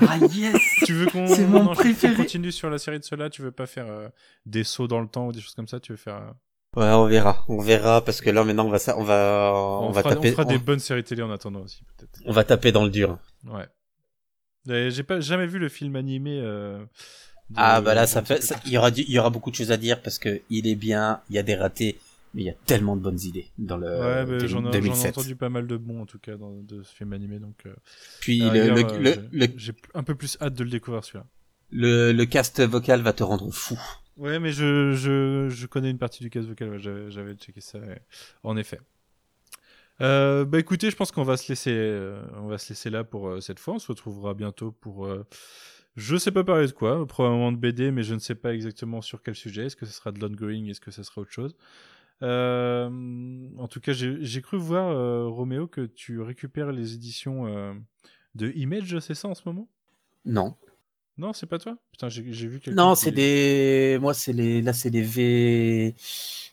[0.00, 2.14] Ah yes Tu veux qu'on C'est mon non, je- qu'on préféré.
[2.14, 4.08] continue sur la série de ceux-là Tu veux pas faire euh,
[4.46, 6.30] des sauts dans le temps ou des choses comme ça Tu veux faire euh,
[6.80, 9.88] Ouais, on verra, on verra parce que là maintenant on va ça, on va on,
[9.88, 12.20] On, va fera, taper on fera des on, bonnes séries télé en attendant aussi peut-être.
[12.26, 13.18] on va taper dans le dur.
[13.44, 13.68] Ouais.
[14.68, 16.40] Et J'ai pas jamais vu le film animé.
[16.42, 16.78] euh,
[17.50, 19.56] de- Ah bah là ça fait il y aura du- il y aura beaucoup de
[19.56, 21.98] choses à dire parce que il est bien, il y a des ratés,
[22.34, 24.70] mais il y a tellement de bonnes idées dans le Ouais, mais j'en ai, j'en
[24.70, 25.18] ai 2007.
[25.18, 27.64] entendu pas mal de bons en tout cas dans, de ce film animé donc.
[27.66, 27.74] euh,
[28.20, 30.70] Puis à la le, rigueur, le, euh, le, j'ai- un peu plus hâte de le
[30.70, 31.26] découvrir celui-là.
[31.70, 33.78] le- le cast vocal va te rendre fou.
[34.16, 37.60] Ouais, mais je, je, je connais une partie du cast vocal, ouais, j'avais, j'avais checké
[37.60, 38.00] ça, ouais.
[38.44, 38.80] en effet.
[40.00, 43.40] Euh, bah écoutez, je pense qu'on va se laisser, on va se laisser là pour
[43.42, 43.74] cette fois.
[43.74, 45.08] On se retrouvera bientôt pour,
[45.96, 49.02] je sais pas parler de quoi, probablement de BD, mais je ne sais pas exactement
[49.02, 49.66] sur quel sujet.
[49.66, 51.54] Est-ce que ce sera de l'ongoing, est-ce que ce sera autre chose?
[52.22, 52.88] Euh,
[53.58, 57.74] En tout cas, j'ai, cru voir euh, Roméo que tu récupères les éditions euh,
[58.34, 59.68] de Image, c'est ça en ce moment?
[60.24, 60.54] Non.
[61.16, 61.76] Non, c'est pas toi?
[61.92, 62.74] Putain, j'ai, vu quelqu'un.
[62.74, 65.94] Non, c'est des moi c'est les là c'est les V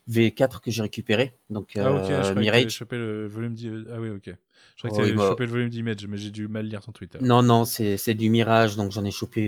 [0.07, 1.33] V4 que j'ai récupérés.
[1.49, 2.69] Donc Ah ok, je euh, Mirage.
[2.69, 3.55] chopé le volume
[3.91, 4.25] Ah oui, ok.
[4.25, 4.37] Je croyais
[4.81, 6.91] que Oh, t'avais oui, bah- chopé le volume d'Image, mais j'ai dû mal lire ton
[6.91, 7.17] Twitter.
[7.21, 9.47] Non non, c'est du Mirage donc j'en ai chopé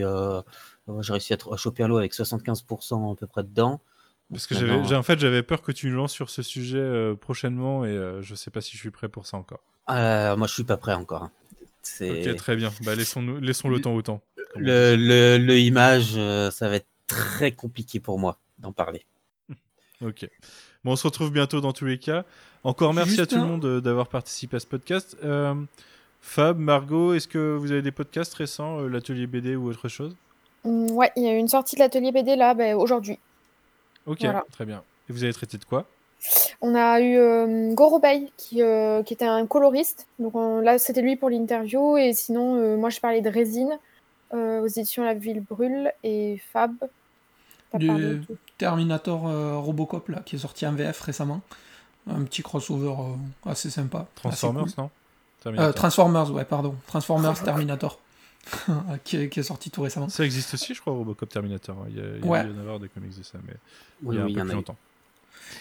[1.01, 3.81] j'ai réussi à choper un lot avec 75% à peu près dedans.
[4.33, 7.15] Parce que j'avais, en fait, j'avais peur que tu nous lances sur ce sujet euh,
[7.15, 9.61] prochainement et euh, je sais pas si je suis prêt pour ça encore.
[9.89, 11.29] Euh, moi je suis pas prêt encore.
[11.81, 12.71] C'est Ok, très bien.
[12.83, 14.21] Bah, laissons-nous, laissons le temps au temps.
[14.55, 19.05] le, le le image euh, ça va être très compliqué pour moi d'en parler.
[20.01, 20.27] Ok.
[20.83, 22.25] Bon, on se retrouve bientôt dans tous les cas.
[22.65, 25.17] Encore merci Juste à tout le monde d'avoir participé à ce podcast.
[25.23, 25.55] Euh,
[26.21, 30.15] Fab, Margot, est-ce que vous avez des podcasts récents, euh, l'atelier BD ou autre chose?
[30.63, 33.19] Ouais, il y a eu une sortie de l'atelier BD là ben, aujourd'hui.
[34.05, 34.43] Ok, Voilà.
[34.51, 34.83] très bien.
[35.09, 35.85] Et vous avez traité de quoi?
[36.61, 40.07] On a eu euh, Gorobei qui, euh, qui était un coloriste.
[40.19, 41.97] Donc on- là, c'était lui pour l'interview.
[41.97, 43.77] Et sinon, euh, moi, je parlais de Résine
[44.33, 46.73] euh, aux éditions La Ville Brûle et Fab.
[47.73, 48.21] Du.
[48.57, 51.41] Terminator euh, Robocop là, qui est sorti en VF récemment.
[52.09, 53.99] Un petit crossover euh, assez sympa.
[53.99, 54.73] assez Transformers, cool.
[54.77, 54.89] non?
[55.43, 55.73] Terminator.
[55.75, 56.75] Transformers, ouais, pardon.
[56.87, 57.99] Transformers Terminator.
[59.03, 60.09] qui, est, qui est sorti tout récemment.
[60.09, 61.85] Ça existe aussi, je crois, Robocop Terminator.
[61.89, 62.43] Il y a, il y a Ouais.
[62.43, 63.53] dû y en avoir des comics de ça, mais
[64.03, 64.77] Oui il y a oui, un peu en plus longtemps.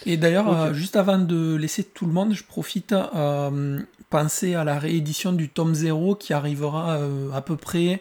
[0.06, 3.80] Et d'ailleurs, euh, juste avant de laisser tout le monde, je profite euh,
[4.10, 8.00] penser à la réédition du tome 0 qui arrivera euh, à peu près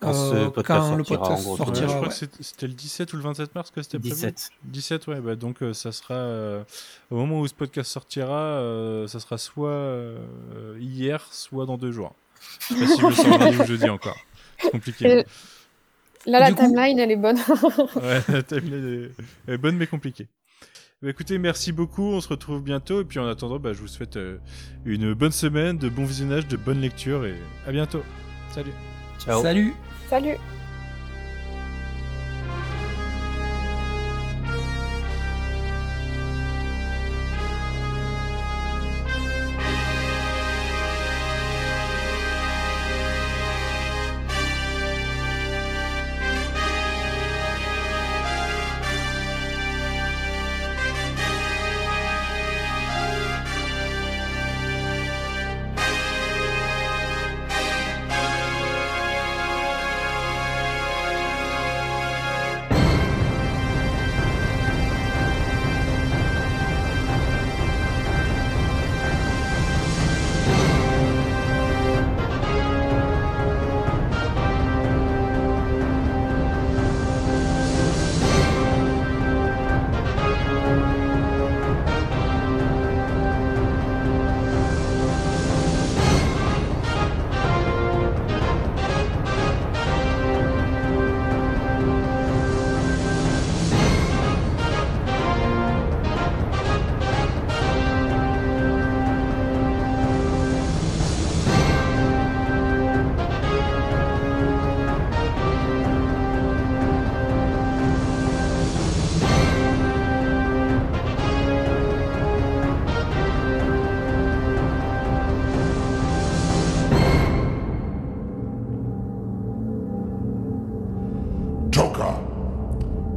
[0.00, 1.52] Quand ce euh, podcast quand le sortira, podcast en gros.
[1.58, 1.86] Ouais, sortira.
[1.86, 2.28] je crois ouais.
[2.36, 4.50] que c'était le 17 ou le 27 mars que c'était prévu 17.
[4.64, 6.62] 17, ouais, bah donc euh, ça sera euh,
[7.10, 10.18] au moment où ce podcast sortira, euh, ça sera soit euh,
[10.80, 12.14] hier, soit dans deux jours.
[12.70, 14.18] Je sais pas si je le sors lundi ou jeudi encore.
[14.60, 15.18] C'est compliqué.
[15.20, 15.24] Et-
[16.26, 17.36] Là, la coup- timeline, elle est bonne.
[17.96, 19.10] Ouais, la timeline
[19.48, 20.26] est, est bonne mais compliquée.
[21.02, 22.02] Bah, écoutez, merci beaucoup.
[22.02, 23.02] On se retrouve bientôt.
[23.02, 24.38] Et puis en attendant, bah, je vous souhaite euh,
[24.86, 27.26] une bonne semaine, de bons visionnages, de bonnes lectures.
[27.26, 27.34] Et
[27.66, 28.02] à bientôt.
[28.54, 28.72] Salut.
[29.18, 29.42] Ciao.
[29.42, 29.74] Salut
[30.08, 30.36] Salut.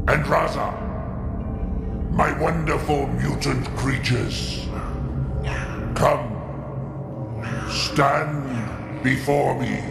[0.08, 0.72] And Raza,
[2.12, 4.66] my wonderful mutant creatures.
[5.96, 6.34] Come,
[7.70, 9.84] stand before me.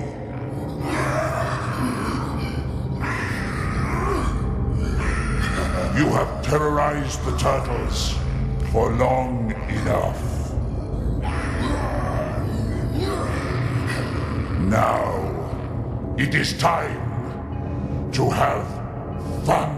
[5.98, 8.14] You have terrorized the turtles
[8.72, 10.52] for long enough.
[14.60, 18.66] Now, it is time to have
[19.44, 19.75] fun.